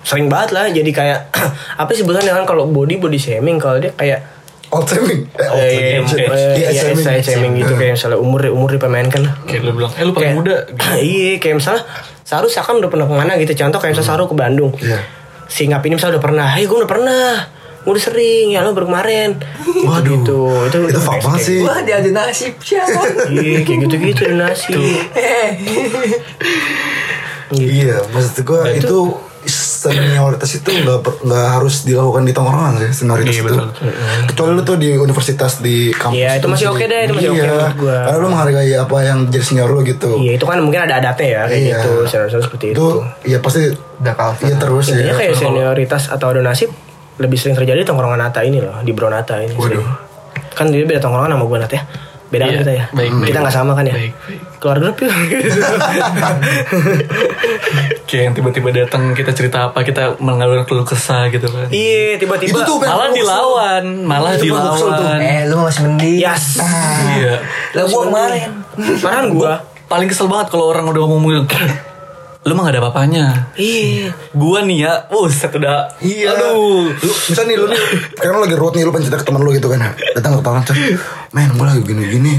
sering 0.00 0.26
banget 0.26 0.50
lah 0.50 0.66
jadi 0.68 0.90
kayak 0.90 1.18
apa 1.80 1.90
sih 1.90 2.00
sebenarnya 2.00 2.32
kan 2.32 2.44
kalau 2.44 2.66
body 2.66 2.96
body 2.96 3.16
shaming 3.16 3.56
kalau 3.56 3.78
dia 3.78 3.90
kayak 3.92 4.20
old 4.68 4.84
shaming 4.84 5.24
eh, 5.32 5.48
old 5.48 5.60
iya, 5.60 6.02
shaming. 6.02 6.28
eh, 6.28 6.54
Iya, 6.54 6.68
iya, 6.68 6.82
shaming. 6.84 7.02
saya 7.02 7.20
shaming 7.20 7.52
gitu 7.56 7.72
kayak 7.72 7.94
misalnya 7.94 8.18
umur 8.18 8.40
umur 8.48 8.68
dipermainkan 8.70 9.20
lah 9.22 9.34
Kayak 9.44 9.60
lu 9.64 9.72
bilang, 9.74 9.92
eh 9.92 10.02
lu 10.02 10.10
paling 10.10 10.22
Kayak- 10.24 10.38
muda. 10.38 10.56
iya 11.04 11.32
kayak 11.36 11.56
misalnya 11.56 11.82
Saru 12.20 12.46
seakan 12.46 12.78
udah 12.78 12.88
pernah 12.88 13.04
ke 13.04 13.14
mana 13.14 13.32
gitu 13.36 13.52
contoh 13.54 13.78
kayak 13.78 13.92
misalnya 13.92 14.10
Saru 14.10 14.24
ke 14.24 14.34
Bandung 14.34 14.72
Iya. 14.76 14.98
si 15.46 15.66
Ngap 15.66 15.82
ini 15.82 15.94
misalnya 15.94 16.16
udah 16.16 16.24
pernah 16.24 16.46
hey 16.50 16.64
gue 16.64 16.76
udah 16.76 16.90
pernah 16.90 17.26
gue 17.80 17.90
udah 17.90 18.00
sering 18.02 18.46
ya 18.50 18.60
lo 18.60 18.72
baru 18.72 18.86
kemarin 18.86 19.30
Waduh. 19.84 20.08
gitu 20.14 20.40
itu 20.64 20.78
Itu 20.86 21.00
banget 21.00 21.36
sih. 21.38 21.60
Wah 21.60 21.80
dia 21.80 21.96
ada 21.98 22.10
nasib 22.10 22.54
siapa? 22.58 23.00
iya 23.30 23.60
kayak 23.60 23.78
gitu 23.84 23.94
gitu 24.02 24.22
nasi 24.32 24.72
Eh, 27.50 27.84
Iya, 27.84 27.98
maksud 28.08 28.40
gue 28.40 28.60
itu 28.74 28.98
senioritas 29.44 30.48
itu 30.54 30.70
nggak 30.72 30.98
nggak 31.20 31.46
harus 31.50 31.84
dilakukan 31.84 32.24
di 32.24 32.32
tongkrongan 32.32 32.80
sih 32.80 32.90
senioritas 32.96 33.28
Iya, 33.30 33.42
itu. 33.42 33.46
betul. 33.46 33.66
Kecuali 34.26 34.50
lu 34.50 34.62
tuh 34.62 34.76
di 34.78 34.90
universitas 34.94 35.52
di 35.58 35.76
kampus. 35.92 36.16
Iya, 36.16 36.30
itu 36.34 36.46
masih 36.46 36.60
sih. 36.62 36.72
oke 36.72 36.84
deh, 36.86 37.00
itu 37.02 37.12
masih 37.12 37.28
oke 37.28 37.36
Iya, 37.36 37.44
menurut 37.46 37.76
gua. 37.76 37.96
Karena 38.00 38.18
lu 38.18 38.28
menghargai 38.30 38.72
apa 38.74 38.96
yang 39.02 39.18
jadi 39.28 39.44
senior 39.44 39.68
lu 39.68 39.80
gitu. 39.82 40.10
iya 40.16 40.32
itu 40.32 40.44
kan 40.44 40.58
mungkin 40.58 40.80
ada 40.80 40.94
adatnya 40.96 41.26
ya 41.26 41.42
kayak 41.44 41.60
Iya. 41.60 41.76
gitu 41.76 41.92
seharusnya 42.06 42.40
seperti 42.40 42.66
itu 42.66 42.74
Itu 42.74 42.86
iya 43.24 43.38
pasti 43.38 43.62
Udah 43.94 44.14
kalah. 44.14 44.36
iya 44.40 44.56
terus 44.56 44.84
ya. 44.86 44.92
Intinya 44.94 45.14
kayak 45.14 45.34
senioritas 45.36 46.02
atau 46.08 46.26
ada 46.26 46.40
nasib 46.40 46.70
lebih 47.14 47.36
sering 47.36 47.54
terjadi 47.54 47.78
di 47.78 47.86
tongkrongan 47.86 48.18
Nata 48.18 48.40
ini 48.40 48.58
loh 48.58 48.80
di 48.80 48.90
Bronata 48.90 49.38
ini 49.38 49.52
sering. 49.54 49.84
kan 50.50 50.66
dia 50.66 50.82
beda 50.82 50.98
tongkrongan 50.98 51.30
sama 51.30 51.44
gue 51.44 51.58
Nat 51.58 51.70
ya 51.70 51.82
beda 52.26 52.42
kan 52.42 52.50
Iya, 52.50 52.60
kita 52.60 52.72
ya 52.72 52.84
baik, 52.90 53.10
baik. 53.12 53.26
kita 53.26 53.38
nggak 53.40 53.54
sama 53.54 53.72
kan 53.72 53.84
ya 53.84 53.94
Baik, 53.94 54.12
baik. 54.18 54.40
keluar 54.58 54.76
grup 54.78 54.96
yuk 54.98 55.12
Kayak 58.04 58.22
yang 58.22 58.34
tiba-tiba 58.34 58.68
datang 58.70 59.02
kita 59.10 59.30
cerita 59.30 59.58
apa, 59.66 59.80
kita 59.80 60.16
mengalur 60.18 60.62
keluh 60.62 60.84
kesah 60.84 61.26
gitu 61.28 61.46
kan. 61.46 61.66
iya 61.68 62.14
tiba-tiba 62.14 62.52
Itu 62.52 62.60
tuh. 62.64 62.76
Malah 62.78 63.10
dilawan, 63.10 63.84
malah 64.00 64.32
Itu 64.34 64.48
gua 64.48 64.60
dilawan. 64.70 65.18
Eh 65.18 65.40
lu 65.46 65.56
masih 65.58 65.80
mending. 65.84 66.16
yes 66.16 66.60
Iya. 67.14 67.42
Lah 67.72 67.84
gua 67.84 68.00
kemarin. 68.06 68.48
Malahan 68.76 69.26
gue 69.28 69.52
Paling 69.84 70.08
kesel 70.08 70.26
banget 70.26 70.48
kalau 70.48 70.68
orang 70.68 70.86
udah 70.86 71.02
ngomong 71.02 71.30
gitu. 71.34 71.44
Lu 72.44 72.52
mah 72.52 72.68
gak 72.68 72.76
ada 72.76 72.80
apa-apanya. 72.84 73.24
iya 73.56 74.12
Gua 74.36 74.60
nih 74.60 74.84
ya, 74.84 75.08
buset 75.08 75.48
udah. 75.48 75.88
Iya. 75.96 76.36
Aduh. 76.36 76.92
Lu 76.92 77.12
misal 77.28 77.48
nih 77.48 77.56
lu 77.56 77.66
nih, 77.72 77.80
karena 78.20 78.36
lu 78.36 78.40
lagi 78.44 78.56
road 78.56 78.76
nih 78.76 78.84
lu 78.84 78.92
pengen 78.92 79.08
cerita 79.08 79.24
ke 79.24 79.26
teman 79.26 79.40
lu 79.40 79.50
gitu 79.56 79.72
kan. 79.72 79.96
Datang 80.12 80.36
ke 80.36 80.44
cek, 80.44 80.76
men 81.32 81.48
gue 81.56 81.64
lagi 81.64 81.82
gini-gini. 81.82 82.34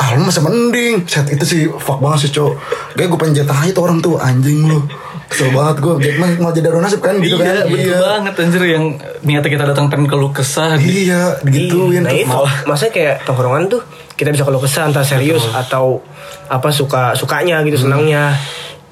Ah 0.00 0.18
lu 0.18 0.26
masih 0.26 0.42
mending 0.42 1.06
Set 1.06 1.28
itu 1.30 1.44
sih 1.46 1.60
fuck 1.78 2.02
banget 2.02 2.26
sih 2.26 2.30
cowok 2.34 2.58
Kayak 2.98 3.08
gue 3.12 3.18
pengen 3.22 3.34
jatah 3.44 3.54
aja 3.62 3.70
tuh 3.70 3.84
orang 3.86 4.02
tuh 4.02 4.18
Anjing 4.18 4.66
lu 4.66 4.82
Kesel 5.30 5.54
banget 5.54 5.78
gue 5.78 5.92
Jadi 6.02 6.16
malah 6.18 6.32
malah 6.42 6.54
jadi 6.58 6.68
nasib 6.74 7.00
kan 7.04 7.14
gitu 7.22 7.38
iya, 7.38 7.44
kan 7.62 7.70
betul 7.70 7.96
banget 8.02 8.34
anjir 8.40 8.62
yang 8.66 8.84
niatnya 9.22 9.50
kita 9.52 9.64
datang 9.68 9.86
pengen 9.92 10.10
keluh 10.10 10.32
kesah. 10.34 10.74
di- 10.74 11.06
Iya 11.06 11.38
digituin 11.44 12.02
Nah 12.02 12.10
itu 12.10 12.40
maksudnya 12.66 12.92
kayak 12.92 13.14
tongkrongan 13.22 13.70
tuh 13.70 13.84
kita 14.16 14.28
bisa 14.34 14.44
kalau 14.44 14.60
kesah 14.60 14.90
entah 14.90 15.06
serius 15.06 15.44
atau 15.50 16.02
apa 16.46 16.68
suka 16.68 17.16
sukanya 17.16 17.64
gitu 17.64 17.80
senangnya. 17.80 18.36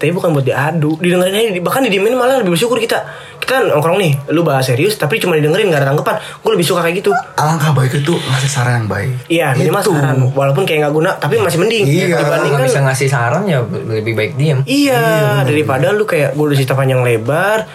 Tapi 0.00 0.16
bukan 0.16 0.32
buat 0.32 0.40
diadu, 0.40 0.96
didengerin 0.96 1.36
aja 1.36 1.60
bahkan 1.60 1.84
didiemin 1.84 2.16
malah 2.16 2.40
lebih 2.40 2.56
bersyukur 2.56 2.80
kita. 2.80 3.04
Kita 3.36 3.68
nongkrong 3.68 4.00
nih, 4.00 4.32
lu 4.32 4.40
bahas 4.40 4.64
serius 4.64 4.96
tapi 4.96 5.20
cuma 5.20 5.36
didengerin 5.36 5.68
gak 5.68 5.84
ada 5.84 5.92
tanggapan. 5.92 6.16
Gue 6.40 6.56
lebih 6.56 6.64
suka 6.64 6.80
kayak 6.80 7.04
gitu. 7.04 7.12
Alangkah 7.36 7.76
baik 7.76 8.00
itu 8.00 8.16
ngasih 8.16 8.48
saran 8.48 8.72
yang 8.80 8.88
baik 8.88 9.12
Iya, 9.28 9.52
minimal 9.52 9.84
Itu. 9.84 9.92
saran 9.92 10.16
walaupun 10.32 10.64
kayak 10.64 10.78
nggak 10.82 10.94
guna 10.96 11.10
tapi 11.20 11.36
masih 11.36 11.60
mending 11.60 11.84
Iya. 11.84 12.16
Kalau 12.16 12.24
dibanding 12.32 12.50
nggak 12.50 12.64
kan 12.64 12.70
bisa 12.72 12.80
ngasih 12.80 13.08
saran 13.12 13.42
ya 13.44 13.58
lebih 13.68 14.16
baik 14.16 14.32
diam. 14.40 14.64
Iya, 14.64 15.04
daripada 15.44 15.92
lu 15.92 16.08
kayak 16.08 16.32
gue 16.32 16.44
udah 16.48 16.56
cerita 16.56 16.72
panjang 16.72 17.04
lebar, 17.04 17.68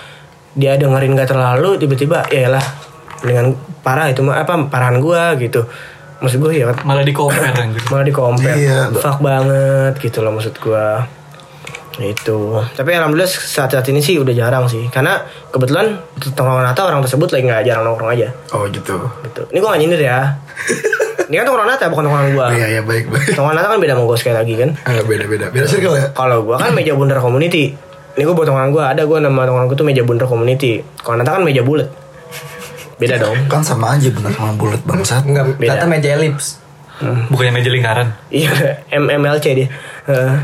dia 0.57 0.73
dengerin 0.75 1.13
gak 1.13 1.29
terlalu, 1.29 1.77
tiba-tiba 1.77 2.25
ya 2.33 2.49
lah 2.49 2.65
dengan 3.21 3.53
parah 3.81 4.09
itu 4.09 4.25
mah 4.25 4.41
apa 4.41 4.65
parahan 4.65 4.97
gua 4.97 5.37
gitu. 5.37 5.61
Maksud 6.15 6.41
gue 6.41 6.57
ya 6.57 6.71
Malah 6.87 7.03
di 7.03 7.11
compare 7.11 7.53
malah 7.91 8.01
di 8.01 8.09
compare 8.09 8.55
Iya. 8.57 8.89
fuck 8.95 9.19
banget 9.19 9.99
gitu 9.99 10.23
loh 10.25 10.33
maksud 10.33 10.57
gua 10.57 11.03
itu. 11.99 12.37
Tapi 12.75 12.89
alhamdulillah 12.91 13.29
saat-saat 13.29 13.85
ini 13.87 14.03
sih 14.03 14.19
udah 14.19 14.33
jarang 14.35 14.65
sih. 14.67 14.89
Karena 14.91 15.21
kebetulan 15.49 15.95
tongkrongan 16.19 16.65
Nata 16.67 16.81
orang 16.83 16.99
tersebut 16.99 17.31
lagi 17.31 17.43
nggak 17.47 17.63
jarang 17.63 17.83
nongkrong 17.85 18.11
aja. 18.11 18.27
Oh 18.51 18.67
gitu. 18.67 18.95
Gitu. 19.23 19.41
Ini 19.51 19.57
gua 19.59 19.69
nggak 19.75 19.81
nyindir 19.81 20.01
ya. 20.03 20.19
Ini 21.29 21.35
kan 21.39 21.45
tongkrongan 21.47 21.69
Nata 21.71 21.85
bukan 21.87 22.03
tongkrongan 22.05 22.29
gua. 22.35 22.47
Iya 22.51 22.67
iya 22.69 22.81
baik 22.83 23.05
baik. 23.07 23.27
Tongkrongan 23.33 23.55
Nata 23.55 23.67
kan 23.71 23.79
beda 23.79 23.93
sama 23.95 24.03
gua 24.03 24.17
sekali 24.19 24.35
lagi 24.35 24.53
kan? 24.59 24.69
Ah, 24.83 25.01
Beda 25.01 25.25
beda. 25.25 25.45
Beda 25.49 25.65
circle 25.65 25.95
ya? 25.95 26.05
Kalau 26.11 26.37
gua 26.43 26.55
kan 26.59 26.75
meja 26.75 26.91
bundar 26.93 27.17
community. 27.17 27.71
Ini 28.15 28.23
gua 28.23 28.35
buat 28.35 28.47
tongkrongan 28.47 28.71
gua. 28.71 28.83
Ada 28.91 29.01
gua 29.07 29.17
nama 29.19 29.41
tongkrongan 29.43 29.67
gua 29.71 29.77
tuh 29.79 29.87
meja 29.87 30.01
bundar 30.03 30.27
community. 30.27 30.83
Kalau 30.99 31.15
Nata 31.15 31.31
kan 31.35 31.43
meja 31.43 31.63
bulat. 31.63 31.87
Beda 32.95 33.19
dong. 33.19 33.35
Kan 33.51 33.59
sama 33.59 33.95
aja 33.99 34.07
bener 34.07 34.31
sama 34.31 34.55
bulat 34.55 34.79
bangsat. 34.87 35.27
Enggak, 35.27 35.59
Beda. 35.59 35.75
kata 35.75 35.85
meja 35.87 36.09
elips. 36.15 36.63
Bukannya 37.27 37.51
meja 37.51 37.69
lingkaran. 37.71 38.07
Iya, 38.31 38.51
MMLC 38.87 39.45
dia. 39.51 39.67
Heeh. 40.07 40.35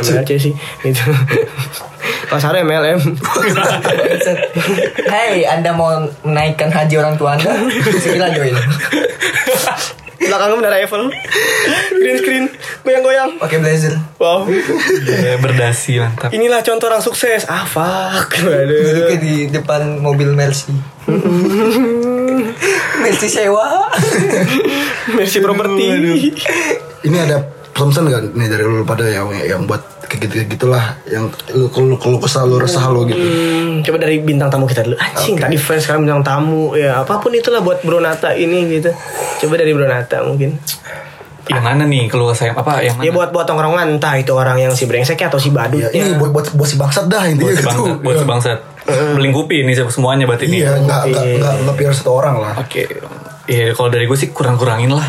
MLC 0.00 0.30
sih 0.40 0.54
itu. 0.86 1.04
Sarah 2.32 2.64
MLM. 2.64 2.96
Hei, 5.12 5.44
Anda 5.44 5.76
mau 5.76 6.00
menaikkan 6.24 6.72
haji 6.72 6.96
orang 6.96 7.14
tua 7.20 7.36
Anda? 7.36 7.52
Segera 8.00 8.32
join. 8.32 8.56
Belakangnya 10.22 10.56
benar 10.58 10.72
Eiffel. 10.78 11.10
Green 11.98 12.16
screen, 12.18 12.44
goyang-goyang. 12.82 13.30
Pakai 13.38 13.58
blazer. 13.62 13.94
Wow. 14.18 14.46
Iya, 14.48 15.38
berdasi 15.38 15.98
mantap. 15.98 16.30
Inilah 16.34 16.62
contoh 16.62 16.86
orang 16.90 17.02
sukses. 17.02 17.46
Ah, 17.46 17.66
fuck. 17.66 18.38
Duduknya 18.38 19.18
Aduh. 19.18 19.20
di 19.20 19.34
depan 19.50 19.98
mobil 19.98 20.30
Mercy. 20.34 20.74
Mercy 23.02 23.28
sewa. 23.28 23.90
Mercy 25.14 25.38
properti. 25.42 25.86
Ini 27.02 27.18
ada 27.18 27.42
pesan 27.72 28.06
gak 28.06 28.36
nih 28.38 28.46
dari 28.46 28.62
lu 28.62 28.86
pada 28.86 29.08
yang 29.10 29.26
yang 29.42 29.66
buat 29.66 29.82
kayak 30.12 30.28
gitu 30.28 30.34
gitulah 30.60 31.00
yang 31.08 31.32
lu 31.56 31.72
kalau 31.72 31.96
kalau 31.96 32.20
kesal 32.20 32.44
lu 32.44 32.60
resah 32.60 32.84
lu 32.92 33.08
gitu 33.08 33.16
Hmm, 33.16 33.80
coba 33.80 33.96
dari 34.04 34.20
bintang 34.20 34.52
tamu 34.52 34.68
kita 34.68 34.84
dulu. 34.84 35.00
Anjing, 35.00 35.40
tadi 35.40 35.56
fans 35.56 35.88
sekarang 35.88 36.04
bintang 36.04 36.20
tamu. 36.20 36.76
Ya, 36.76 37.00
apa 37.00 37.16
pun 37.16 37.32
itulah 37.32 37.64
buat 37.64 37.80
Bronata 37.80 38.36
ini 38.36 38.68
gitu. 38.68 38.92
Coba 39.42 39.54
dari 39.56 39.72
Bronata 39.72 40.20
mungkin. 40.20 40.60
Yang 41.48 41.62
mana 41.64 41.82
nih 41.88 42.06
keluh 42.06 42.30
kesah 42.30 42.52
yang 42.52 42.56
apa? 42.60 42.84
Yang 42.84 42.94
mana? 43.00 43.04
Ya 43.08 43.10
buat 43.16 43.30
buat 43.34 43.46
tongkrongan 43.48 43.98
entah 43.98 44.14
itu 44.20 44.30
orang 44.36 44.60
yang 44.60 44.72
si 44.76 44.84
brengseknya 44.86 45.26
atau 45.32 45.40
si 45.40 45.50
badut. 45.50 45.88
ya, 45.90 45.90
ini 45.90 46.14
buat 46.14 46.30
buat 46.30 46.46
buat 46.54 46.68
si 46.68 46.76
bangsat 46.78 47.08
dah 47.10 47.24
intinya 47.26 47.48
buat 47.50 47.56
si 47.56 47.62
gitu 47.64 47.70
bangsat, 47.72 47.98
buat 48.04 48.16
si 48.20 48.26
bangsat. 48.28 48.58
Melingkupi 49.16 49.56
ini 49.64 49.72
semuanya 49.74 50.28
berarti 50.28 50.46
nih. 50.46 50.60
iya 50.62 50.70
nggak 50.78 51.02
nggak 51.10 51.24
nggak 51.40 51.54
nggak 51.66 51.74
biar 51.78 51.92
satu 51.96 52.10
orang 52.14 52.36
lah 52.38 52.52
Oke. 52.62 52.86
Iya, 53.50 53.74
kalau 53.74 53.90
dari 53.90 54.06
gue 54.06 54.14
sih 54.14 54.30
kurang-kurangin 54.30 54.94
lah. 54.94 55.08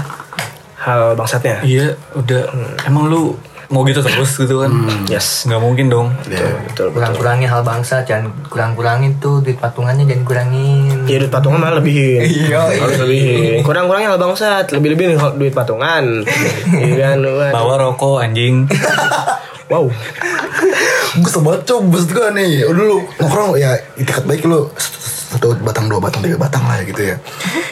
Hal 0.81 1.13
bangsatnya. 1.13 1.61
Iya, 1.61 1.93
udah. 2.17 2.49
Emang 2.89 3.05
lu 3.13 3.37
mau 3.73 3.81
gitu 3.89 4.05
terus 4.05 4.37
gitu 4.37 4.61
kan? 4.61 4.71
Yes. 5.09 5.49
Nggak 5.49 5.61
mungkin 5.61 5.85
dong. 5.89 6.07
Betul, 6.29 6.53
betul. 6.69 6.87
Kurang-kurangin 6.93 7.49
hal 7.49 7.65
bangsa, 7.65 8.05
jangan 8.05 8.29
kurang-kurangin 8.47 9.17
tuh 9.17 9.41
duit 9.41 9.57
patungannya 9.57 10.05
jangan 10.05 10.23
kurangin. 10.23 11.09
Ya 11.09 11.17
duit 11.19 11.33
patungan 11.33 11.57
malah 11.59 11.81
lebihin 11.81 12.23
Iya, 12.23 12.63
Harus 12.79 12.95
lebihin 13.03 13.59
Kurang-kurangnya 13.59 14.15
hal 14.15 14.19
bangsat 14.23 14.71
Lebih-lebih 14.71 15.11
nih 15.11 15.17
kalau 15.19 15.33
duit 15.35 15.51
patungan 15.51 16.23
Iya 16.79 17.19
kan. 17.19 17.51
Bawa 17.51 17.75
rokok 17.75 18.23
anjing. 18.23 18.71
Wow 19.67 19.91
gue 21.13 21.55
cok 21.61 21.79
maksud 21.93 22.09
gue 22.09 22.27
nih 22.33 22.65
udah 22.65 22.83
lu 22.89 22.97
nongkrong 23.21 23.53
ya 23.61 23.77
itikat 24.01 24.25
baik 24.25 24.49
lu 24.49 24.65
satu 25.33 25.53
batang 25.61 25.85
dua 25.85 26.01
batang 26.01 26.25
tiga 26.25 26.41
batang 26.41 26.65
lah 26.65 26.81
ya 26.81 26.83
gitu 26.89 27.01
ya 27.13 27.15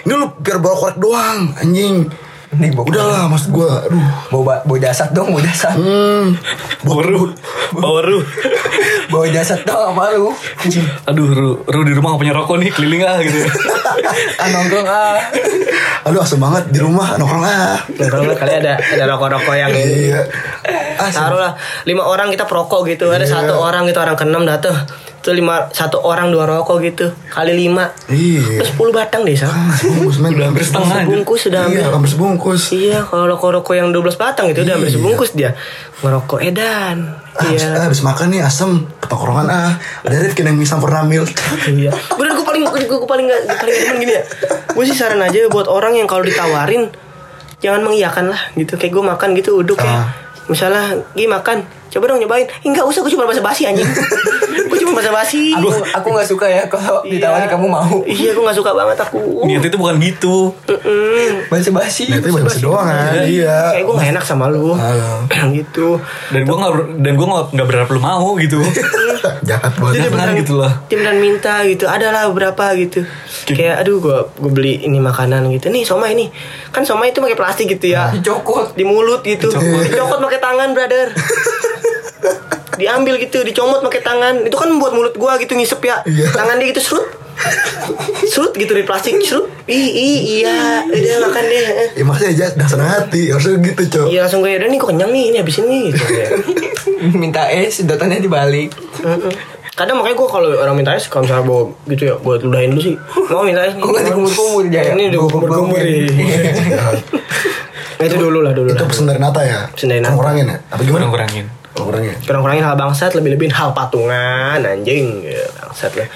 ini 0.05 0.13
lu 0.13 0.29
biar 0.37 0.61
bawa 0.61 0.75
korek 0.77 0.97
doang 1.01 1.49
anjing 1.57 2.05
Ini 2.51 2.67
bawa 2.71 2.83
udah 2.83 3.03
lah 3.05 3.23
maksud 3.25 3.49
gue 3.49 3.63
aduh 3.63 4.05
bawa 4.27 4.59
bawa 4.61 4.77
dasar 4.77 5.07
dong, 5.09 5.31
bawa 5.31 5.39
dasar. 5.39 5.71
hmm 5.71 6.35
Bawa 6.81 7.01
ru. 7.01 7.31
Bawa 7.71 7.99
ru. 8.01 8.19
Bawa 9.07 9.25
dasar 9.29 9.55
dong 9.61 9.95
apa 9.95 10.11
lu? 10.11 10.35
Aduh, 11.05 11.27
ru, 11.27 11.49
ru 11.63 11.79
di 11.81 11.93
rumah 11.93 12.11
gak 12.11 12.21
punya 12.21 12.33
rokok 12.33 12.55
nih, 12.57 12.69
keliling 12.69 13.03
ah 13.03 13.17
gitu. 13.19 13.39
Ah 14.35 14.47
nongkrong 14.49 14.83
ah. 14.83 15.15
aduh 16.01 16.19
asem 16.19 16.35
banget 16.35 16.65
di 16.67 16.79
rumah 16.81 17.13
nongkrong 17.15 17.45
ah 17.45 17.77
kalau 18.01 18.25
nggak 18.25 18.35
kali 18.35 18.53
ada 18.57 18.73
ada 18.75 19.03
rokok-rokok 19.07 19.53
yang 19.53 19.69
ini 19.69 20.09
iya 20.09 20.21
Ah, 20.97 21.09
taruhlah 21.09 21.53
lima 21.83 22.03
orang 22.03 22.29
kita 22.29 22.43
perokok 22.43 22.85
gitu 22.85 23.09
ada 23.09 23.21
Iya. 23.21 23.37
satu 23.39 23.53
orang 23.55 23.85
gitu 23.85 23.97
orang 23.97 24.13
keenam 24.13 24.43
datang 24.43 24.73
itu 25.21 25.29
lima 25.31 25.69
satu 25.69 26.01
orang 26.01 26.33
dua 26.33 26.49
rokok 26.49 26.81
gitu 26.81 27.13
kali 27.29 27.53
lima 27.53 27.93
Iya. 28.09 28.65
10 28.65 28.73
batang 28.89 29.21
deh 29.21 29.37
Sal. 29.37 29.53
Sebungkus 29.77 30.17
men. 30.17 30.33
Udah 30.33 30.49
hampir 30.49 30.65
setengah. 30.65 31.05
Sebungkus 31.05 31.39
sudah 31.45 31.59
hampir. 31.61 31.77
Iya, 31.77 31.93
hampir 31.93 32.09
sebungkus. 32.09 32.61
Iya, 32.73 32.99
kalau 33.05 33.29
rokok-rokok 33.29 33.73
yang 33.77 33.93
12 33.93 34.17
batang 34.17 34.49
itu 34.49 34.65
udah 34.65 34.73
hampir 34.73 34.89
Iya. 34.89 34.97
sebungkus 34.97 35.29
dia. 35.31 35.53
Ngerokok 36.01 36.39
edan. 36.41 36.97
Ah, 37.31 37.45
habis, 37.45 37.61
Iya. 37.61 37.77
ah, 37.77 37.83
habis 37.85 38.01
makan 38.01 38.27
nih 38.33 38.41
asem 38.41 38.69
ke 38.97 39.05
tongkrongan 39.05 39.45
ah 39.45 39.71
ada 40.01 40.15
Rifkin 40.17 40.49
yang 40.49 40.57
misam 40.57 40.81
pernah 40.81 41.05
mil 41.05 41.21
Iya. 41.69 41.93
Bener 41.93 42.31
gue 42.33 42.43
paling 42.43 42.63
gue, 42.65 42.81
gue 42.81 43.05
paling 43.05 43.25
gak 43.29 43.41
paling 43.55 43.73
gak 43.77 43.95
gini 44.01 44.13
ya. 44.17 44.23
Gue 44.73 44.83
sih 44.83 44.97
saran 44.97 45.21
aja 45.21 45.37
buat 45.47 45.69
orang 45.69 45.95
yang 45.95 46.09
kalau 46.09 46.25
ditawarin 46.25 46.89
jangan 47.61 47.85
mengiyakan 47.85 48.33
lah 48.33 48.41
gitu. 48.53 48.73
Kayak 48.73 48.91
gue 48.91 49.03
makan 49.05 49.29
gitu 49.37 49.61
uduk 49.61 49.77
ya. 49.77 49.93
Ah. 50.01 50.07
Misalnya, 50.49 50.97
Gi 51.13 51.29
makan, 51.29 51.63
coba 51.87 52.03
dong 52.09 52.19
nyobain. 52.19 52.43
Eh, 52.43 52.67
enggak 52.67 52.83
usah, 52.83 52.99
gue 52.99 53.13
cuma 53.13 53.23
basa 53.23 53.39
basi 53.39 53.63
anjing. 53.63 53.87
Cuma 54.81 54.97
basa 54.97 55.11
basi. 55.13 55.53
Aku 55.53 55.69
aku 55.69 56.07
nggak 56.11 56.27
suka 56.27 56.45
ya 56.49 56.63
kalau 56.65 57.05
ditawarin 57.05 57.47
kamu 57.47 57.65
mau. 57.69 58.01
Iya, 58.03 58.33
gue 58.33 58.43
gak 58.43 58.57
suka 58.57 58.71
banget 58.73 58.97
aku. 58.97 59.45
Niat 59.45 59.63
itu 59.63 59.77
bukan 59.77 59.95
gitu. 60.01 60.51
Basi-basi. 61.47 62.09
Nah, 62.09 62.17
itu 62.19 62.33
basi 62.33 62.59
doang 62.65 62.87
kan 62.87 63.13
Iya 63.23 63.77
Kayak 63.77 63.85
gue 63.85 63.95
gak 63.95 64.09
enak 64.17 64.23
sama 64.25 64.45
lu. 64.49 64.73
Halo. 64.73 65.25
gitu. 65.57 66.01
Dan 66.33 66.49
gue 66.49 66.57
nggak 66.57 66.73
dan 67.05 67.13
gue 67.15 67.27
nggak 67.27 67.45
nggak 67.53 67.67
berharap 67.69 67.89
lu 67.93 68.01
mau 68.01 68.29
gitu. 68.41 68.59
Jahat 69.47 69.73
Jadi 69.77 69.81
banget 69.81 70.11
beneran 70.11 70.35
gitu 70.41 70.53
loh. 70.57 70.71
Dia 70.89 70.97
beneran 70.97 71.19
minta 71.21 71.61
gitu 71.65 71.85
Adalah 71.85 72.25
beberapa 72.33 72.73
gitu 72.73 73.05
Kayak 73.45 73.85
aduh 73.85 74.01
gue 74.01 74.17
gue 74.41 74.51
beli 74.51 74.73
ini 74.81 74.97
makanan 74.97 75.45
gitu 75.53 75.69
Nih 75.69 75.85
somai 75.85 76.17
nih 76.17 76.33
Kan 76.73 76.85
somai 76.85 77.13
itu 77.13 77.21
pakai 77.21 77.37
plastik 77.37 77.69
gitu 77.69 77.93
ya 77.93 78.09
Dicokot. 78.09 78.73
Di 78.73 78.81
mulut 78.81 79.21
gitu 79.21 79.53
Dicokot 79.53 80.17
pakai 80.17 80.41
tangan 80.41 80.73
brother 80.73 81.13
Diambil 82.77 83.19
gitu 83.19 83.41
Dicomot 83.41 83.81
pakai 83.81 84.01
tangan 84.01 84.45
Itu 84.45 84.55
kan 84.55 84.69
buat 84.77 84.91
mulut 84.91 85.15
gue 85.15 85.31
gitu 85.43 85.53
ngisep 85.55 85.81
ya 85.81 85.99
Iya. 86.05 86.31
Tangan 86.31 86.55
dia 86.59 86.71
gitu 86.71 86.81
serut 86.81 87.07
Serut 88.27 88.53
gitu 88.53 88.71
di 88.71 88.83
plastik 88.83 89.17
Serut 89.23 89.49
Ih, 89.65 89.89
ih 89.91 90.17
iya 90.41 90.85
Udah 90.85 91.17
makan 91.25 91.43
deh 91.47 91.65
Ya 91.97 92.03
maksudnya 92.05 92.31
aja 92.31 92.45
dah 92.53 92.67
senang 92.69 92.89
hati 92.91 93.31
Harusnya 93.31 93.59
gitu 93.63 93.83
cok 93.87 94.07
Iya 94.07 94.19
langsung 94.27 94.39
gue 94.45 94.51
udah 94.55 94.69
nih 94.69 94.77
kok 94.77 94.89
kenyang 94.93 95.11
nih 95.11 95.23
Ini 95.33 95.37
habisin 95.41 95.65
nih 95.67 95.81
gitu. 95.91 96.03
Minta 97.21 97.49
es, 97.49 97.81
sedotannya 97.81 98.21
dibalik. 98.21 98.69
Kadang 99.73 99.97
makanya 99.97 100.21
gue 100.21 100.27
kalau 100.29 100.53
orang 100.53 100.77
minta 100.77 100.93
es 100.93 101.09
kalau 101.09 101.25
misalnya 101.25 101.49
bawa 101.49 101.63
gitu 101.89 102.03
ya 102.05 102.13
gue 102.13 102.33
ludahin 102.45 102.77
dulu 102.77 102.81
sih. 102.85 102.93
Mau 103.25 103.41
minta 103.41 103.65
es 103.65 103.73
nih. 103.73 103.81
Kok 103.81 103.89
nggak 103.89 104.05
dikumur-kumur, 104.05 104.63
Jaya? 104.69 104.93
Ini 104.93 105.03
udah 105.09 105.19
kumur-kumur. 105.25 105.81
Itu 108.01 108.17
dulu 108.17 108.41
lah 108.41 108.53
dulu 108.53 108.73
Itu 108.73 108.83
pesen 108.89 109.05
dari 109.05 109.21
Nata 109.21 109.41
ya 109.45 109.69
Pesen 109.69 109.93
dari 109.93 110.01
Nata. 110.01 110.17
Kurang-kurangin 110.17 110.45
ya 110.49 110.57
Apa 110.73 110.81
gimana 110.81 111.05
Kurang-kurangin. 111.05 111.45
Kurang-kurangin 111.71 112.19
Kurang-kurangin 112.27 112.63
hal 112.67 112.75
bangsat, 112.75 113.15
lebih-lebihin 113.15 113.55
hal 113.55 113.71
patungan, 113.71 114.59
anjing. 114.59 115.23
Ya, 115.23 115.47
bangsat 115.55 115.95
lah. 115.95 116.07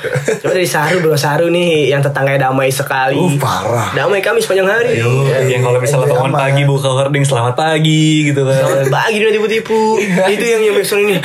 Coba 0.44 0.52
dari 0.52 0.68
Saru, 0.68 1.00
Bro 1.00 1.16
Saru 1.16 1.48
nih 1.48 1.96
yang 1.96 2.04
tetangganya 2.04 2.52
damai 2.52 2.68
sekali. 2.76 3.16
Uh, 3.16 3.40
parah. 3.40 3.96
Damai 3.96 4.20
kami 4.20 4.44
sepanjang 4.44 4.68
hari. 4.68 5.00
Yang 5.48 5.64
kalau 5.64 5.80
misalnya 5.80 6.12
bangun 6.12 6.34
pagi 6.36 6.62
buka 6.68 6.90
hording 6.92 7.24
selamat 7.24 7.56
pagi 7.56 8.36
gitu 8.36 8.44
kan. 8.44 8.60
Selamat 8.68 8.92
pagi 8.92 9.16
dia 9.16 9.32
tipu-tipu. 9.32 9.82
itu 10.28 10.44
yang 10.44 10.62
yang 10.64 10.76
ini. 10.76 11.16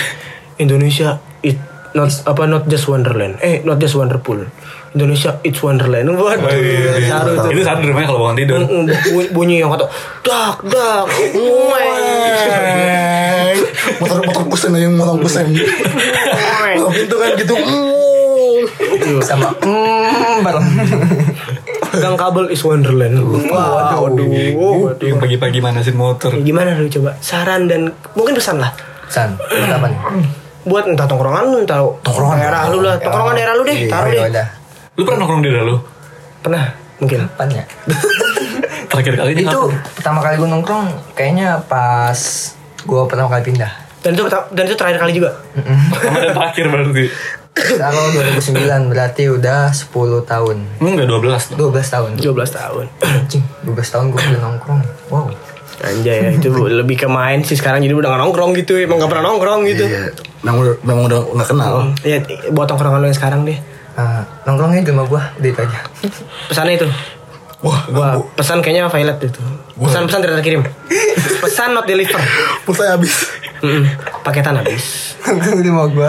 Indonesia 0.63 1.19
it 1.43 1.59
not 1.97 2.13
apa 2.23 2.47
not 2.47 2.71
just 2.71 2.87
Wonderland. 2.87 3.43
Eh, 3.43 3.67
not 3.67 3.83
just 3.83 3.99
Wonderful. 3.99 4.47
Indonesia 4.91 5.39
it's 5.43 5.59
Wonderland. 5.59 6.11
Waduh, 6.19 6.51
Saru 7.01 7.31
itu. 7.33 7.49
Itu 7.53 7.63
sadar 7.63 7.81
rumahnya 7.81 8.09
kalau 8.09 8.21
bangun 8.25 8.37
tidur. 8.37 8.57
Mm, 8.59 8.67
mm, 8.67 8.85
bunyi, 9.07 9.29
bunyi 9.31 9.55
yang 9.59 9.71
kata 9.71 9.87
dak 10.21 10.57
dak. 10.67 11.07
Motor 14.01 14.19
motor 14.23 14.45
kusen 14.49 14.73
aja 14.73 14.89
motor 14.89 15.17
kusen 15.21 15.47
Motor 15.51 16.91
pintu 16.91 17.17
kan 17.17 17.31
gitu 17.35 17.55
Mm. 19.01 19.21
Sama 19.21 19.49
hmm, 19.57 20.45
bareng. 20.45 20.67
gang 21.93 22.15
kabel 22.15 22.47
is 22.47 22.61
wonderland 22.61 23.17
waduh 23.49 24.05
waduh 24.05 24.29
Yang 25.01 25.19
pagi-pagi 25.19 25.59
manasin 25.59 25.97
motor. 25.97 26.31
Ya, 26.31 26.45
gimana 26.45 26.77
lu 26.77 26.87
coba 26.87 27.17
saran 27.19 27.67
dan 27.67 27.89
mungkin 28.13 28.37
pesan 28.37 28.59
lah 28.59 28.71
San, 29.07 29.35
buat 29.35 29.71
apa 29.71 29.87
nih? 29.87 29.99
buat 30.63 30.85
entah 30.85 31.03
tongkrongan 31.05 31.45
lu 31.47 31.57
entah 31.59 31.81
Tongkrongan. 31.99 32.37
daerah 32.37 32.63
lu 32.69 32.79
lah 32.81 32.95
tongkrongan 32.97 33.35
daerah 33.35 33.55
lu 33.55 33.63
deh 33.65 33.75
Iya, 33.75 33.89
taruh 33.89 34.13
Oh, 34.13 34.29
deh. 34.29 34.47
Lu 35.01 35.09
pernah 35.09 35.19
nongkrong 35.19 35.41
di 35.41 35.49
daerah 35.49 35.65
lu? 35.67 35.77
pernah 36.41 36.65
mungkin 36.97 37.25
Kapan 37.27 37.49
ya? 37.51 37.65
Terakhir 38.91 39.13
kali 39.15 39.31
ini 39.33 39.43
Itu 39.43 39.61
kapan? 39.63 39.93
pertama 39.95 40.19
kali 40.21 40.35
gue 40.37 40.49
nongkrong 40.51 40.87
kayaknya 41.15 41.49
pas 41.63 42.21
gue 42.79 43.01
pertama 43.07 43.29
kali 43.31 43.43
pindah. 43.47 43.73
dan 43.99 44.11
itu 44.11 44.25
dan 44.27 44.65
itu 44.65 44.73
terakhir 44.75 44.99
kali 44.99 45.13
juga 45.15 45.37
Sama 45.95 46.19
dan 46.23 46.33
terakhir 46.33 46.65
berarti. 46.67 47.05
Kalau 47.53 48.03
2009 48.15 48.57
berarti 48.89 49.23
udah 49.29 49.69
10 49.69 49.93
tahun. 50.25 50.57
Enggak 50.79 51.07
12 51.07 51.51
dong. 51.51 51.69
12 51.69 51.85
tahun. 51.91 52.11
12 52.17 52.25
tahun 52.55 52.85
Anjing, 53.03 53.45
12 53.63 53.77
tahun 53.87 54.05
gue 54.09 54.21
udah 54.23 54.41
nongkrong. 54.43 54.81
Wow. 55.09 55.29
anjay 55.81 56.17
ya 56.19 56.31
itu 56.31 56.49
lebih 56.53 56.93
ke 56.95 57.09
main 57.09 57.41
sih 57.41 57.57
sekarang 57.57 57.81
jadi 57.81 57.93
udah 57.95 58.09
gak 58.11 58.21
nongkrong 58.21 58.53
gitu 58.55 58.77
emang 58.77 58.97
gak 58.99 59.09
pernah 59.09 59.25
nongkrong 59.27 59.65
gitu 59.67 59.81
Iya 59.83 60.13
Memang 60.41 60.57
udah, 60.59 60.75
memang 60.83 61.03
udah 61.07 61.21
gak 61.35 61.49
kenal 61.49 61.75
ya 62.03 62.21
buat 62.49 62.69
tongkrongan 62.69 63.01
lu 63.01 63.09
yang 63.09 63.17
sekarang 63.17 63.41
deh 63.43 63.57
Ah, 64.01 64.25
nongkrongnya 64.43 64.81
di 64.81 64.91
rumah 64.91 65.05
gue, 65.05 65.21
udah 65.37 65.49
itu 65.51 65.61
aja. 65.61 65.79
pesannya 66.49 66.75
itu 66.75 66.89
Wah 67.61 67.85
ganggu 67.87 68.25
pesan 68.33 68.65
kayaknya 68.65 68.89
violet 68.89 69.21
itu. 69.21 69.37
Pesan-pesan 69.77 70.19
tidak 70.19 70.41
terkirim. 70.41 70.63
Pesan 71.39 71.77
not 71.77 71.85
deliver. 71.85 72.17
Pulsa 72.65 72.97
habis 72.97 73.29
Mm-mm. 73.61 73.85
Paketan 74.25 74.57
habis. 74.57 75.13
Nongkrong 75.21 75.61
di 75.61 75.69
rumah 75.69 75.85
gue. 75.87 76.09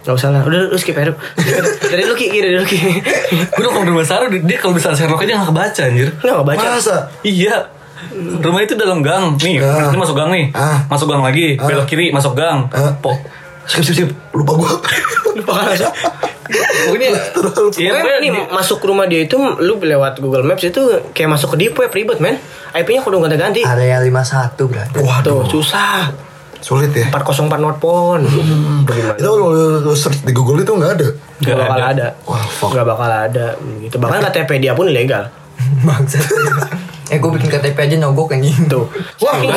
Gak 0.00 0.16
usah 0.16 0.32
lah. 0.32 0.40
Udah 0.40 0.72
lu 0.72 0.76
skip 0.76 0.96
aja. 0.96 1.12
Dari 1.84 2.02
lu 2.02 2.16
Ki, 2.16 2.32
Ki, 2.32 2.40
dari 2.40 2.56
lu 2.56 2.64
Ki. 2.64 2.80
Gue 3.46 3.60
nongkrong 3.60 3.84
di 3.84 3.92
rumah 3.92 4.00
Saru, 4.02 4.32
dia 4.32 4.56
kalau 4.56 4.72
bisa 4.72 4.88
Sherlock 4.90 5.20
aja 5.20 5.36
gak 5.36 5.52
kebaca 5.52 5.82
anjir. 5.84 6.08
Lu 6.18 6.30
gak 6.34 6.46
baca. 6.46 6.66
Masa 6.72 6.96
Iya. 7.20 7.68
Rumah 8.40 8.60
itu 8.62 8.72
dalam 8.74 9.04
gang. 9.04 9.36
Nih, 9.36 9.60
Ah. 9.60 9.92
ini 9.92 10.00
masuk 10.00 10.16
gang 10.16 10.32
nih. 10.32 10.48
Ah. 10.50 10.80
Masuk 10.88 11.04
gang 11.06 11.20
lagi, 11.20 11.60
belok 11.60 11.84
kiri, 11.84 12.08
masuk 12.08 12.32
gang. 12.32 12.64
Ah. 12.72 12.96
Po. 12.96 13.12
Skip 13.68 13.84
skip 13.84 13.94
skip 13.94 14.10
Lupa 14.32 14.56
gue 14.56 14.72
Lupa 15.36 15.52
kan. 15.60 15.76
Pokoknya 16.50 17.10
pokoknya 17.74 18.18
nih 18.20 18.30
masuk 18.50 18.82
ke 18.82 18.86
rumah 18.86 19.06
dia 19.06 19.24
itu 19.24 19.36
lu 19.38 19.78
lewat 19.78 20.18
Google 20.18 20.42
Maps 20.42 20.66
itu 20.66 20.80
kayak 21.14 21.30
masuk 21.38 21.54
ke 21.54 21.66
deep 21.66 21.74
web 21.78 21.92
ribet 21.92 22.18
men. 22.18 22.36
IP-nya 22.70 23.02
kudu 23.02 23.18
ganti-ganti. 23.18 23.66
Area 23.66 23.98
51 23.98 24.54
berarti. 24.70 24.98
Tuh, 25.26 25.42
susah. 25.46 26.10
Sulit 26.60 26.92
ya 26.92 27.08
404 27.08 27.56
Northpon. 27.56 28.20
Bagaimana? 28.84 29.16
Itu 29.16 29.28
kalau 29.32 29.48
lu 29.80 29.92
search 29.96 30.20
di 30.28 30.32
Google 30.36 30.60
itu 30.60 30.76
gak 30.76 30.92
ada 31.00 31.08
Gak 31.40 31.56
Nggak 31.56 31.56
bakal 31.56 31.78
ada. 31.80 31.88
ada. 31.88 32.08
Wah, 32.28 32.44
fuck. 32.44 32.70
Gak 32.76 32.84
bakal 32.84 33.08
ada. 33.08 33.46
Gitu. 33.80 33.96
Bahkan 33.96 34.20
KTP 34.28 34.50
dia 34.60 34.72
pun 34.76 34.84
ilegal. 34.84 35.32
Bangsat. 35.88 36.20
eh 37.12 37.18
gue 37.18 37.30
bikin 37.32 37.48
KTP 37.48 37.78
aja 37.80 37.96
nogok 37.96 38.36
anjing. 38.36 38.68
Tuh. 38.68 38.86
Wah, 39.24 39.40
Saking 39.40 39.50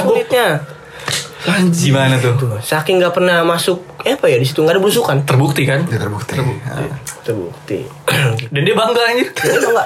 nggak. 1.44 1.60
sulitnya. 1.60 1.84
gimana 1.84 2.16
tuh? 2.18 2.34
Tuh, 2.36 2.58
saking 2.60 2.96
nggak 2.98 3.14
pernah 3.14 3.44
masuk 3.44 3.84
eh, 4.02 4.16
apa 4.16 4.26
ya 4.26 4.38
di 4.38 4.46
situ 4.46 4.60
nggak 4.60 4.76
ada 4.76 4.82
belusukan. 4.82 5.18
Terbukti 5.24 5.64
kan? 5.64 5.84
Ya 5.86 5.98
terbukti 5.98 6.36
Ah. 6.36 6.88
Terbukti. 7.22 7.80
Dan 8.54 8.62
dia 8.64 8.74
bangga 8.74 9.02
anjir. 9.06 9.28
Dia 9.30 9.60
bangga. 9.60 9.86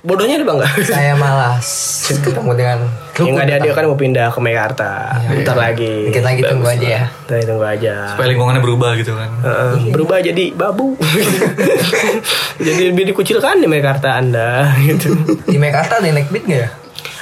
Bodohnya 0.00 0.38
dia 0.38 0.46
bangga. 0.46 0.68
Saya 0.86 1.12
malas 1.14 1.66
ketemu 2.06 2.50
dengan 2.54 2.78
Yang 3.16 3.32
nggak 3.32 3.46
ada 3.48 3.56
dia 3.58 3.72
kan 3.72 3.84
mau 3.84 3.96
pindah 3.96 4.28
ke 4.30 4.40
Mekarta. 4.40 4.90
Bentar 5.26 5.56
lagi. 5.56 6.06
Dikit 6.08 6.22
lagi 6.22 6.40
tunggu 6.40 6.62
Bagus 6.62 6.78
aja 6.78 6.86
lah. 6.86 6.92
ya. 6.92 7.02
Ntar 7.26 7.36
tunggu 7.44 7.64
aja. 7.66 7.94
Supaya 8.12 8.26
lingkungannya 8.30 8.62
berubah 8.62 8.90
gitu 8.94 9.12
kan. 9.16 9.30
Heeh, 9.42 9.72
berubah 9.90 10.16
jadi 10.20 10.44
babu. 10.52 10.94
jadi 12.66 12.82
lebih 12.92 13.10
dikucilkan 13.10 13.58
di 13.58 13.68
Mekarta 13.68 14.16
Anda 14.16 14.70
gitu. 14.88 15.12
Di 15.44 15.58
Mekarta 15.58 15.98
ada 15.98 16.06
yang 16.06 16.16
naik 16.20 16.30
beat 16.30 16.44
gak 16.46 16.60
ya? 16.62 16.70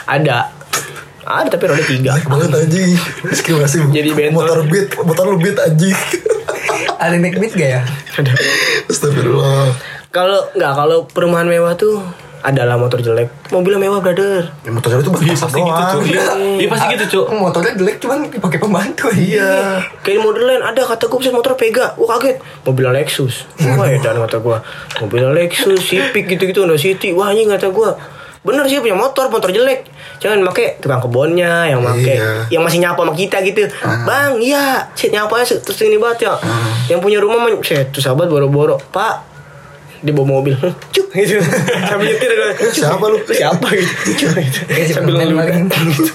Ada. 0.04 0.38
Ada 1.24 1.48
tapi 1.56 1.64
roda 1.68 1.84
tiga. 1.84 2.16
Baik 2.16 2.26
banget 2.28 2.50
anjing 2.52 2.92
Diskriminasi 3.26 3.76
Jadi 3.90 4.10
bentor. 4.12 4.44
Motor 4.44 4.58
beat 4.68 4.88
Motor 5.00 5.24
lu 5.32 5.36
beat 5.40 5.58
anjing 5.58 5.96
Ada 7.00 7.16
naik 7.18 7.36
beat 7.40 7.52
gak 7.56 7.70
ya? 7.80 7.82
Ada. 8.20 8.32
Astagfirullah 8.88 9.72
Kalau 10.14 10.40
nggak 10.54 10.72
kalau 10.78 10.98
perumahan 11.10 11.48
mewah 11.48 11.74
tuh 11.74 11.98
adalah 12.44 12.76
motor 12.76 13.00
jelek, 13.00 13.32
mobilnya 13.48 13.80
mewah 13.88 14.04
brother. 14.04 14.52
Ya, 14.60 14.68
motor 14.68 15.00
itu 15.00 15.08
buat 15.08 15.24
Iya 15.24 15.32
pasti 15.32 15.60
gitu 15.64 15.82
cuy. 15.96 16.04
Iya, 16.12 16.24
iya 16.60 16.68
pasti 16.68 16.86
gitu 16.92 17.04
cuy. 17.08 17.40
Motornya 17.40 17.72
jelek 17.72 17.96
cuman 18.04 18.28
dipakai 18.28 18.60
pembantu 18.60 19.08
Iya 19.16 19.80
Kayak 20.04 20.20
model 20.20 20.44
lain 20.44 20.60
ada 20.60 20.84
kata 20.84 21.08
gue 21.08 21.32
motor 21.32 21.56
Vega, 21.56 21.96
gue 21.96 22.04
kaget. 22.04 22.36
Mobil 22.68 22.86
Lexus, 22.92 23.48
wah 23.64 23.88
ya 23.88 23.96
dan 24.04 24.20
kata 24.20 24.44
gue. 24.44 24.56
Mobil 25.00 25.24
Lexus, 25.32 25.80
Civic 25.80 26.28
gitu-gitu, 26.28 26.68
Honda 26.68 26.76
City, 26.76 27.16
wah 27.16 27.32
ini 27.32 27.48
kata 27.48 27.72
gue. 27.72 27.90
Bener 28.44 28.68
sih 28.68 28.76
punya 28.76 28.92
motor, 28.92 29.32
motor 29.32 29.48
jelek. 29.48 29.88
Jangan 30.20 30.44
make 30.44 30.76
tukang 30.78 31.00
kebonnya, 31.00 31.64
yang 31.64 31.80
make, 31.80 32.04
Iya. 32.04 32.44
yang 32.52 32.60
masih 32.60 32.76
nyapa 32.76 33.00
sama 33.00 33.16
kita 33.16 33.40
gitu. 33.40 33.64
Bang, 34.04 34.36
iya, 34.36 34.84
shit 34.92 35.08
nyapanya 35.08 35.48
terus 35.48 35.80
ini 35.80 35.96
banget 35.96 36.28
ya. 36.28 36.36
Yang 36.92 37.00
punya 37.00 37.18
rumah, 37.24 37.40
men, 37.40 37.56
tuh 37.64 38.04
sahabat 38.04 38.28
boro-boro, 38.28 38.76
Pak, 38.92 39.16
dia 40.04 40.12
bawa 40.12 40.28
mobil, 40.38 40.52
cuk 40.94 41.08
gitu. 41.16 41.40
Sambil 41.88 42.12
nyetir, 42.12 42.28
"Cuk, 42.36 42.72
Siapa 42.76 43.04
lu?" 43.08 43.16
Siapa 43.24 43.66
gitu, 43.72 43.92
cuk 44.20 44.30
gitu. 44.36 44.60
Sambil 44.92 45.14
gitu. 45.24 46.12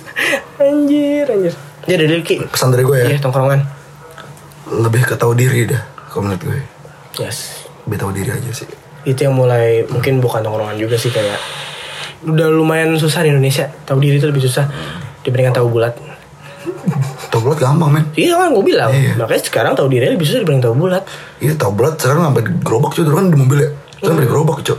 Anjir, 0.61 1.25
anjir. 1.25 1.53
Ya 1.89 1.95
dari 1.97 2.21
Ki. 2.21 2.45
Pesan 2.45 2.69
dari 2.69 2.85
gue 2.85 2.93
ya. 2.93 3.07
Iya, 3.09 3.17
tongkrongan. 3.17 3.65
Lebih 4.69 5.01
ke 5.09 5.15
tahu 5.17 5.33
diri 5.33 5.65
dah. 5.65 5.81
Kalau 6.13 6.29
menurut 6.29 6.41
gue. 6.45 6.61
Yes. 7.17 7.65
Lebih 7.89 7.97
tahu 7.97 8.11
diri 8.13 8.29
aja 8.29 8.51
sih. 8.53 8.69
Itu 9.01 9.25
yang 9.25 9.33
mulai 9.33 9.81
mungkin 9.89 10.21
bukan 10.21 10.45
tongkrongan 10.45 10.77
juga 10.77 10.93
sih 10.93 11.09
kayak 11.09 11.39
udah 12.25 12.47
lumayan 12.51 12.95
susah 12.99 13.23
di 13.23 13.31
Indonesia. 13.31 13.71
Tahu 13.87 13.97
diri 14.01 14.19
itu 14.19 14.27
lebih 14.27 14.43
susah 14.43 14.67
dibandingkan 15.23 15.63
tahu 15.63 15.67
bulat. 15.71 15.93
Tahu 17.29 17.39
bulat 17.45 17.57
gampang 17.61 17.89
men. 17.93 18.03
Iya 18.17 18.35
kan 18.35 18.49
gue 18.51 18.65
bilang. 18.65 18.91
Iya. 18.91 19.13
Makanya 19.15 19.43
sekarang 19.45 19.73
tahu 19.77 19.87
diri 19.87 20.09
lebih 20.09 20.25
susah 20.25 20.41
dibanding 20.43 20.63
tahu 20.65 20.75
bulat. 20.75 21.03
Iya 21.39 21.53
tahu 21.55 21.71
bulat 21.77 21.95
sekarang 22.01 22.31
sampai 22.31 22.43
di 22.43 22.51
gerobak 22.65 22.91
cuy. 22.97 23.03
Dulu 23.05 23.15
kan 23.15 23.25
di 23.29 23.37
mobil 23.37 23.57
ya. 23.61 23.69
Di 23.99 24.25
gerobak 24.27 24.57
cuy. 24.65 24.77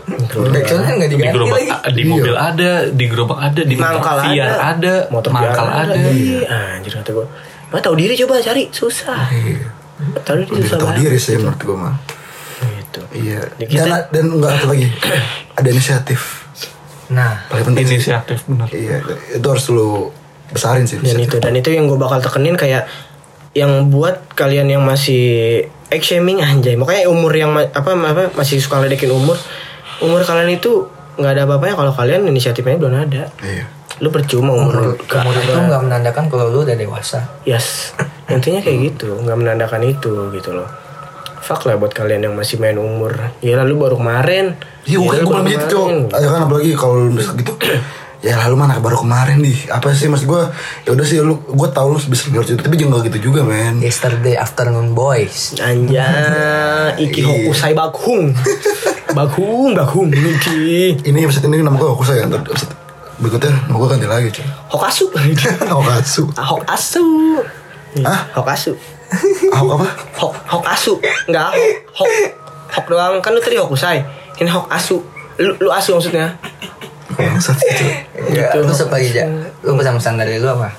Backsoundnya 0.51 0.93
nggak 0.99 1.11
di 1.11 1.17
diganti 1.17 1.37
gerobak 1.37 1.57
lagi. 1.57 1.71
di 1.95 2.03
mobil 2.05 2.35
ada 2.35 2.71
di 2.91 3.05
gerobak 3.07 3.39
ada 3.39 3.61
di 3.63 3.75
Mangkal 3.79 4.17
motor 4.19 4.29
VR 4.29 4.51
ada. 4.51 4.57
ada 4.75 4.95
Motor 5.09 5.31
mangkal 5.31 5.67
VR 5.67 5.81
ada 5.87 5.95
Iya, 6.11 6.41
anjir 6.77 6.93
kata 7.01 7.11
gue. 7.15 7.27
Mah 7.71 7.81
tahu 7.81 7.95
diri 7.95 8.15
coba 8.19 8.43
cari 8.43 8.63
susah. 8.75 9.21
Iya. 9.31 9.69
Tahu 10.27 10.35
diri 10.43 10.51
susah 10.65 10.77
tahu 10.77 10.89
banget. 10.91 11.03
diri 11.07 11.19
sih 11.21 11.35
menurut 11.39 11.61
gue 11.63 11.77
mah. 11.77 11.95
Gitu. 12.61 13.01
Iya. 13.15 13.41
Ya, 13.63 13.85
Dan 13.87 13.89
dan 14.11 14.25
enggak 14.37 14.51
ada 14.59 14.67
lagi. 14.69 14.87
Ada 15.55 15.69
inisiatif. 15.71 16.40
Nah, 17.11 17.43
Paling 17.47 17.67
penting 17.67 17.85
sih. 17.85 17.97
inisiatif 17.99 18.47
benar. 18.47 18.71
Iya, 18.71 19.03
itu 19.33 19.47
harus 19.47 19.67
lu 19.69 20.15
besarin 20.49 20.83
sih. 20.83 20.99
dan 20.99 21.15
itu 21.17 21.37
dan 21.39 21.53
itu 21.53 21.71
yang 21.71 21.87
gue 21.87 21.95
bakal 21.95 22.19
tekenin 22.19 22.55
kayak 22.55 22.87
yang 23.53 23.87
buat 23.87 24.31
kalian 24.33 24.67
yang 24.69 24.83
masih 24.83 25.23
egg 25.87 26.03
shaming 26.03 26.39
anjay. 26.39 26.75
Makanya 26.75 27.07
umur 27.07 27.31
yang 27.31 27.51
ma- 27.51 27.67
apa 27.67 27.91
apa 27.91 28.23
masih 28.33 28.59
suka 28.59 28.79
ledekin 28.79 29.11
umur 29.11 29.35
umur 30.01 30.23
kalian 30.23 30.51
itu 30.53 30.87
nggak 31.17 31.33
ada 31.33 31.43
apa-apanya. 31.45 31.75
Kalau 31.77 31.93
kalian 31.93 32.25
inisiatifnya 32.25 32.79
belum 32.79 32.95
ada. 33.01 33.31
Iya. 33.41 33.67
lu 34.01 34.09
percuma 34.09 34.57
umur 34.57 34.97
gak 35.05 35.21
umur 35.21 35.37
itu 35.37 35.53
nggak 35.53 35.83
menandakan 35.83 36.25
kalau 36.27 36.49
lu 36.49 36.65
udah 36.65 36.73
dewasa. 36.73 37.21
yes. 37.45 37.93
Intinya 38.27 38.59
kayak 38.59 38.79
gitu. 38.89 39.13
Nggak 39.19 39.37
menandakan 39.37 39.83
itu 39.85 40.31
gitu 40.33 40.51
loh 40.53 40.65
fuck 41.41 41.65
lah 41.65 41.75
buat 41.75 41.91
kalian 41.91 42.23
yang 42.23 42.35
masih 42.35 42.57
main 42.57 42.77
umur 42.77 43.17
ya 43.41 43.57
lalu 43.57 43.75
baru 43.79 43.97
kemarin 43.97 44.55
Iya, 44.81 44.97
lu 44.97 45.07
gue 45.07 45.21
gitu, 45.47 45.81
kemarin. 45.85 46.09
Ya 46.11 46.27
kan 46.27 46.41
apalagi 46.43 46.73
kalau 46.73 46.95
lu 47.05 47.21
gitu. 47.21 47.53
ya 48.27 48.35
lalu 48.39 48.55
mana 48.57 48.77
baru 48.77 48.97
kemarin 48.99 49.39
nih. 49.39 49.69
Apa 49.69 49.93
sih 49.93 50.09
maksud 50.09 50.25
gue? 50.25 50.43
Ya 50.83 50.91
udah 50.91 51.05
sih 51.05 51.21
lu 51.21 51.37
gue 51.39 51.69
tahu 51.69 51.95
lu 51.95 51.99
bisa 52.01 52.27
itu, 52.29 52.57
tapi 52.57 52.75
jangan 52.75 53.05
gitu 53.05 53.31
juga, 53.31 53.45
men. 53.45 53.79
Yesterday 53.79 54.35
afternoon 54.35 54.93
boys. 54.93 55.53
Anja 55.57 56.09
iki 57.05 57.21
Iya. 57.21 57.29
hokusai 57.29 57.73
bakhung 57.73 58.33
bakhung 59.11 59.77
bakhung 59.77 60.09
iki 60.11 60.97
Ini 61.03 61.19
episode 61.23 61.45
ini 61.47 61.61
nama 61.61 61.77
gue 61.77 61.89
ntar 61.93 62.41
episode 62.41 62.73
berikutnya 63.21 63.53
nama 63.69 63.77
gue 63.77 63.89
ganti 63.91 64.07
lagi, 64.09 64.29
cuy. 64.33 64.47
hokasu 64.71 65.05
Hokasu. 65.77 66.23
hokasu 66.33 67.07
Hah? 68.01 68.33
hokasu 68.33 68.73
Ahok 69.51 69.71
apa? 69.81 69.89
hok 70.21 70.33
hokasu 70.47 70.95
enggak 71.27 71.51
hok 71.51 71.59
hok 72.05 72.11
hok 72.71 72.87
doang 72.87 73.19
kan 73.19 73.35
lu 73.35 73.41
tadi 73.43 73.59
hokusai 73.59 73.99
ini 74.39 74.47
hokasu 74.47 75.03
lu 75.41 75.53
lu 75.59 75.71
asu 75.73 75.97
maksudnya 75.97 76.31
sih, 77.41 77.71
cuy. 77.75 77.91
Ya, 78.31 78.49
Gitu. 78.53 78.63
lu 78.63 78.73
sebagai 78.73 79.11
ja, 79.11 79.27
lu 79.67 79.75
pesan-pesan 79.75 80.15
dari 80.15 80.39
lu 80.39 80.47
apa? 80.47 80.71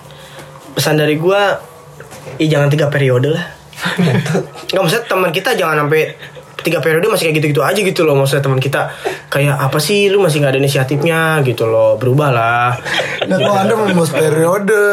pesan 0.74 0.96
dari 0.96 1.20
gua 1.20 1.60
Ih 2.38 2.48
jangan 2.48 2.70
tiga 2.70 2.88
periode 2.88 3.34
lah 3.34 3.46
Nggak 4.72 4.82
maksudnya 4.82 5.06
teman 5.10 5.34
kita 5.34 5.58
jangan 5.58 5.86
sampai 5.86 6.14
tiga 6.62 6.80
periode 6.80 7.10
masih 7.10 7.30
kayak 7.30 7.38
gitu-gitu 7.42 7.62
aja 7.62 7.80
gitu 7.82 8.02
loh 8.06 8.16
maksudnya 8.18 8.46
teman 8.46 8.62
kita. 8.62 8.94
Kayak 9.30 9.58
apa 9.58 9.78
sih? 9.82 10.08
Lu 10.08 10.22
masih 10.22 10.42
nggak 10.42 10.58
ada 10.58 10.60
inisiatifnya? 10.62 11.22
Gitu 11.42 11.66
loh 11.68 11.98
berubah 11.98 12.30
lah 12.32 12.72
Nah, 13.28 13.38
kalau 13.38 13.58
anda 13.58 13.74
mau 13.78 14.06
periode, 14.08 14.84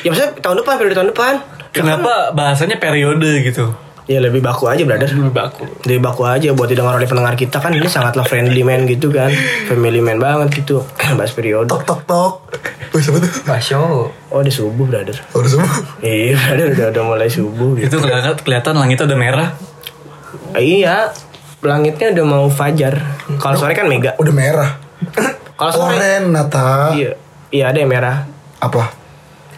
ya 0.00 0.08
maksudnya 0.08 0.32
tahun 0.40 0.56
depan 0.64 0.74
periode 0.80 0.96
tahun 0.96 1.10
depan. 1.12 1.34
Kenapa 1.70 2.34
bahasanya 2.34 2.80
periode 2.82 3.46
gitu? 3.46 3.70
Ya 4.10 4.18
lebih 4.18 4.42
baku 4.42 4.66
aja 4.66 4.82
brother. 4.82 5.06
Lebih 5.06 5.30
baku. 5.30 5.64
Lebih 5.86 6.02
baku 6.02 6.22
aja 6.26 6.50
buat 6.50 6.66
didengar 6.66 6.98
oleh 6.98 7.06
pendengar 7.06 7.38
kita. 7.38 7.62
Kan 7.62 7.78
ini 7.78 7.86
sangatlah 7.86 8.26
friendly 8.26 8.66
man 8.66 8.82
gitu 8.90 9.14
kan. 9.14 9.30
Family 9.70 10.02
man 10.02 10.18
banget 10.18 10.66
gitu. 10.66 10.82
Bahas 11.18 11.30
periode. 11.30 11.70
Tok 11.70 11.86
tok 11.86 12.00
tok. 12.10 12.32
Wih, 12.90 12.98
siapa 12.98 13.22
tuh? 13.22 13.30
Masyo. 13.46 14.10
oh 14.10 14.38
udah 14.42 14.50
subuh 14.50 14.82
brother. 14.82 15.14
Oh, 15.30 15.46
udah 15.46 15.50
semua. 15.54 15.70
iya 16.02 16.34
brother 16.34 16.74
udah, 16.74 16.86
udah 16.90 17.04
mulai 17.06 17.30
subuh 17.30 17.78
gitu. 17.78 17.86
Itu 17.86 17.96
kelihatan, 18.02 18.34
kelihatan 18.42 18.74
langitnya 18.74 19.06
udah 19.06 19.20
merah 19.20 19.48
iya 20.56 21.12
langitnya 21.60 22.10
udah 22.10 22.24
mau 22.26 22.46
fajar 22.48 22.98
kalau 23.36 23.54
sore 23.54 23.72
kan 23.72 23.86
mega 23.86 24.16
Udah 24.16 24.32
merah. 24.32 24.70
kalau 25.54 25.70
sore 25.70 25.94
Oren, 25.94 26.32
Nata. 26.32 26.90
iya 26.90 27.12
iya 27.50 27.68
ada 27.68 27.78
yang 27.78 27.90
merah 27.90 28.24
Apa? 28.58 28.96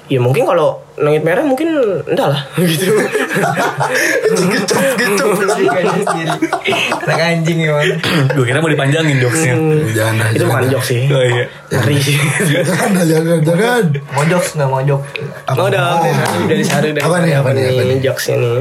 ya 0.05 0.18
mungkin 0.18 0.45
kalau 0.45 0.76
langit 0.93 1.22
merah 1.22 1.40
mungkin 1.40 1.72
entahlah 2.05 2.45
gitu 2.61 2.93
Gecap, 4.45 4.82
gecap. 4.93 5.28
Anak 7.03 7.16
anjing 7.22 7.64
emang. 7.64 7.97
gue 8.28 8.45
kira 8.45 8.61
mau 8.61 8.68
dipanjangin 8.68 9.16
jokesnya 9.18 9.57
Jangan 9.90 10.28
itu 10.30 10.45
bukan 10.45 10.61
jangan. 10.61 10.68
jok 10.70 10.84
sih 10.84 11.01
oh 11.09 11.22
iya 11.22 11.45
ngeri 11.70 11.97
sih 11.97 12.16
Jangan 12.45 12.90
jangan, 13.03 13.38
jangan. 13.40 13.84
Mojok 14.12 14.43
nggak 14.53 14.68
mojok. 14.68 15.01
Oh 15.49 15.66
dong, 15.66 16.01
udah 16.45 16.53
disaru 16.53 16.93
dari 16.93 17.01
Apa 17.01 17.16
nih, 17.18 17.32
apa 17.34 17.51
nih, 17.51 17.64
apa 17.66 17.82
nih? 17.82 17.99
jokes 18.03 18.26
ini. 18.28 18.53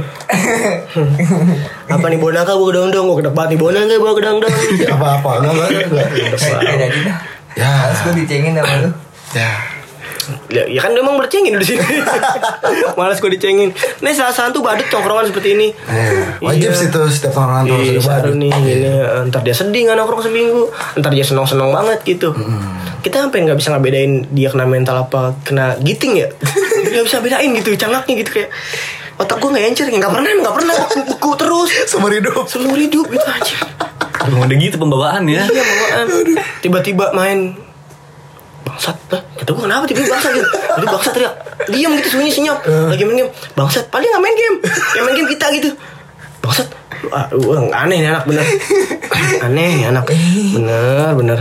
Apa 1.94 2.06
nih 2.08 2.18
bonaka 2.18 2.52
bawa 2.52 2.68
kedong 2.70 2.90
dong, 2.90 3.06
gue 3.06 3.18
kedek 3.20 3.34
banget 3.34 3.50
nih 3.50 3.60
bonaka 3.60 3.94
bawa 3.96 4.14
kedong 4.14 4.38
dong. 4.40 4.54
Enggak, 4.72 5.68
enggak. 5.88 6.08
Kayak 6.38 6.78
jadi 6.82 7.00
dah. 7.04 7.18
Ya, 7.52 7.70
Harus 7.84 8.00
gue 8.02 8.14
dicengin 8.18 8.54
sama 8.54 8.74
lu. 8.78 8.90
ya. 9.34 9.52
Ya, 10.48 10.64
ya 10.66 10.80
kan 10.80 10.94
emang 10.94 11.18
bercengin 11.18 11.52
di 11.54 11.66
sini. 11.66 11.82
Malas 12.96 13.18
gue 13.18 13.32
dicengin. 13.32 13.74
Nih 14.00 14.14
salah 14.14 14.32
satu 14.32 14.62
badut 14.62 14.88
tongkrongan 14.88 15.28
seperti 15.28 15.54
ini. 15.54 15.68
Eh, 15.84 16.40
wajib 16.40 16.70
Iya. 16.70 16.78
sih 16.78 16.88
tuh 16.88 17.04
setiap 17.06 17.36
orang 17.38 17.66
tuh 17.66 17.76
Iya, 17.76 17.98
harus 17.98 18.06
ada 18.06 18.16
saru 18.22 18.30
badut. 18.30 18.36
nih 18.38 18.50
gini. 18.54 18.90
Ntar 19.28 19.42
dia 19.42 19.52
sedih 19.52 19.82
nggak 19.84 19.98
nongkrong 19.98 20.24
seminggu. 20.24 20.64
Ntar 20.96 21.12
dia 21.12 21.26
seneng-seneng 21.26 21.70
banget 21.70 22.00
gitu. 22.06 22.30
Kita 23.02 23.16
sampai 23.20 23.40
nggak 23.42 23.58
bisa 23.58 23.70
ngebedain 23.72 24.12
dia 24.30 24.48
kena 24.48 24.64
mental 24.64 24.96
apa 25.02 25.36
kena 25.42 25.76
giting 25.80 26.14
ya. 26.16 26.30
Nggak 26.86 27.04
bisa 27.04 27.18
bedain 27.20 27.50
gitu, 27.54 27.70
cangaknya 27.76 28.14
gitu 28.16 28.32
kayak 28.32 28.50
otak 29.22 29.38
gue 29.38 29.50
nggak 29.54 29.66
encer, 29.70 29.86
nggak 29.88 30.12
pernah, 30.12 30.32
nggak 30.34 30.56
pernah, 30.58 30.76
beku 31.06 31.32
terus. 31.38 31.70
Seumur 31.86 32.10
hidup. 32.10 32.50
seumur 32.50 32.78
hidup 32.78 33.06
gitu 33.06 33.28
aja. 33.30 33.58
Emang 34.22 34.46
udah 34.46 34.58
gitu 34.58 34.78
pembawaannya 34.78 35.50
Iya 35.50 35.64
bawaan 35.66 36.06
Tiba-tiba 36.62 37.10
main. 37.18 37.58
Bangsat 38.62 38.94
lah 39.10 39.22
Kata 39.34 39.50
gue 39.58 39.64
kenapa 39.66 39.84
tiba-tiba 39.90 40.14
bangsat 40.14 40.32
gitu. 40.38 40.50
Jadi 40.54 40.86
bangsat 40.86 41.12
teriak. 41.18 41.34
Diam 41.74 41.92
gitu 41.98 42.10
sunyi 42.14 42.30
senyap. 42.30 42.62
Lagi 42.66 43.02
main 43.02 43.18
game. 43.26 43.32
Bangsat 43.58 43.90
Paling 43.90 44.10
gak 44.14 44.22
main 44.22 44.36
game. 44.38 44.58
Yang 44.94 45.04
main 45.10 45.16
game 45.18 45.30
kita 45.34 45.46
gitu. 45.58 45.70
Bangsat. 46.46 46.70
Wah, 47.10 47.26
wah, 47.34 47.82
aneh 47.82 47.98
nih 47.98 48.14
anak 48.14 48.30
bener. 48.30 48.46
Aneh 49.42 49.70
nih 49.82 49.86
anak. 49.90 50.06
Bener 50.54 51.12
bener. 51.18 51.40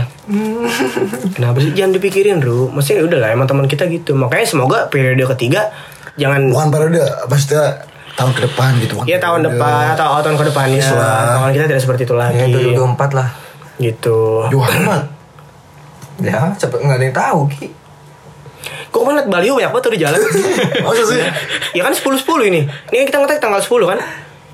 Kenapa 1.37 1.57
sih? 1.61 1.71
Jangan 1.77 1.93
dipikirin 2.01 2.41
Ru. 2.41 2.73
Maksudnya 2.73 3.05
udah 3.05 3.19
lah 3.21 3.29
Emang 3.29 3.45
teman 3.45 3.69
kita 3.69 3.85
gitu. 3.93 4.17
Makanya 4.17 4.49
semoga 4.49 4.89
periode 4.89 5.21
ketiga 5.37 5.69
Jangan 6.15 6.41
Bukan 6.49 6.67
periode, 6.69 6.99
maksudnya 7.25 7.63
tahun 8.11 8.31
ke 8.31 8.41
depan 8.43 8.71
gitu. 8.79 8.93
bukan 8.95 9.07
Ya 9.07 9.17
tahun 9.17 9.39
periode. 9.41 9.55
depan 9.55 9.85
Atau 9.95 10.09
tahun 10.19 10.37
ke 10.37 10.45
depannya 10.51 10.77
Yes 10.77 10.91
lah. 10.91 11.19
Kawan 11.37 11.51
kita 11.51 11.65
tidak 11.65 11.81
seperti 11.81 12.01
itu 12.03 12.15
lagi 12.15 12.37
Ya 12.37 12.47
2024 12.51 13.17
lah. 13.17 13.27
Gitu 13.77 14.19
Jauh 14.47 14.65
amat. 14.65 15.03
Ya, 16.21 16.53
cepet 16.53 16.77
nggak 16.77 16.97
ada 16.97 17.05
yang 17.07 17.17
tahu 17.17 17.39
ki. 17.49 17.65
Kok 18.91 19.01
liat 19.07 19.25
baliho 19.25 19.55
banyak 19.55 19.71
banget 19.71 19.83
tuh 19.87 19.93
di 19.95 19.99
jalan 20.03 20.19
Masa 20.85 21.03
sih? 21.07 21.23
Ya 21.71 21.81
kan 21.81 21.95
10-10 21.95 22.21
ini 22.45 22.61
Ini 22.91 22.95
kan 22.99 23.05
kita 23.07 23.17
ngetek 23.23 23.39
tanggal 23.39 23.57
10 23.57 23.71
kan 23.87 23.99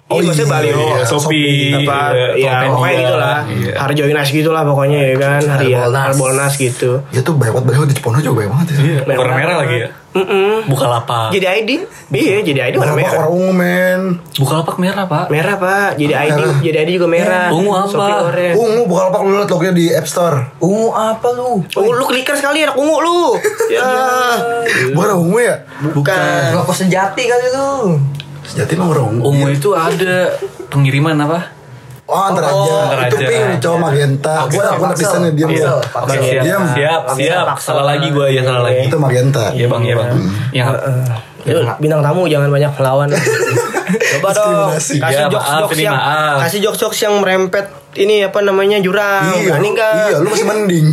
Oh 0.08 0.24
iya, 0.24 0.32
maksudnya 0.32 0.48
iya, 0.48 0.56
baliho 0.56 0.84
iya, 0.88 1.04
Shopee, 1.04 1.84
apa 1.84 2.00
iya, 2.32 2.64
ya 2.64 2.72
pokoknya 2.72 2.96
gitu 2.96 3.16
lah 3.20 3.38
Iya. 3.44 3.74
Harjoinas 3.76 4.28
gitu 4.32 4.50
lah 4.56 4.64
pokoknya 4.64 5.00
ya 5.04 5.16
kan 5.20 5.42
hari 5.44 5.76
ya 5.76 5.84
Harbolnas. 5.84 6.56
Gitu 6.56 7.04
Ya 7.12 7.20
tuh 7.20 7.36
banyak 7.36 7.60
banget 7.60 7.92
di 7.92 7.96
Cipondo 8.00 8.24
juga 8.24 8.40
banyak 8.40 8.52
banget 8.56 8.68
ya. 8.72 8.78
Iya, 8.80 9.00
warna 9.20 9.36
merah 9.36 9.56
lagi 9.60 9.76
ya 9.84 9.90
Mm-mm. 10.18 10.66
Bukalapak 10.66 11.30
jadi 11.30 11.46
ID 11.62 11.70
iya 12.10 12.38
jadi 12.42 12.60
ID 12.68 12.76
warna 12.76 12.94
merah 12.94 13.12
orang 13.20 13.32
ungu 13.32 13.52
men? 13.52 14.02
Bukalapak 14.34 14.76
merah 14.78 15.06
pak 15.06 15.26
merah 15.28 15.56
pak 15.56 15.90
jadi 15.96 16.14
ID 16.18 16.32
Merah. 16.34 16.58
jadi 16.60 16.78
ID 16.82 16.90
juga 16.96 17.08
merah 17.08 17.48
Ungu 17.50 17.72
apa? 17.72 17.88
Shopee 17.88 18.52
Ungu 18.54 18.82
bukan 18.86 19.04
apa 19.08 19.18
lu 19.20 19.36
liat 19.36 19.50
logonya 19.50 19.74
di 19.74 19.86
App 19.90 20.08
Store. 20.08 20.38
Ungu 20.58 20.90
apa 20.90 21.28
lu? 21.32 21.62
Ungu 21.64 21.92
lu 21.94 22.04
kliker 22.06 22.34
sekali 22.34 22.62
anak 22.62 22.76
ungu 22.76 22.98
lu 22.98 23.22
ya 23.76 23.90
Bukan 24.92 25.10
ungu 25.18 25.38
ya? 25.40 25.56
bukan 25.94 26.52
Rokok 26.54 26.76
sejati 26.76 27.24
kali 27.24 27.46
lu. 27.52 28.02
Sejati 28.44 28.74
mah 28.74 28.88
orang 28.88 29.20
ungu. 29.20 29.24
Ungu 29.28 29.48
itu 29.50 29.70
ada 29.72 30.32
pengiriman 30.68 31.20
apa? 31.20 31.57
Oh, 32.08 32.16
antar 32.18 32.44
Oh, 32.46 32.64
aja. 32.64 32.76
antar 32.88 33.00
Itu 33.06 33.16
aja. 33.18 33.28
pink 33.28 33.50
cowok 33.60 33.80
magenta. 33.82 34.36
Gue 34.48 34.64
aku 34.64 34.80
paksel. 34.82 35.00
desainnya 35.04 35.32
diam 35.34 35.50
ya. 35.52 35.68
Oke 35.76 36.16
siap, 36.18 36.42
Diam. 36.42 36.64
siap, 36.72 37.02
siap. 37.14 37.46
Salah 37.58 37.86
lagi 37.86 38.08
gue 38.10 38.28
ya 38.30 38.42
salah 38.42 38.64
lagi. 38.64 38.88
Itu 38.88 38.98
magenta. 38.98 39.52
Iya 39.52 39.68
bang, 39.68 39.82
iya 39.84 39.94
bang. 39.94 40.10
Yang 40.52 40.68
Yuk, 41.44 41.64
bintang 41.78 42.00
tamu 42.02 42.24
jangan 42.26 42.48
banyak 42.48 42.72
melawan. 42.74 43.08
Coba 44.14 44.30
dong 44.32 44.52
kasih 44.74 45.00
Ya, 45.00 45.28
jokes 45.28 45.40
maaf, 45.42 45.60
jokes 45.62 45.76
ini 45.76 45.84
yang 45.86 45.96
maaf. 45.96 46.36
kasih 46.44 46.60
jokes 46.62 46.80
jokes 46.82 47.00
yang 47.02 47.16
merempet 47.18 47.66
ini 47.96 48.20
apa 48.22 48.40
namanya 48.42 48.78
jurang. 48.78 49.32
Iya, 49.34 49.52
Berani 49.54 49.64
lu- 49.64 49.74
nggak? 49.74 49.94
iya, 50.06 50.18
lu 50.18 50.28
masih 50.28 50.44
mending. 50.46 50.88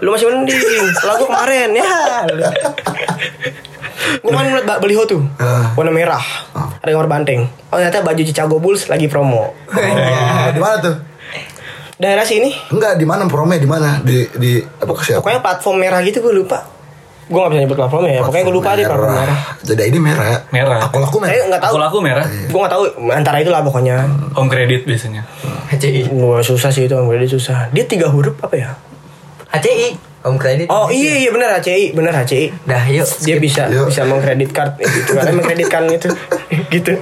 Lu 0.00 0.10
masih 0.10 0.26
mending. 0.26 0.84
Lagu 1.00 1.24
kemarin 1.24 1.70
ya. 1.72 1.92
Gue 4.20 4.32
kan 4.32 4.42
ngeliat 4.42 4.80
beliho 4.80 5.04
tuh 5.04 5.22
Ah. 5.36 5.70
warna 5.72 5.92
merah, 5.92 6.24
ada 6.52 6.88
gambar 6.88 7.06
banteng. 7.06 7.46
Oh 7.68 7.76
ternyata 7.76 8.02
baju 8.02 8.22
Chicago 8.22 8.56
Bulls 8.58 8.88
lagi 8.88 9.06
promo. 9.06 9.52
Oh, 9.52 10.48
di 10.50 10.60
mana 10.60 10.76
tuh? 10.80 10.96
Daerah 11.94 12.24
sini, 12.24 12.48
Enggak, 12.72 12.96
di 12.96 13.04
mana 13.04 13.28
promnya 13.28 13.60
di 13.60 13.68
mana? 13.68 14.00
Di 14.00 14.24
di 14.34 14.56
apa 14.56 14.92
siapa? 14.98 15.20
pokoknya 15.20 15.44
platform 15.44 15.76
merah 15.78 16.00
gitu 16.00 16.24
gue 16.24 16.32
lupa. 16.34 16.64
Gue 17.28 17.38
gak 17.38 17.52
bisa 17.54 17.60
nyebut 17.62 17.78
platformnya 17.78 18.10
ya, 18.10 18.20
pokoknya 18.24 18.44
gue 18.48 18.56
lupa 18.56 18.70
deh 18.72 18.84
platform 18.88 19.14
merah. 19.14 19.38
Jadi 19.62 19.82
ini 19.84 19.98
merah. 20.00 20.26
Merah. 20.48 20.80
Aku 20.88 20.96
laku 20.98 21.16
merah. 21.20 21.30
Saya 21.30 21.42
nggak 21.46 21.60
tahu. 21.62 21.70
Aku 21.70 21.78
laku 21.78 21.98
merah. 22.00 22.24
Gue 22.26 22.58
nggak 22.58 22.72
tahu 22.72 22.82
antara 23.12 23.36
itulah 23.38 23.60
pokoknya. 23.62 23.96
Home 24.34 24.48
credit 24.50 24.88
biasanya. 24.88 25.22
HCI. 25.70 26.08
Wah 26.10 26.40
susah 26.40 26.72
sih 26.72 26.88
itu, 26.88 26.96
dia 26.96 27.28
susah. 27.30 27.68
Dia 27.70 27.84
tiga 27.84 28.08
huruf 28.08 28.34
apa 28.40 28.56
ya? 28.56 28.70
HCI. 29.50 29.88
Home 30.20 30.36
credit. 30.36 30.68
Oh 30.68 30.86
iya 30.86 31.16
iya 31.16 31.30
benar 31.30 31.56
HCI, 31.56 31.90
benar 31.90 32.12
HCI. 32.14 32.52
Dah 32.62 32.84
yuk. 32.86 33.08
Dia 33.20 33.36
bisa 33.36 33.64
Yuk. 33.66 33.88
bisa 33.88 34.04
mengkredit 34.04 34.52
card 34.52 34.76
eh, 34.76 34.84
gitu 34.84 35.16
kan, 35.16 35.32
mengkreditkan 35.32 35.88
itu 35.88 36.12
gitu. 36.74 36.92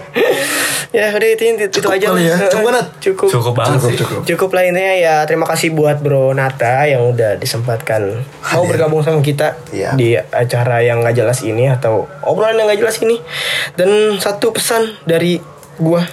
Ya 0.88 1.10
udah 1.10 1.28
itu 1.28 1.42
itu, 1.44 1.66
itu 1.66 1.78
Cukup 1.78 1.92
aja. 1.92 2.06
kali 2.08 2.22
ya, 2.24 2.36
cukup 2.48 2.64
banget. 2.64 2.86
Cukup. 3.02 3.28
Cukup 3.28 3.54
banget 3.54 3.74
Cukup, 3.74 3.90
sih. 3.90 3.96
cukup. 3.98 4.20
Cukup 4.24 4.50
lah 4.54 4.62
intinya 4.64 4.94
ya 4.94 5.14
terima 5.24 5.44
kasih 5.44 5.68
buat 5.70 5.98
Bro 5.98 6.30
Nata 6.32 6.86
yang 6.86 7.10
udah 7.10 7.36
disempatkan 7.36 8.22
mau 8.22 8.62
Hadir. 8.62 8.68
bergabung 8.70 9.02
sama 9.02 9.18
kita 9.18 9.58
Iya. 9.68 9.92
di 9.92 10.14
acara 10.14 10.80
yang 10.80 11.02
nggak 11.02 11.18
jelas 11.18 11.42
ini 11.42 11.66
atau 11.66 12.06
obrolan 12.22 12.54
yang 12.54 12.70
nggak 12.70 12.80
jelas 12.80 13.02
ini. 13.02 13.18
Dan 13.74 13.90
satu 14.16 14.54
pesan 14.54 14.94
dari 15.02 15.42
gua 15.76 16.06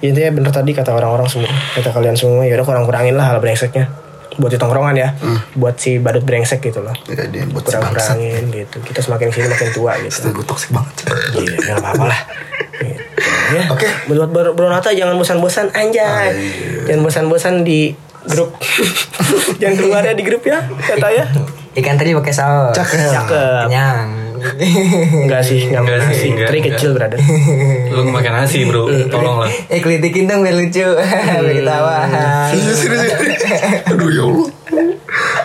intinya 0.00 0.34
bener 0.34 0.50
tadi 0.50 0.72
kata 0.72 0.90
orang-orang 0.90 1.24
semua 1.24 1.48
kata 1.74 1.88
kalian 1.88 2.12
semua 2.12 2.42
ya 2.42 2.56
udah 2.56 2.66
kurang-kurangin 2.66 3.12
lah 3.12 3.24
hal 3.24 3.40
brengseknya 3.40 3.88
buat 4.34 4.50
di 4.50 4.58
tongkrongan 4.58 4.94
ya 4.94 5.08
buat 5.54 5.76
si 5.76 5.96
badut 5.96 6.22
brengsek 6.22 6.58
gitu 6.58 6.82
loh 6.82 6.94
Tidak 6.96 7.30
dia 7.30 7.44
buat 7.46 7.62
si 7.62 7.72
bangsat. 7.72 8.18
kurang-kurangin 8.18 8.44
gitu 8.50 8.76
kita 8.82 9.00
semakin 9.00 9.28
sini 9.28 9.46
makin 9.46 9.68
tua 9.70 9.92
gitu 10.00 10.16
Itu 10.20 10.28
gue 10.32 10.44
toksik 10.44 10.70
banget. 10.70 10.94
Iya, 11.34 11.54
nggak 11.60 11.76
apa-apa 11.78 12.04
lah. 12.06 12.20
Gitu. 12.74 13.02
Ya. 13.54 13.62
Oke. 13.74 13.86
Buat 14.08 14.30
Bro, 14.30 14.50
Bro 14.54 14.66
Nata 14.68 14.90
jangan 14.90 15.14
bosan-bosan 15.14 15.70
anjay. 15.70 16.34
Jangan 16.86 17.00
bosan-bosan 17.02 17.54
di 17.62 17.94
grup. 18.24 18.56
jangan 19.60 19.74
keluar 19.76 20.02
ya 20.02 20.14
di 20.16 20.24
grup 20.24 20.42
ya, 20.42 20.64
kata 20.64 21.08
ya. 21.12 21.24
Ikan 21.74 21.94
tadi 21.94 22.14
pakai 22.14 22.34
saus. 22.34 22.74
Cakep. 22.74 23.10
Cakep. 23.12 23.66
Kenyang. 23.68 24.08
Enggak 25.24 25.42
sih, 25.42 25.72
enggak 25.72 25.82
makan 25.84 26.00
sih, 26.12 26.30
nasi. 26.32 26.44
Teri 26.44 26.58
enggak. 26.60 26.76
kecil, 26.76 26.90
brother. 26.92 27.18
Lu 27.90 28.00
makan 28.12 28.32
nasi 28.36 28.58
bro, 28.68 28.86
tolong 29.08 29.36
lah. 29.44 29.50
eh 29.72 29.80
kelitikin 29.80 30.28
dong 30.28 30.44
biar 30.44 30.56
lucu. 30.56 30.84
biar 31.44 31.54
ketawa. 31.54 31.96
Sini 32.52 32.72
sini. 32.76 32.96
Aduh 33.88 34.08
ya 34.12 34.22
Allah. 34.26 34.48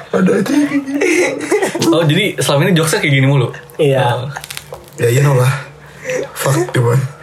Ada 0.10 0.32
aja. 0.42 0.54
Oh 1.90 2.04
jadi 2.06 2.26
selama 2.42 2.62
ini 2.68 2.74
jokesnya 2.76 3.00
kayak 3.00 3.14
gini 3.14 3.28
mulu? 3.30 3.48
Iya. 3.78 4.26
Oh. 4.26 4.28
Ya 5.00 5.08
you 5.10 5.22
know 5.22 5.38
lah. 5.38 5.54
Fuck 6.34 6.74
cuman. 6.76 7.19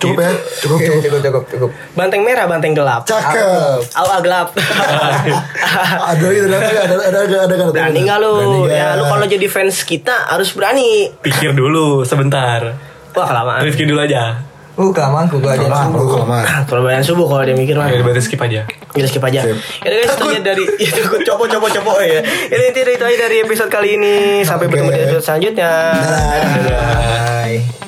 Cukup 0.00 0.16
ya, 0.16 0.32
cukup 0.64 0.78
cukup. 0.80 1.00
cukup 1.04 1.20
cukup 1.20 1.42
cukup. 1.52 1.70
Banteng 1.92 2.24
merah, 2.24 2.48
banteng 2.48 2.72
gelap. 2.72 3.04
Cakep. 3.04 3.84
Au 4.00 4.06
au, 4.08 4.20
gelap. 4.24 4.48
Ada 6.10 6.26
gitu, 6.32 6.46
ada 6.48 6.56
ada 6.56 6.82
ada 6.82 6.96
ada 7.06 7.20
ada 7.20 7.36
ada. 7.44 7.54
ada. 7.54 7.66
berani 7.70 8.00
nggak 8.08 8.18
lu? 8.24 8.34
Ya 8.66 8.96
lu 8.96 9.04
kalau 9.06 9.26
jadi 9.28 9.46
fans 9.46 9.84
kita 9.84 10.32
harus 10.32 10.56
berani. 10.56 11.12
Pikir 11.20 11.52
dulu 11.52 12.02
sebentar. 12.08 12.74
Wah 13.12 13.26
kelamaan. 13.28 13.60
Rifki 13.60 13.84
dulu 13.84 14.00
aja. 14.00 14.50
Uh 14.80 14.88
kelamaan 14.96 15.28
gue 15.28 15.42
gak 15.44 15.60
Kelamaan, 15.60 15.92
kelamaan. 15.92 16.44
Perbedaan 16.64 17.04
subuh 17.04 17.28
kalau 17.28 17.44
dia 17.44 17.52
mikir 17.52 17.76
mah. 17.76 17.92
Ya, 17.92 18.00
berarti 18.00 18.24
skip 18.24 18.40
aja. 18.40 18.64
Kita 18.96 19.04
skip 19.04 19.20
aja. 19.20 19.44
Ya 19.44 19.88
guys, 19.92 20.16
itu 20.16 20.24
aja 20.24 20.40
dari 20.40 20.64
itu 20.80 21.00
copo 21.04 21.44
copo 21.44 21.66
copo 21.68 21.92
ya. 22.00 22.24
Ini 22.24 22.64
intinya 22.72 22.92
itu 22.96 23.04
aja 23.04 23.18
dari 23.28 23.36
episode 23.44 23.68
kali 23.68 24.00
ini. 24.00 24.40
Sampai 24.46 24.72
bertemu 24.72 24.88
di 24.94 25.00
episode 25.04 25.24
selanjutnya. 25.26 25.72
Dadah. 25.92 27.79